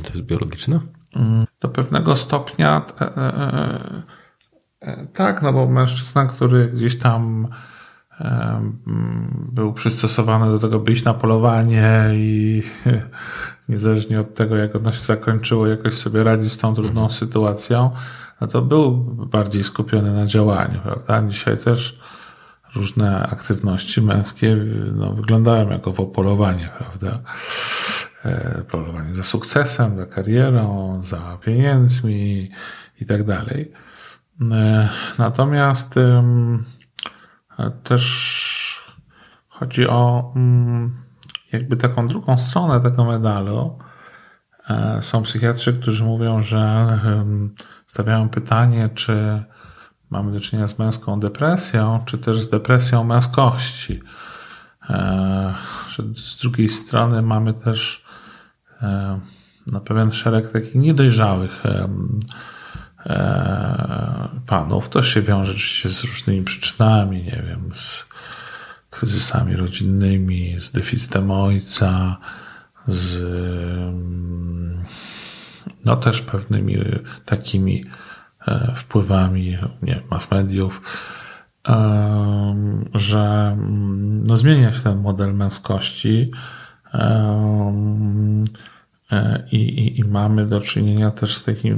To 0.02 0.12
jest 0.12 0.26
biologiczne? 0.26 0.80
Mm, 1.16 1.46
do 1.60 1.68
pewnego 1.68 2.16
stopnia 2.16 2.86
e, 3.00 3.16
e, 4.80 5.06
tak, 5.06 5.42
no 5.42 5.52
bo 5.52 5.68
mężczyzna, 5.68 6.26
który 6.26 6.68
gdzieś 6.68 6.98
tam 6.98 7.48
był 9.52 9.72
przystosowany 9.72 10.52
do 10.52 10.58
tego, 10.58 10.80
by 10.80 10.92
iść 10.92 11.04
na 11.04 11.14
polowanie 11.14 12.10
i 12.12 12.62
niezależnie 13.68 14.20
od 14.20 14.34
tego, 14.34 14.56
jak 14.56 14.76
ono 14.76 14.92
się 14.92 15.02
zakończyło, 15.02 15.66
jakoś 15.66 15.94
sobie 15.94 16.24
radzi 16.24 16.50
z 16.50 16.58
tą 16.58 16.74
trudną 16.74 17.00
mhm. 17.00 17.10
sytuacją, 17.10 17.90
no 18.40 18.46
to 18.46 18.62
był 18.62 18.92
bardziej 19.26 19.64
skupiony 19.64 20.12
na 20.12 20.26
działaniu, 20.26 20.80
prawda? 20.82 21.22
Dzisiaj 21.28 21.56
też 21.58 22.00
różne 22.74 23.26
aktywności 23.26 24.02
męskie 24.02 24.56
no, 24.92 25.12
wyglądają 25.12 25.70
jako 25.70 25.92
polowanie, 25.92 26.68
prawda? 26.78 27.20
E, 28.24 28.62
polowanie 28.70 29.14
za 29.14 29.24
sukcesem, 29.24 29.96
za 29.96 30.06
karierą, 30.06 30.98
za 31.02 31.38
pieniędzmi 31.44 32.50
i 33.00 33.06
tak 33.06 33.24
dalej. 33.24 33.72
E, 34.52 34.88
natomiast 35.18 35.94
też 37.82 38.96
chodzi 39.48 39.88
o 39.88 40.32
mm, 40.36 41.02
jakby 41.52 41.76
taką 41.76 42.08
drugą 42.08 42.38
stronę 42.38 42.80
tego 42.80 43.04
medalu. 43.04 43.78
E, 44.70 45.02
są 45.02 45.22
psychiatrzy, 45.22 45.72
którzy 45.72 46.04
mówią, 46.04 46.42
że 46.42 46.86
stawiają 47.86 48.28
pytanie, 48.28 48.90
czy 48.94 49.44
mamy 50.10 50.32
do 50.32 50.40
czynienia 50.40 50.66
z 50.66 50.78
męską 50.78 51.20
depresją, 51.20 52.02
czy 52.06 52.18
też 52.18 52.42
z 52.42 52.50
depresją 52.50 53.04
męskości. 53.04 54.02
Że 55.88 56.02
z 56.14 56.36
drugiej 56.36 56.68
strony 56.68 57.22
mamy 57.22 57.54
też 57.54 58.06
na 59.66 59.78
no, 59.78 59.80
pewien 59.80 60.12
szereg 60.12 60.50
takich 60.50 60.74
niedojrzałych 60.74 61.66
e, 61.66 61.88
panów. 64.46 64.88
To 64.88 65.02
się 65.02 65.22
wiąże 65.22 65.52
oczywiście 65.52 65.90
z 65.90 66.04
różnymi 66.04 66.44
przyczynami, 66.44 67.22
nie 67.22 67.42
wiem, 67.48 67.70
z 67.74 68.06
kryzysami 68.90 69.56
rodzinnymi, 69.56 70.60
z 70.60 70.70
deficytem 70.72 71.30
ojca, 71.30 72.16
z 72.86 73.22
no 75.84 75.96
też 75.96 76.22
pewnymi 76.22 76.78
takimi 77.24 77.84
e, 78.48 78.72
wpływami 78.76 79.58
nie, 79.82 80.00
mass 80.10 80.30
mediów, 80.30 80.82
że 82.94 83.56
no, 84.24 84.36
zmienia 84.36 84.72
się 84.72 84.80
ten 84.80 84.98
model 84.98 85.34
męskości 85.34 86.30
E, 86.94 87.72
I, 89.52 89.56
i, 89.56 90.00
I 90.00 90.04
mamy 90.04 90.46
do 90.46 90.60
czynienia 90.60 91.10
też 91.10 91.36
z 91.36 91.44
takimi 91.44 91.76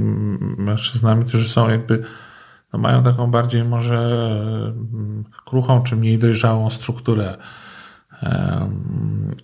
mężczyznami, 0.57 1.25
którzy 1.25 1.49
są 1.49 1.69
jakby, 1.69 2.03
no 2.73 2.79
mają 2.79 3.03
taką 3.03 3.31
bardziej 3.31 3.63
może 3.63 3.97
mm, 4.93 5.23
kruchą 5.45 5.83
czy 5.83 5.95
mniej 5.95 6.17
dojrzałą 6.17 6.69
strukturę. 6.69 7.37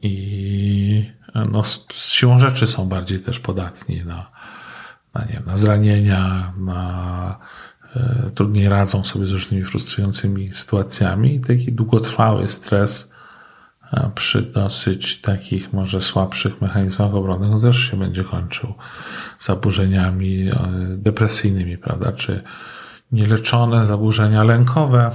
I 0.01 1.11
no, 1.51 1.63
z, 1.63 1.85
z 1.93 2.11
siłą 2.11 2.37
rzeczy 2.37 2.67
są 2.67 2.87
bardziej 2.87 3.19
też 3.19 3.39
podatni 3.39 4.01
na, 4.05 4.31
na, 5.13 5.25
nie 5.25 5.33
wiem, 5.33 5.43
na 5.45 5.57
zranienia, 5.57 6.53
na 6.57 7.39
e, 7.95 8.31
trudniej 8.35 8.69
radzą 8.69 9.03
sobie 9.03 9.25
z 9.25 9.31
różnymi 9.31 9.63
frustrującymi 9.63 10.53
sytuacjami 10.53 11.35
i 11.35 11.39
taki 11.39 11.73
długotrwały 11.73 12.49
stres 12.49 13.11
przy 14.15 14.41
dosyć 14.41 15.21
takich 15.21 15.73
może 15.73 16.01
słabszych 16.01 16.61
mechanizmach 16.61 17.15
obrony, 17.15 17.49
no 17.49 17.59
też 17.59 17.77
się 17.91 17.97
będzie 17.97 18.23
kończył 18.23 18.73
zaburzeniami 19.39 20.49
e, 20.49 20.53
depresyjnymi, 20.97 21.77
prawda? 21.77 22.11
Czy 22.11 22.43
nieleczone 23.11 23.85
zaburzenia 23.85 24.43
lękowe 24.43 25.11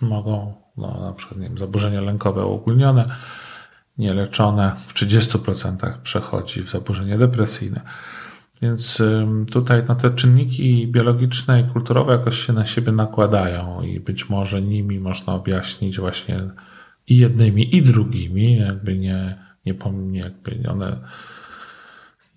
mogą, 0.00 0.54
no 0.76 1.00
na 1.00 1.12
przykład, 1.12 1.40
nie 1.40 1.48
wiem, 1.48 1.58
zaburzenia 1.58 2.00
lękowe 2.00 2.46
uogólnione, 2.46 3.16
nieleczone 3.98 4.72
w 4.86 4.94
30% 4.94 5.92
przechodzi 6.02 6.62
w 6.62 6.70
zaburzenie 6.70 7.18
depresyjne. 7.18 7.80
Więc 8.62 9.02
tutaj 9.50 9.82
no, 9.88 9.94
te 9.94 10.10
czynniki 10.10 10.88
biologiczne 10.88 11.60
i 11.60 11.64
kulturowe 11.64 12.12
jakoś 12.12 12.46
się 12.46 12.52
na 12.52 12.66
siebie 12.66 12.92
nakładają 12.92 13.82
i 13.82 14.00
być 14.00 14.28
może 14.28 14.62
nimi 14.62 15.00
można 15.00 15.34
objaśnić 15.34 16.00
właśnie 16.00 16.40
i 17.06 17.16
jednymi, 17.16 17.76
i 17.76 17.82
drugimi, 17.82 18.56
jakby 18.56 18.98
nie, 18.98 19.38
nie, 19.66 19.74
nie 19.92 20.20
jakby 20.20 20.68
one 20.68 20.96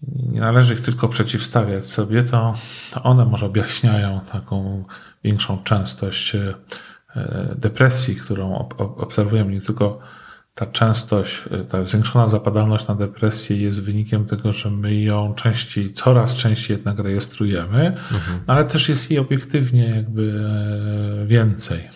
nie 0.08 0.40
należy 0.40 0.74
ich 0.74 0.82
tylko 0.82 1.08
przeciwstawiać 1.08 1.86
sobie, 1.86 2.24
to, 2.24 2.54
to 2.92 3.04
one 3.04 3.26
może 3.26 3.46
objaśniają 3.46 4.22
taką 4.32 4.86
większą 5.24 5.64
częstość 5.64 6.36
e, 6.36 6.54
depresji, 7.56 8.16
którą 8.16 8.68
obserwujemy. 8.78 9.52
Nie 9.52 9.62
tylko 9.62 10.00
ta 10.56 10.66
częstość, 10.66 11.44
e, 11.52 11.58
ta 11.58 11.84
zwiększona 11.84 12.28
zapadalność 12.28 12.88
na 12.88 12.96
depresję 12.96 13.58
jest 13.58 13.84
wynikiem 13.84 14.26
tego, 14.26 14.52
że 14.52 14.70
my 14.72 14.96
ją 14.96 15.34
częściej, 15.34 15.94
coraz 15.94 16.36
częściej 16.36 16.76
jednak 16.76 17.00
rejestrujemy, 17.00 17.86
mhm. 17.88 18.40
ale 18.48 18.66
też 18.66 18.90
jest 18.90 19.12
jej 19.12 19.20
obiektywnie 19.20 19.84
jakby 19.84 20.34
e, 21.24 21.28
więcej 21.28 21.90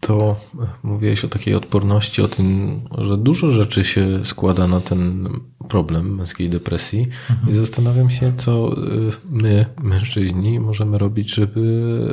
to 0.00 0.36
mówiłeś 0.82 1.24
o 1.24 1.28
takiej 1.28 1.54
odporności, 1.54 2.22
o 2.22 2.28
tym, 2.28 2.80
że 2.98 3.16
dużo 3.16 3.52
rzeczy 3.52 3.84
się 3.84 4.24
składa 4.24 4.66
na 4.66 4.80
ten 4.80 5.28
problem 5.68 6.14
męskiej 6.14 6.50
depresji 6.50 7.08
mhm. 7.30 7.50
i 7.50 7.52
zastanawiam 7.52 8.10
się, 8.10 8.32
co 8.36 8.72
y, 8.72 9.10
my, 9.30 9.66
mężczyźni, 9.82 10.60
możemy 10.60 10.98
robić, 10.98 11.34
żeby 11.34 12.12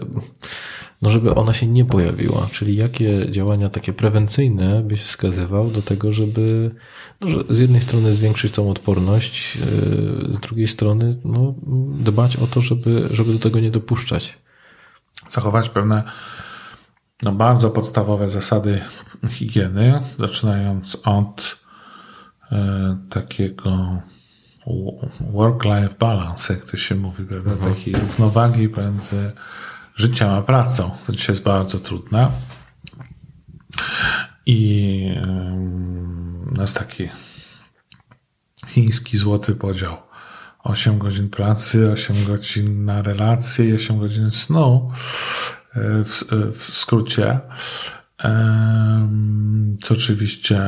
no 1.01 1.09
żeby 1.09 1.35
ona 1.35 1.53
się 1.53 1.67
nie 1.67 1.85
pojawiła, 1.85 2.47
czyli 2.51 2.75
jakie 2.75 3.31
działania 3.31 3.69
takie 3.69 3.93
prewencyjne 3.93 4.83
byś 4.83 5.01
wskazywał 5.01 5.71
do 5.71 5.81
tego, 5.81 6.11
żeby 6.11 6.71
no, 7.21 7.27
że 7.27 7.43
z 7.49 7.59
jednej 7.59 7.81
strony 7.81 8.13
zwiększyć 8.13 8.53
tą 8.53 8.69
odporność, 8.69 9.57
z 10.29 10.39
drugiej 10.39 10.67
strony 10.67 11.15
no, 11.25 11.53
dbać 11.99 12.35
o 12.35 12.47
to, 12.47 12.61
żeby, 12.61 13.07
żeby 13.11 13.33
do 13.33 13.39
tego 13.39 13.59
nie 13.59 13.71
dopuszczać. 13.71 14.37
Zachować 15.29 15.69
pewne 15.69 16.03
no, 17.21 17.31
bardzo 17.31 17.69
podstawowe 17.69 18.29
zasady 18.29 18.81
higieny, 19.29 20.01
zaczynając 20.19 20.97
od 21.03 21.57
e, 22.51 22.97
takiego 23.09 24.01
work-life 25.33 25.95
balance, 25.99 26.53
jak 26.53 26.65
to 26.65 26.77
się 26.77 26.95
mówi, 26.95 27.25
prawda? 27.25 27.51
Mhm. 27.51 27.73
takiej 27.73 27.93
równowagi 27.93 28.69
pomiędzy 28.69 29.31
życiem 29.95 30.29
a 30.29 30.41
pracą. 30.41 30.91
To 31.05 31.11
dzisiaj 31.11 31.33
jest 31.33 31.43
bardzo 31.43 31.79
trudne. 31.79 32.31
I 34.45 35.09
um, 35.27 36.53
jest 36.59 36.77
taki 36.77 37.09
chiński 38.67 39.17
złoty 39.17 39.55
podział. 39.55 39.97
8 40.63 40.97
godzin 40.97 41.29
pracy, 41.29 41.91
8 41.91 42.25
godzin 42.27 42.85
na 42.85 43.01
relacje 43.01 43.69
i 43.69 43.73
8 43.73 43.99
godzin 43.99 44.31
snu. 44.31 44.91
W, 45.75 46.23
w 46.55 46.77
skrócie. 46.77 47.39
Co 49.81 49.93
oczywiście 49.93 50.61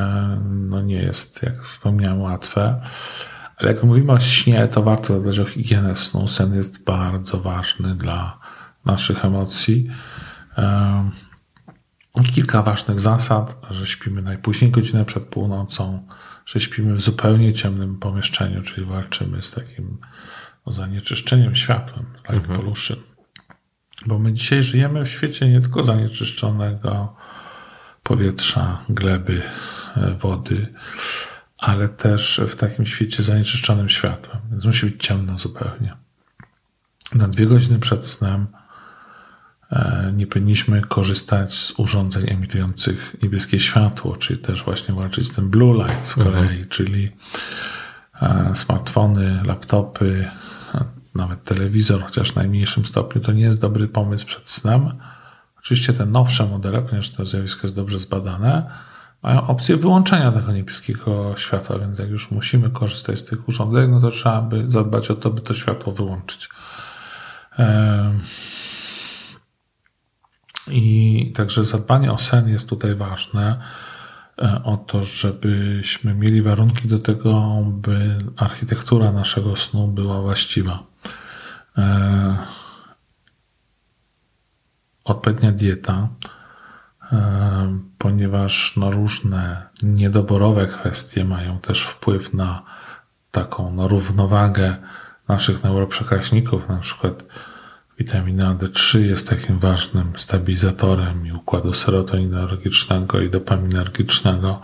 no 0.43 0.81
nie 0.81 0.95
jest, 0.95 1.43
jak 1.43 1.63
wspomniałem, 1.63 2.21
łatwe. 2.21 2.81
Ale 3.57 3.71
jak 3.71 3.83
mówimy 3.83 4.11
o 4.11 4.19
śnie, 4.19 4.67
to 4.67 4.83
warto 4.83 5.13
zadbać 5.13 5.39
o 5.39 5.45
higienę 5.45 5.95
snu. 5.95 6.27
Sen 6.27 6.55
jest 6.55 6.83
bardzo 6.83 7.39
ważny 7.39 7.95
dla 7.95 8.39
naszych 8.85 9.25
emocji. 9.25 9.87
Kilka 12.33 12.61
ważnych 12.61 12.99
zasad, 12.99 13.61
że 13.69 13.85
śpimy 13.85 14.21
najpóźniej 14.21 14.71
godzinę 14.71 15.05
przed 15.05 15.23
północą, 15.23 16.07
że 16.45 16.59
śpimy 16.59 16.93
w 16.93 17.01
zupełnie 17.01 17.53
ciemnym 17.53 17.99
pomieszczeniu, 17.99 18.61
czyli 18.61 18.87
walczymy 18.87 19.41
z 19.41 19.51
takim 19.51 19.97
zanieczyszczeniem 20.67 21.55
światłem, 21.55 22.05
light 22.29 22.49
mhm. 22.49 22.73
Bo 24.05 24.19
my 24.19 24.33
dzisiaj 24.33 24.63
żyjemy 24.63 25.05
w 25.05 25.09
świecie 25.09 25.49
nie 25.49 25.61
tylko 25.61 25.83
zanieczyszczonego 25.83 27.15
powietrza, 28.03 28.85
gleby, 28.89 29.41
e, 29.97 30.15
wody, 30.19 30.73
ale 31.57 31.89
też 31.89 32.41
w 32.47 32.55
takim 32.55 32.85
świecie 32.85 33.23
zanieczyszczonym 33.23 33.89
światłem. 33.89 34.37
Więc 34.51 34.65
musi 34.65 34.85
być 34.85 35.03
ciemno 35.03 35.37
zupełnie. 35.37 35.93
Na 37.13 37.27
dwie 37.27 37.45
godziny 37.45 37.79
przed 37.79 38.05
snem 38.05 38.47
e, 39.71 40.11
nie 40.15 40.27
powinniśmy 40.27 40.81
korzystać 40.81 41.53
z 41.53 41.73
urządzeń 41.79 42.29
emitujących 42.29 43.15
niebieskie 43.23 43.59
światło, 43.59 44.17
czyli 44.17 44.39
też 44.39 44.63
właśnie 44.63 44.95
walczyć 44.95 45.27
z 45.27 45.31
tym 45.31 45.49
blue 45.49 45.83
light 45.83 46.07
z 46.07 46.15
kolei, 46.15 46.41
mhm. 46.41 46.69
czyli 46.69 47.11
e, 48.21 48.51
smartfony, 48.55 49.41
laptopy, 49.43 50.31
nawet 51.15 51.43
telewizor, 51.43 52.03
chociaż 52.03 52.31
w 52.31 52.35
najmniejszym 52.35 52.85
stopniu, 52.85 53.21
to 53.21 53.31
nie 53.31 53.43
jest 53.43 53.59
dobry 53.59 53.87
pomysł 53.87 54.25
przed 54.25 54.49
snem. 54.49 54.91
Oczywiście 55.59 55.93
te 55.93 56.05
nowsze 56.05 56.45
modele, 56.45 56.81
ponieważ 56.81 57.09
to 57.09 57.25
zjawisko 57.25 57.61
jest 57.63 57.75
dobrze 57.75 57.99
zbadane, 57.99 58.71
mają 59.23 59.47
opcję 59.47 59.77
wyłączenia 59.77 60.31
tego 60.31 60.51
niebieskiego 60.51 61.33
światła, 61.37 61.79
więc 61.79 61.99
jak 61.99 62.09
już 62.09 62.31
musimy 62.31 62.69
korzystać 62.69 63.19
z 63.19 63.25
tych 63.25 63.49
urządzeń, 63.49 63.91
no 63.91 64.01
to 64.01 64.11
trzeba 64.11 64.41
by 64.41 64.71
zadbać 64.71 65.11
o 65.11 65.15
to, 65.15 65.29
by 65.31 65.41
to 65.41 65.53
światło 65.53 65.93
wyłączyć. 65.93 66.49
I 70.71 71.31
także 71.35 71.65
zadbanie 71.65 72.11
o 72.11 72.17
sen 72.17 72.49
jest 72.49 72.69
tutaj 72.69 72.95
ważne, 72.95 73.61
e, 74.41 74.61
o 74.63 74.77
to, 74.77 75.03
żebyśmy 75.03 76.13
mieli 76.13 76.41
warunki 76.41 76.87
do 76.87 76.99
tego, 76.99 77.61
by 77.65 78.17
architektura 78.37 79.11
naszego 79.11 79.55
snu 79.55 79.87
była 79.87 80.21
właściwa. 80.21 80.83
E, 81.77 82.37
odpowiednia 85.03 85.51
dieta, 85.51 86.07
e, 87.11 87.79
ponieważ 87.97 88.73
no, 88.77 88.91
różne 88.91 89.69
niedoborowe 89.83 90.67
kwestie 90.67 91.25
mają 91.25 91.59
też 91.59 91.83
wpływ 91.83 92.33
na 92.33 92.61
taką 93.31 93.71
no, 93.71 93.87
równowagę 93.87 94.75
naszych 95.27 95.63
neuroprzekaźników, 95.63 96.69
na 96.69 96.77
przykład 96.77 97.23
witamina 97.99 98.55
D3 98.55 98.99
jest 98.99 99.29
takim 99.29 99.59
ważnym 99.59 100.13
stabilizatorem 100.17 101.27
i 101.27 101.31
układu 101.31 101.73
serotoninergicznego 101.73 103.21
i 103.21 103.29
dopaminergicznego, 103.29 104.61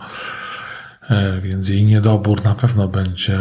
e, 1.08 1.40
więc 1.40 1.68
jej 1.68 1.84
niedobór 1.84 2.44
na 2.44 2.54
pewno 2.54 2.88
będzie 2.88 3.38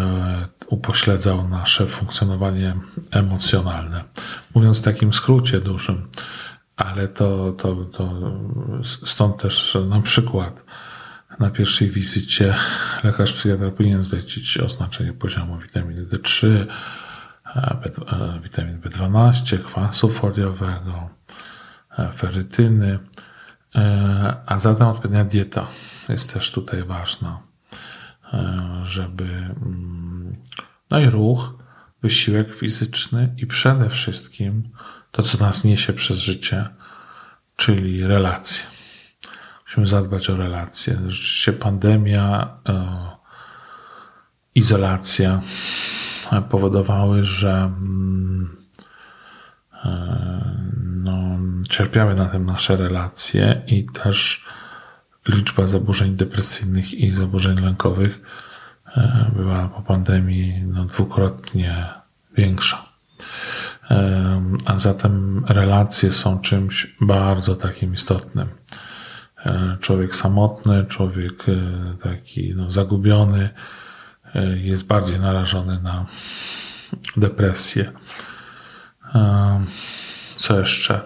upośledzał 0.71 1.47
nasze 1.47 1.87
funkcjonowanie 1.87 2.75
emocjonalne. 3.11 4.03
Mówiąc 4.55 4.79
w 4.79 4.83
takim 4.83 5.13
skrócie 5.13 5.61
dużym, 5.61 6.07
ale 6.75 7.07
to, 7.07 7.51
to, 7.51 7.75
to 7.75 8.31
stąd 9.05 9.37
też 9.37 9.77
na 9.89 10.01
przykład 10.01 10.63
na 11.39 11.49
pierwszej 11.49 11.89
wizycie 11.89 12.55
lekarz 13.03 13.33
psychiatra 13.33 13.71
powinien 13.71 14.03
zlecić 14.03 14.57
oznaczenie 14.57 15.13
poziomu 15.13 15.57
witaminy 15.57 16.05
D3, 16.05 16.47
B, 17.55 17.89
witamin 18.43 18.81
B12, 18.81 19.57
kwasu 19.57 20.09
foliowego, 20.09 21.09
ferytyny, 22.15 22.99
a 24.45 24.59
zatem 24.59 24.87
odpowiednia 24.87 25.25
dieta 25.25 25.67
jest 26.09 26.33
też 26.33 26.51
tutaj 26.51 26.83
ważna, 26.83 27.39
żeby 28.83 29.23
mm, 29.23 30.20
no 30.91 30.99
i 30.99 31.09
ruch, 31.09 31.53
wysiłek 32.01 32.55
fizyczny 32.55 33.35
i 33.37 33.47
przede 33.47 33.89
wszystkim 33.89 34.69
to, 35.11 35.23
co 35.23 35.37
nas 35.37 35.63
niesie 35.63 35.93
przez 35.93 36.17
życie, 36.17 36.67
czyli 37.55 38.07
relacje. 38.07 38.63
Musimy 39.65 39.87
zadbać 39.87 40.29
o 40.29 40.37
relacje. 40.37 40.97
Rzeczywiście 41.07 41.53
pandemia, 41.53 42.57
e, 42.69 43.07
izolacja 44.55 45.41
powodowały, 46.49 47.23
że 47.23 47.51
mm, 47.51 48.57
e, 49.83 50.61
no, 50.83 51.39
cierpiały 51.69 52.15
na 52.15 52.25
tym 52.25 52.45
nasze 52.45 52.75
relacje 52.75 53.61
i 53.67 53.85
też 53.85 54.45
liczba 55.27 55.67
zaburzeń 55.67 56.15
depresyjnych 56.15 56.93
i 56.93 57.11
zaburzeń 57.11 57.59
lękowych 57.59 58.21
była 59.35 59.67
po 59.67 59.81
pandemii 59.81 60.63
no, 60.63 60.85
dwukrotnie 60.85 61.85
większa. 62.37 62.85
E, 63.91 64.41
a 64.67 64.79
zatem 64.79 65.45
relacje 65.47 66.11
są 66.11 66.39
czymś 66.39 66.95
bardzo 67.01 67.55
takim 67.55 67.93
istotnym. 67.93 68.47
E, 69.45 69.77
człowiek 69.81 70.15
samotny, 70.15 70.85
człowiek 70.85 71.45
taki 72.03 72.55
no, 72.55 72.71
zagubiony 72.71 73.49
jest 74.55 74.85
bardziej 74.85 75.19
narażony 75.19 75.81
na 75.81 76.05
depresję. 77.17 77.91
Co 80.35 80.59
jeszcze? 80.59 81.01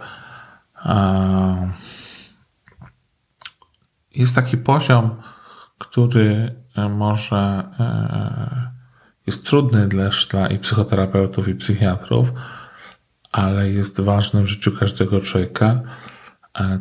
Jest 4.15 4.35
taki 4.35 4.57
poziom, 4.57 5.21
który 5.77 6.55
E, 6.64 6.64
może 6.75 7.63
e, 7.79 8.71
jest 9.27 9.45
trudny 9.45 9.87
też 9.87 10.27
dla 10.27 10.47
i 10.47 10.59
psychoterapeutów, 10.59 11.47
i 11.47 11.55
psychiatrów, 11.55 12.29
ale 13.31 13.69
jest 13.69 14.01
ważny 14.01 14.41
w 14.43 14.47
życiu 14.47 14.71
każdego 14.71 15.21
człowieka, 15.21 15.81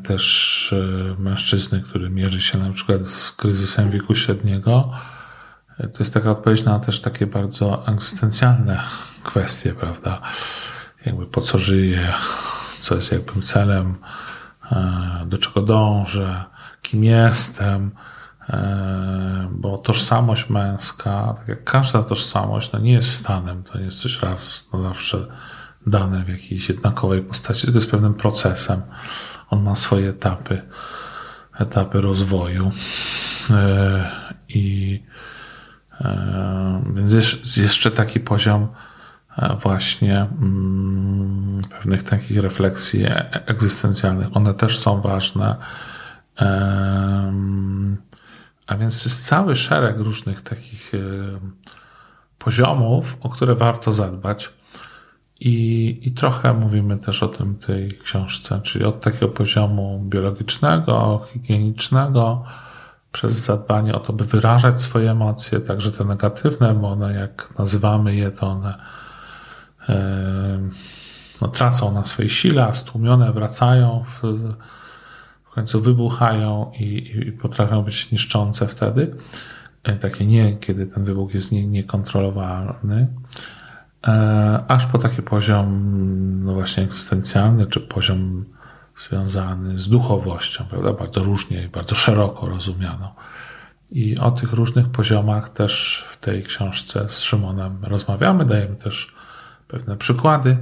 też 0.05 0.75
e, 1.19 1.23
mężczyzny, 1.23 1.81
który 1.81 2.11
mierzy 2.11 2.41
się 2.41 2.59
na 2.59 2.73
przykład 2.73 3.07
z 3.07 3.33
kryzysem 3.33 3.91
wieku 3.91 4.15
średniego. 4.15 4.93
To 5.79 5.99
jest 5.99 6.15
taka 6.15 6.31
odpowiedź 6.31 6.65
na 6.65 6.79
też 6.79 7.01
takie 7.01 7.27
bardzo 7.27 7.87
egzystencjalne 7.87 8.81
kwestie, 9.25 9.73
prawda? 9.73 10.21
Jakby 11.07 11.27
po 11.27 11.41
co 11.41 11.59
żyję, 11.59 12.13
co 12.81 12.95
jest 12.95 13.13
jakby 13.13 13.43
celem, 13.43 13.95
do 15.27 15.39
czego 15.39 15.63
dążę, 15.63 16.45
kim 16.83 17.05
jestem, 17.05 17.91
E, 17.91 18.14
bo 19.51 19.79
tożsamość 19.79 20.51
męska, 20.51 21.35
tak 21.39 21.49
jak 21.49 21.65
każda 21.65 22.03
tożsamość, 22.03 22.73
no 22.73 22.79
nie 22.79 22.93
jest 22.93 23.13
stanem, 23.13 23.63
to 23.63 23.79
nie 23.79 23.85
jest 23.85 24.01
coś 24.01 24.23
raz 24.23 24.69
na 24.73 24.83
zawsze 24.83 25.27
dane 25.87 26.25
w 26.25 26.29
jakiejś 26.29 26.69
jednakowej 26.69 27.23
postaci, 27.23 27.63
tylko 27.63 27.79
jest 27.79 27.91
pewnym 27.91 28.15
procesem. 28.15 28.83
On 29.51 29.63
ma 29.63 29.77
swoje 29.77 30.09
etapy, 30.09 30.63
etapy 31.59 32.01
rozwoju. 32.01 32.71
E, 33.51 34.11
I 34.49 35.01
e, 36.01 36.83
więc 36.95 37.13
jest 37.13 37.57
jeszcze 37.57 37.91
taki 37.91 38.21
poziom 38.21 38.69
e, 39.37 39.57
właśnie 39.57 40.21
mm, 40.21 41.63
pewnych 41.71 42.03
takich 42.03 42.39
refleksji 42.39 43.05
e, 43.05 43.47
egzystencjalnych. 43.47 44.37
One 44.37 44.55
też 44.55 44.79
są 44.79 45.01
ważne. 45.01 45.57
A 48.67 48.77
więc 48.77 49.05
jest 49.05 49.27
cały 49.27 49.57
szereg 49.57 49.99
różnych 49.99 50.43
takich 50.43 50.93
poziomów, 52.39 53.17
o 53.21 53.29
które 53.29 53.55
warto 53.55 53.93
zadbać. 53.93 54.51
I, 55.41 56.01
I 56.03 56.13
trochę 56.13 56.53
mówimy 56.53 56.99
też 56.99 57.23
o 57.23 57.29
tym 57.29 57.55
w 57.55 57.67
tej 57.67 57.99
książce, 58.05 58.61
czyli 58.63 58.85
od 58.85 59.01
takiego 59.01 59.29
poziomu 59.29 60.05
biologicznego, 60.05 61.27
higienicznego, 61.33 62.45
przez 63.13 63.33
zadbanie 63.33 63.95
o 63.95 64.01
to, 64.01 64.13
by 64.13 64.25
wyrażać 64.25 64.83
swoje 64.83 65.11
emocje, 65.11 65.61
także 65.61 65.93
te 65.93 66.05
negatywne, 66.05 66.75
bo 66.75 66.91
one, 66.91 67.15
jak 67.15 67.59
nazywamy 67.59 68.15
je, 68.15 68.31
to 68.31 68.47
one 68.47 68.75
no, 71.43 71.49
tracą 71.49 71.93
na 71.93 72.05
swojej 72.05 72.31
sile, 72.31 72.67
a 72.67 72.75
stłumione 72.75 73.33
wracają, 73.33 74.05
w, 74.09 74.23
w 75.55 75.57
końcu 75.57 75.81
wybuchają 75.81 76.73
i, 76.81 77.13
i 77.29 77.33
potrafią 77.33 77.83
być 77.83 78.11
niszczące 78.11 78.69
wtedy. 78.69 79.17
E, 79.83 79.97
takie 79.97 80.27
nie, 80.27 80.57
kiedy 80.57 80.87
ten 80.87 81.05
wybuch 81.05 81.35
jest 81.35 81.53
nie, 81.53 81.67
niekontrolowalny. 81.67 83.09
E, 84.07 84.65
aż 84.69 84.87
po 84.87 84.99
taki 84.99 85.23
poziom, 85.23 86.45
no 86.45 86.55
właśnie 86.55 86.83
egzystencjalny, 86.83 87.67
czy 87.67 87.81
poziom 87.81 88.45
związany 88.97 89.79
z 89.79 89.89
duchowością, 89.89 90.65
prawda? 90.71 90.93
Bardzo 90.93 91.23
różnie 91.23 91.65
i 91.65 91.69
bardzo 91.69 91.95
szeroko 91.95 92.49
rozumiano. 92.49 93.15
I 93.91 94.19
o 94.19 94.31
tych 94.31 94.53
różnych 94.53 94.89
poziomach 94.89 95.51
też 95.51 96.05
w 96.11 96.17
tej 96.17 96.43
książce 96.43 97.09
z 97.09 97.21
Szymonem 97.21 97.79
rozmawiamy, 97.83 98.45
dajemy 98.45 98.77
też 98.77 99.15
pewne 99.69 99.97
przykłady, 99.97 100.57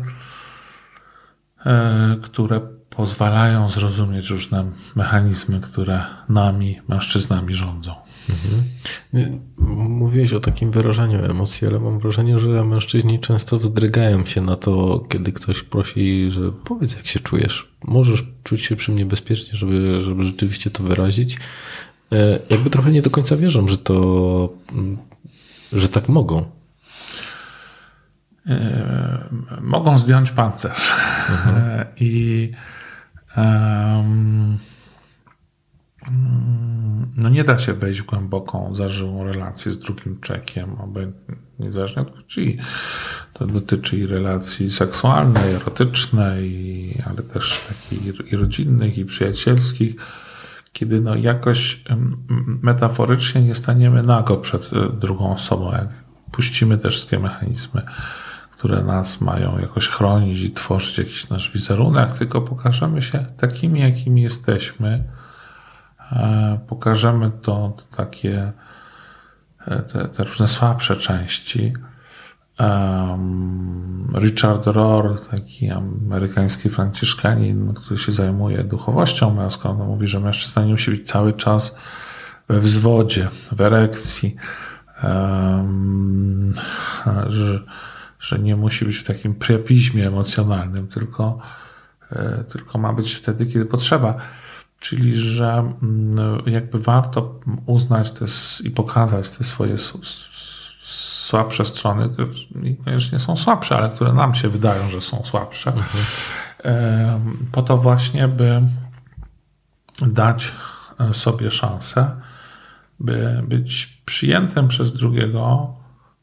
e, 1.67 2.17
które 2.23 2.61
pozwalają 2.97 3.69
zrozumieć 3.69 4.31
różne 4.31 4.71
mechanizmy, 4.97 5.61
które 5.61 6.05
nami, 6.29 6.81
mężczyznami 6.89 7.55
rządzą. 7.55 7.95
Mhm. 8.31 9.41
Mówiłeś 9.89 10.33
o 10.33 10.41
takim 10.41 10.71
wyrażaniu 10.71 11.25
emocji, 11.25 11.67
ale 11.67 11.81
mam 11.81 11.99
wrażenie, 11.99 12.39
że 12.39 12.65
mężczyźni 12.65 13.21
często 13.21 13.59
wzdrygają 13.59 14.27
się 14.27 14.41
na 14.41 14.57
to, 14.57 15.05
kiedy 15.09 15.33
ktoś 15.33 15.63
prosi, 15.63 16.31
że 16.31 16.41
powiedz, 16.65 16.97
jak 16.97 17.07
się 17.07 17.21
czujesz. 17.21 17.73
Możesz 17.85 18.25
czuć 18.43 18.65
się 18.65 18.77
przy 18.77 18.93
mnie 18.93 19.07
bezpiecznie, 19.07 19.59
żeby, 19.59 20.01
żeby 20.01 20.25
rzeczywiście 20.25 20.71
to 20.71 20.83
wyrazić. 20.83 21.39
E, 22.13 22.39
jakby 22.51 22.71
trochę 22.71 22.91
nie 22.91 23.03
do 23.03 23.11
końca 23.11 23.37
wierzą, 23.37 23.69
że 23.69 23.79
to, 23.79 24.49
że 25.73 25.89
tak 25.89 26.09
mogą. 26.09 26.45
E, 28.47 29.29
mogą 29.61 29.99
zdjąć 29.99 30.31
pancerz. 30.31 30.93
Mhm. 31.31 31.85
I 32.01 32.51
um, 32.51 32.82
no 37.17 37.29
nie 37.29 37.45
da 37.45 37.59
się 37.59 37.73
wejść 37.73 38.01
w 38.01 38.07
głęboką, 38.07 38.75
zażyłą 38.75 39.25
relację 39.25 39.73
z 39.73 39.79
drugim 39.79 40.21
czekiem, 40.21 40.77
niezależnie 41.59 42.03
od 42.03 42.11
płci. 42.11 42.59
To 43.33 43.47
dotyczy 43.47 43.97
i 43.97 44.07
relacji 44.07 44.71
seksualnej, 44.71 45.55
erotycznej, 45.55 47.03
ale 47.07 47.23
też 47.23 47.61
takich 47.69 48.33
i 48.33 48.37
rodzinnych, 48.37 48.99
i 48.99 49.05
przyjacielskich, 49.05 49.95
kiedy 50.73 51.01
no 51.01 51.17
jakoś 51.17 51.85
metaforycznie 52.63 53.43
nie 53.43 53.55
staniemy 53.55 54.03
nago 54.03 54.37
przed 54.37 54.71
e, 54.73 54.89
drugą 54.89 55.35
osobą, 55.35 55.73
jak 55.73 55.89
puścimy 56.33 56.79
te 56.79 56.91
wszystkie 56.91 57.19
mechanizmy, 57.19 57.83
które 58.63 58.83
nas 58.83 59.21
mają 59.21 59.59
jakoś 59.59 59.89
chronić 59.89 60.41
i 60.43 60.51
tworzyć 60.51 60.99
jakiś 60.99 61.29
nasz 61.29 61.51
wizerunek, 61.51 62.19
tylko 62.19 62.41
pokażemy 62.41 63.03
się 63.03 63.27
takimi, 63.39 63.81
jakimi 63.81 64.23
jesteśmy, 64.23 65.05
E, 66.13 66.59
pokażemy 66.69 67.31
to, 67.43 67.77
to 67.77 67.97
takie 67.97 68.53
e, 69.67 69.83
te, 69.83 70.09
te, 70.09 70.25
różne 70.25 70.49
słabsze 70.49 70.97
części. 70.97 71.73
Richard 74.15 74.67
Rohr, 74.67 75.21
taki 75.31 75.71
amerykański 75.71 76.69
franciszkanin, 76.71 77.75
który 77.75 77.99
się 77.99 78.13
zajmuje 78.13 78.65
duchowością 78.65 79.35
męską, 79.35 79.71
on 79.71 79.87
mówi, 79.87 80.07
że 80.07 80.21
mężczyzna 80.21 80.65
nie 80.65 80.73
musi 80.73 80.91
być 80.91 81.09
cały 81.09 81.33
czas 81.33 81.77
we 82.49 82.61
wzwodzie, 82.61 83.29
w 83.57 83.61
erekcji, 83.61 84.37
że, 87.29 87.61
że 88.23 88.39
nie 88.39 88.57
musi 88.57 88.85
być 88.85 88.97
w 88.97 89.05
takim 89.05 89.35
priapizmie 89.35 90.07
emocjonalnym, 90.07 90.89
tylko, 90.89 91.39
e, 92.13 92.45
tylko 92.53 92.79
ma 92.79 92.93
być 92.93 93.15
wtedy, 93.15 93.47
kiedy 93.47 93.67
potrzeba. 93.67 94.17
Czyli, 94.81 95.15
że 95.15 95.73
mm, 95.83 96.43
jakby 96.47 96.79
warto 96.79 97.41
uznać 97.67 98.11
te 98.11 98.25
i 98.65 98.71
pokazać 98.71 99.31
te 99.31 99.45
swoje 99.45 99.77
słabsze 100.81 101.65
strony, 101.65 102.09
które 102.09 102.29
niekoniecznie 102.55 103.19
są 103.19 103.37
słabsze, 103.37 103.77
ale 103.77 103.91
które 103.91 104.13
nam 104.13 104.35
się 104.35 104.49
wydają, 104.49 104.89
że 104.89 105.01
są 105.01 105.23
słabsze, 105.25 105.73
mhm. 105.73 107.39
po 107.53 107.63
to 107.63 107.77
właśnie, 107.79 108.29
by 108.29 108.63
dać 110.01 110.53
e, 111.01 111.15
sobie 111.15 111.51
szansę, 111.51 112.11
by 113.01 113.43
być 113.49 114.03
przyjętym 114.05 114.69
przez 114.69 114.93
drugiego, 114.93 115.75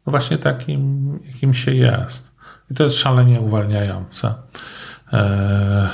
właśnie 0.10 0.38
takim, 0.38 1.20
jakim 1.26 1.54
się 1.54 1.76
jest. 1.76 2.32
I 2.72 2.74
to 2.74 2.84
jest 2.84 2.98
szalenie 2.98 3.42
uwalniające. 3.42 4.34
E, 5.14 5.90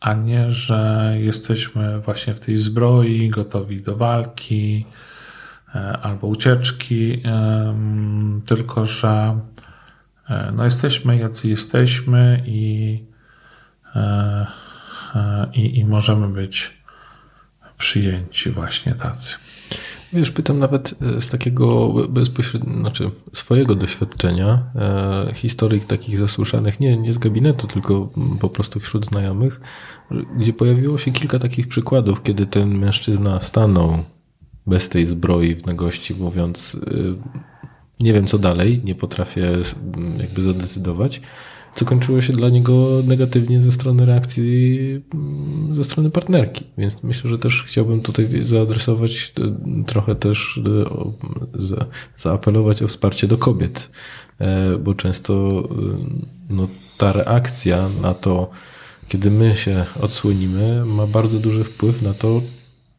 a 0.00 0.14
nie, 0.14 0.50
że 0.50 1.12
jesteśmy 1.18 2.00
właśnie 2.00 2.34
w 2.34 2.40
tej 2.40 2.58
zbroi, 2.58 3.28
gotowi 3.28 3.82
do 3.82 3.96
walki 3.96 4.86
e, 5.74 5.98
albo 5.98 6.26
ucieczki, 6.26 7.22
tylko 8.46 8.86
że 8.86 9.40
e, 10.28 10.52
no 10.56 10.64
jesteśmy 10.64 11.16
jacy 11.16 11.48
jesteśmy 11.48 12.42
i, 12.46 13.04
i, 15.52 15.78
i 15.78 15.84
możemy 15.84 16.28
być 16.28 16.76
przyjęci 17.78 18.50
właśnie 18.50 18.94
tacy. 18.94 19.36
Wiesz, 20.16 20.30
pytam 20.30 20.58
nawet 20.58 20.94
z 21.20 21.28
takiego 21.28 21.92
bezpośredniego, 22.08 22.80
znaczy 22.80 23.10
swojego 23.32 23.74
doświadczenia, 23.74 24.62
e, 24.74 25.34
historii 25.34 25.80
takich 25.80 26.18
zasłyszanych, 26.18 26.80
nie, 26.80 26.96
nie 26.96 27.12
z 27.12 27.18
gabinetu, 27.18 27.66
tylko 27.66 28.08
po 28.40 28.48
prostu 28.48 28.80
wśród 28.80 29.06
znajomych, 29.06 29.60
gdzie 30.38 30.52
pojawiło 30.52 30.98
się 30.98 31.12
kilka 31.12 31.38
takich 31.38 31.68
przykładów, 31.68 32.22
kiedy 32.22 32.46
ten 32.46 32.78
mężczyzna 32.78 33.40
stanął 33.40 33.98
bez 34.66 34.88
tej 34.88 35.06
zbroi 35.06 35.54
w 35.54 35.66
nagości, 35.66 36.14
mówiąc, 36.14 36.74
y, 36.74 37.14
nie 38.00 38.12
wiem 38.12 38.26
co 38.26 38.38
dalej, 38.38 38.80
nie 38.84 38.94
potrafię 38.94 39.52
jakby 40.20 40.42
zadecydować, 40.42 41.20
co 41.76 41.84
kończyło 41.84 42.20
się 42.20 42.32
dla 42.32 42.48
niego 42.48 43.02
negatywnie 43.06 43.62
ze 43.62 43.72
strony 43.72 44.06
reakcji 44.06 44.78
mm, 45.14 45.74
ze 45.74 45.84
strony 45.84 46.10
partnerki. 46.10 46.64
Więc 46.78 47.02
myślę, 47.02 47.30
że 47.30 47.38
też 47.38 47.64
chciałbym 47.66 48.00
tutaj 48.00 48.28
zaadresować 48.42 49.32
y, 49.38 49.84
trochę 49.86 50.14
też 50.14 50.56
y, 50.56 50.62
zaapelować 52.16 52.82
o 52.82 52.88
wsparcie 52.88 53.26
do 53.26 53.38
kobiet, 53.38 53.90
e, 54.38 54.78
bo 54.78 54.94
często 54.94 55.62
no, 56.48 56.68
ta 56.98 57.12
reakcja 57.12 57.88
na 58.02 58.14
to, 58.14 58.50
kiedy 59.08 59.30
my 59.30 59.56
się 59.56 59.86
odsłonimy, 60.00 60.84
ma 60.84 61.06
bardzo 61.06 61.38
duży 61.38 61.64
wpływ 61.64 62.02
na 62.02 62.14
to, 62.14 62.42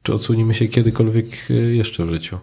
czy 0.04 0.14
odsłonimy 0.14 0.54
się 0.54 0.68
kiedykolwiek 0.68 1.50
jeszcze 1.74 2.06
w 2.06 2.10
życiu. 2.10 2.38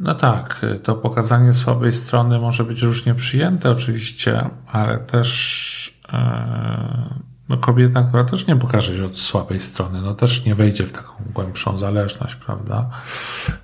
No 0.00 0.14
tak, 0.14 0.66
to 0.82 0.94
pokazanie 0.94 1.54
słabej 1.54 1.92
strony 1.92 2.38
może 2.38 2.64
być 2.64 2.82
różnie 2.82 3.14
przyjęte 3.14 3.70
oczywiście, 3.70 4.50
ale 4.72 4.98
też 4.98 6.00
e, 6.12 7.14
no 7.48 7.56
kobieta, 7.56 8.02
która 8.02 8.24
też 8.24 8.46
nie 8.46 8.56
pokaże 8.56 8.96
się 8.96 9.04
od 9.04 9.18
słabej 9.18 9.60
strony, 9.60 10.02
no 10.02 10.14
też 10.14 10.44
nie 10.44 10.54
wejdzie 10.54 10.86
w 10.86 10.92
taką 10.92 11.12
głębszą 11.34 11.78
zależność, 11.78 12.34
prawda? 12.34 12.90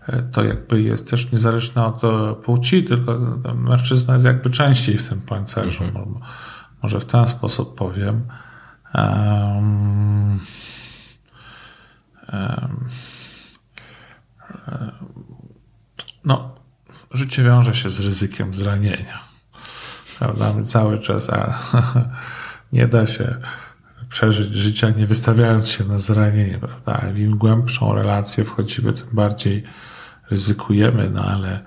E, 0.07 0.23
to 0.23 0.45
jakby 0.45 0.83
jest 0.83 1.11
też 1.11 1.33
niezależne 1.33 1.87
od 1.87 2.05
e, 2.05 2.35
płci, 2.35 2.85
tylko 2.85 3.19
mężczyzna 3.55 4.15
jest 4.15 4.27
jakby 4.27 4.51
częściej 4.51 4.99
w 4.99 5.09
tym 5.09 5.21
pancerzu. 5.21 5.85
Mhm. 5.85 6.15
Może 6.83 7.01
w 7.01 7.05
ten 7.05 7.29
sposób 7.29 7.79
powiem. 7.79 8.27
Um, 8.95 10.41
um, 12.33 12.89
no, 16.25 16.55
życie 17.13 17.43
wiąże 17.43 17.75
się 17.75 17.91
z 17.91 18.01
ryzykiem 18.01 18.55
zranienia. 18.55 19.21
Prawda? 20.19 20.55
Cały 20.65 20.99
czas, 20.99 21.31
a 21.31 21.59
nie 22.73 22.89
da 22.89 23.07
się 23.07 23.37
przeżyć 24.09 24.55
życia 24.55 24.91
nie 24.91 25.07
wystawiając 25.07 25.69
się 25.69 25.85
na 25.85 25.99
zranienie, 25.99 26.59
prawda? 26.59 27.11
Im 27.17 27.39
głębszą 27.39 27.95
relację 27.95 28.45
wchodzimy, 28.45 28.93
tym 28.93 29.09
bardziej 29.13 29.65
ryzykujemy, 30.31 31.11
no 31.11 31.25
ale 31.25 31.61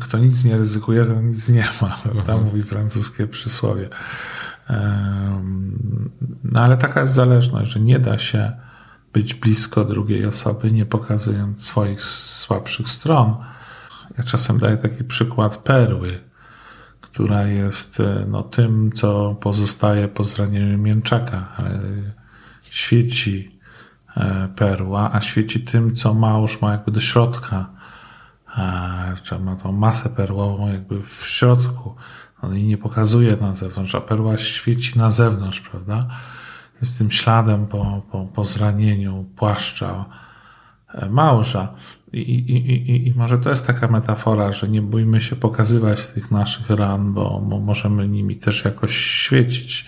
kto 0.00 0.18
nic 0.18 0.44
nie 0.44 0.56
ryzykuje, 0.56 1.04
to 1.04 1.20
nic 1.20 1.48
nie 1.48 1.68
ma, 1.82 1.96
prawda? 2.02 2.20
Mhm. 2.20 2.44
Mówi 2.44 2.62
francuskie 2.62 3.26
przysłowie. 3.26 3.88
No 6.44 6.60
ale 6.60 6.76
taka 6.76 7.00
jest 7.00 7.12
zależność, 7.12 7.70
że 7.70 7.80
nie 7.80 7.98
da 7.98 8.18
się 8.18 8.52
być 9.12 9.34
blisko 9.34 9.84
drugiej 9.84 10.26
osoby, 10.26 10.72
nie 10.72 10.86
pokazując 10.86 11.64
swoich 11.64 12.04
słabszych 12.04 12.88
stron. 12.88 13.36
Ja 14.18 14.24
czasem 14.24 14.58
daję 14.58 14.76
taki 14.76 15.04
przykład 15.04 15.56
perły, 15.56 16.20
która 17.00 17.46
jest 17.46 18.00
e, 18.00 18.26
no, 18.28 18.42
tym, 18.42 18.92
co 18.92 19.34
pozostaje 19.34 20.08
po 20.08 20.24
zranieniu 20.24 20.78
mięczaka, 20.78 21.48
ale 21.56 21.80
świeci 22.62 23.58
e, 24.16 24.48
perła, 24.56 25.10
a 25.12 25.20
świeci 25.20 25.60
tym, 25.60 25.94
co 25.94 26.14
małż 26.14 26.60
ma 26.60 26.72
jakby 26.72 26.90
do 26.90 27.00
środka, 27.00 27.66
czy 29.22 29.38
ma 29.38 29.56
tą 29.56 29.72
masę 29.72 30.08
perłową 30.08 30.68
jakby 30.68 31.02
w 31.02 31.26
środku. 31.26 31.94
On 32.42 32.54
jej 32.54 32.66
nie 32.66 32.78
pokazuje 32.78 33.36
na 33.36 33.54
zewnątrz, 33.54 33.94
a 33.94 34.00
perła 34.00 34.36
świeci 34.36 34.98
na 34.98 35.10
zewnątrz, 35.10 35.60
prawda? 35.60 36.06
Jest 36.80 36.98
tym 36.98 37.10
śladem 37.10 37.66
po, 37.66 38.02
po, 38.10 38.24
po 38.24 38.44
zranieniu 38.44 39.24
płaszcza 39.36 40.04
e, 40.94 41.08
małża. 41.08 41.74
I, 42.12 42.18
i, 42.18 42.56
i, 42.56 43.08
I 43.08 43.14
może 43.14 43.38
to 43.38 43.50
jest 43.50 43.66
taka 43.66 43.88
metafora, 43.88 44.52
że 44.52 44.68
nie 44.68 44.82
bójmy 44.82 45.20
się 45.20 45.36
pokazywać 45.36 46.06
tych 46.06 46.30
naszych 46.30 46.70
ran, 46.70 47.12
bo, 47.12 47.40
bo 47.40 47.60
możemy 47.60 48.08
nimi 48.08 48.36
też 48.36 48.64
jakoś 48.64 48.96
świecić. 48.96 49.86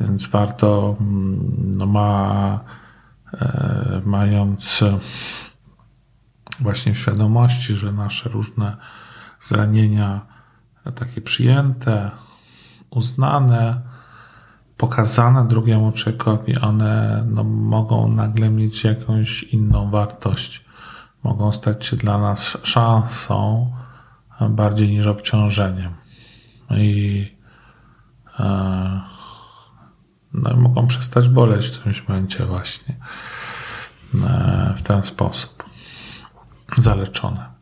Więc 0.00 0.26
warto, 0.26 0.96
mm, 1.00 1.72
no 1.76 1.86
ma, 1.86 2.60
e, 3.32 4.02
mając 4.04 4.84
właśnie 6.60 6.94
w 6.94 6.98
świadomości, 6.98 7.74
że 7.74 7.92
nasze 7.92 8.28
różne 8.28 8.76
zranienia, 9.40 10.20
takie 10.94 11.20
przyjęte, 11.20 12.10
uznane, 12.90 13.80
pokazane 14.76 15.46
drugiemu 15.48 15.92
człowiekowi, 15.92 16.58
one 16.58 17.24
no, 17.28 17.44
mogą 17.44 18.08
nagle 18.08 18.50
mieć 18.50 18.84
jakąś 18.84 19.42
inną 19.42 19.90
wartość. 19.90 20.64
Mogą 21.22 21.52
stać 21.52 21.86
się 21.86 21.96
dla 21.96 22.18
nas 22.18 22.58
szansą 22.62 23.70
bardziej 24.50 24.88
niż 24.88 25.06
obciążeniem. 25.06 25.94
I, 26.70 27.36
e, 28.38 29.00
no, 30.32 30.50
i 30.52 30.56
mogą 30.56 30.86
przestać 30.86 31.28
boleć 31.28 31.66
w 31.66 31.72
którymś 31.72 32.08
momencie 32.08 32.44
właśnie 32.46 32.96
e, 34.14 34.74
w 34.76 34.82
ten 34.82 35.04
sposób. 35.04 35.64
Zaleczone. 36.76 37.54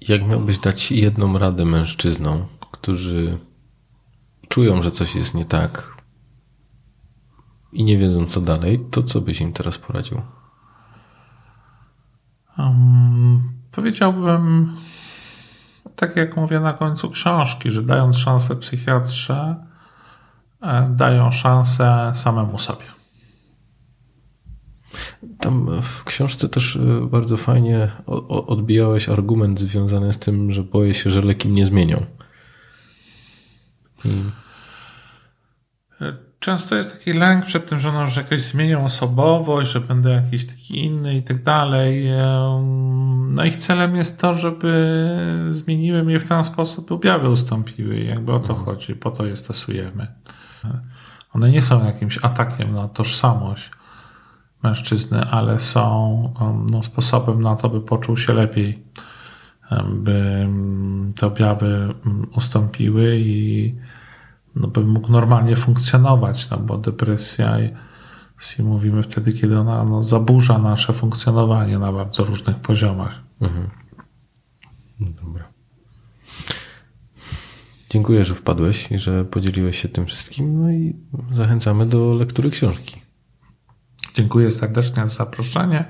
Jak 0.00 0.26
miałbyś 0.26 0.58
dać 0.58 0.92
jedną 0.92 1.38
radę 1.38 1.64
mężczyznom, 1.64 2.46
którzy 2.72 3.38
czują, 4.56 4.82
że 4.82 4.90
coś 4.90 5.14
jest 5.14 5.34
nie 5.34 5.44
tak 5.44 5.96
i 7.72 7.84
nie 7.84 7.98
wiedzą 7.98 8.26
co 8.26 8.40
dalej, 8.40 8.86
to 8.90 9.02
co 9.02 9.20
byś 9.20 9.40
im 9.40 9.52
teraz 9.52 9.78
poradził? 9.78 10.22
Um, 12.58 13.52
powiedziałbym, 13.72 14.76
tak 15.96 16.16
jak 16.16 16.36
mówię 16.36 16.60
na 16.60 16.72
końcu 16.72 17.10
książki, 17.10 17.70
że 17.70 17.82
dając 17.82 18.18
szansę 18.18 18.56
psychiatrze, 18.56 19.56
e, 20.62 20.90
dają 20.96 21.30
szansę 21.30 22.12
samemu 22.14 22.58
sobie. 22.58 22.86
Tam 25.40 25.82
w 25.82 26.04
książce 26.04 26.48
też 26.48 26.76
e, 26.76 27.06
bardzo 27.06 27.36
fajnie 27.36 27.90
odbijałeś 28.46 29.08
argument 29.08 29.60
związany 29.60 30.12
z 30.12 30.18
tym, 30.18 30.52
że 30.52 30.62
boję 30.62 30.94
się, 30.94 31.10
że 31.10 31.20
leki 31.20 31.48
mnie 31.48 31.66
zmienią. 31.66 32.06
I... 34.04 34.45
Często 36.46 36.74
jest 36.74 36.92
taki 36.92 37.12
lęk 37.12 37.44
przed 37.44 37.68
tym, 37.68 37.80
że, 37.80 37.92
no, 37.92 38.06
że 38.06 38.20
jakoś 38.22 38.40
zmienią 38.40 38.84
osobowość, 38.84 39.72
że 39.72 39.80
będę 39.80 40.10
jakiś 40.10 40.46
taki 40.46 40.84
inny 40.84 41.16
i 41.16 41.22
tak 41.22 41.42
dalej. 41.42 42.10
No 43.28 43.44
ich 43.44 43.56
celem 43.56 43.96
jest 43.96 44.20
to, 44.20 44.34
żeby 44.34 45.08
zmieniły 45.50 46.04
mnie 46.04 46.20
w 46.20 46.28
ten 46.28 46.44
sposób, 46.44 46.92
objawy 46.92 47.30
ustąpiły. 47.30 47.98
Jakby 47.98 48.32
o 48.32 48.40
to 48.40 48.48
mhm. 48.48 48.64
chodzi, 48.64 48.94
po 48.94 49.10
to 49.10 49.26
je 49.26 49.36
stosujemy. 49.36 50.06
One 51.32 51.50
nie 51.50 51.62
są 51.62 51.86
jakimś 51.86 52.18
atakiem 52.24 52.74
na 52.74 52.88
tożsamość 52.88 53.70
mężczyzny, 54.62 55.24
ale 55.30 55.60
są 55.60 56.34
no, 56.72 56.82
sposobem 56.82 57.42
na 57.42 57.56
to, 57.56 57.68
by 57.68 57.80
poczuł 57.80 58.16
się 58.16 58.32
lepiej, 58.32 58.82
by 59.88 60.48
te 61.16 61.26
objawy 61.26 61.94
ustąpiły 62.36 63.16
i 63.18 63.74
no, 64.56 64.68
by 64.68 64.84
mógł 64.84 65.12
normalnie 65.12 65.56
funkcjonować, 65.56 66.50
no 66.50 66.58
bo 66.58 66.78
depresja 66.78 67.60
i 67.60 67.72
mówimy 68.58 69.02
wtedy, 69.02 69.32
kiedy 69.32 69.58
ona 69.58 69.84
no, 69.84 70.02
zaburza 70.02 70.58
nasze 70.58 70.92
funkcjonowanie 70.92 71.78
na 71.78 71.92
bardzo 71.92 72.24
różnych 72.24 72.56
poziomach. 72.56 73.22
Mhm. 73.40 73.70
Dobra. 75.00 75.44
Dziękuję, 77.90 78.24
że 78.24 78.34
wpadłeś 78.34 78.92
i 78.92 78.98
że 78.98 79.24
podzieliłeś 79.24 79.82
się 79.82 79.88
tym 79.88 80.06
wszystkim. 80.06 80.62
No 80.62 80.70
i 80.70 80.96
zachęcamy 81.30 81.86
do 81.86 82.14
lektury 82.14 82.50
książki. 82.50 83.02
Dziękuję 84.14 84.52
serdecznie 84.52 85.08
za 85.08 85.14
zaproszenie 85.14 85.84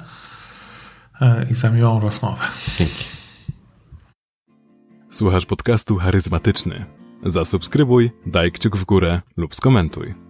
e, 1.21 1.47
i 1.51 1.55
za 1.55 1.71
miłą 1.71 2.01
rozmowę. 2.01 2.45
Dzięki. 2.79 3.05
Słuchasz 5.11 5.47
podcastu 5.47 5.97
charyzmatyczny. 5.97 6.95
Zasubskrybuj, 7.27 8.11
daj 8.27 8.53
kciuk 8.53 8.77
w 8.77 8.85
górę 8.85 9.22
lub 9.37 9.55
skomentuj. 9.55 10.26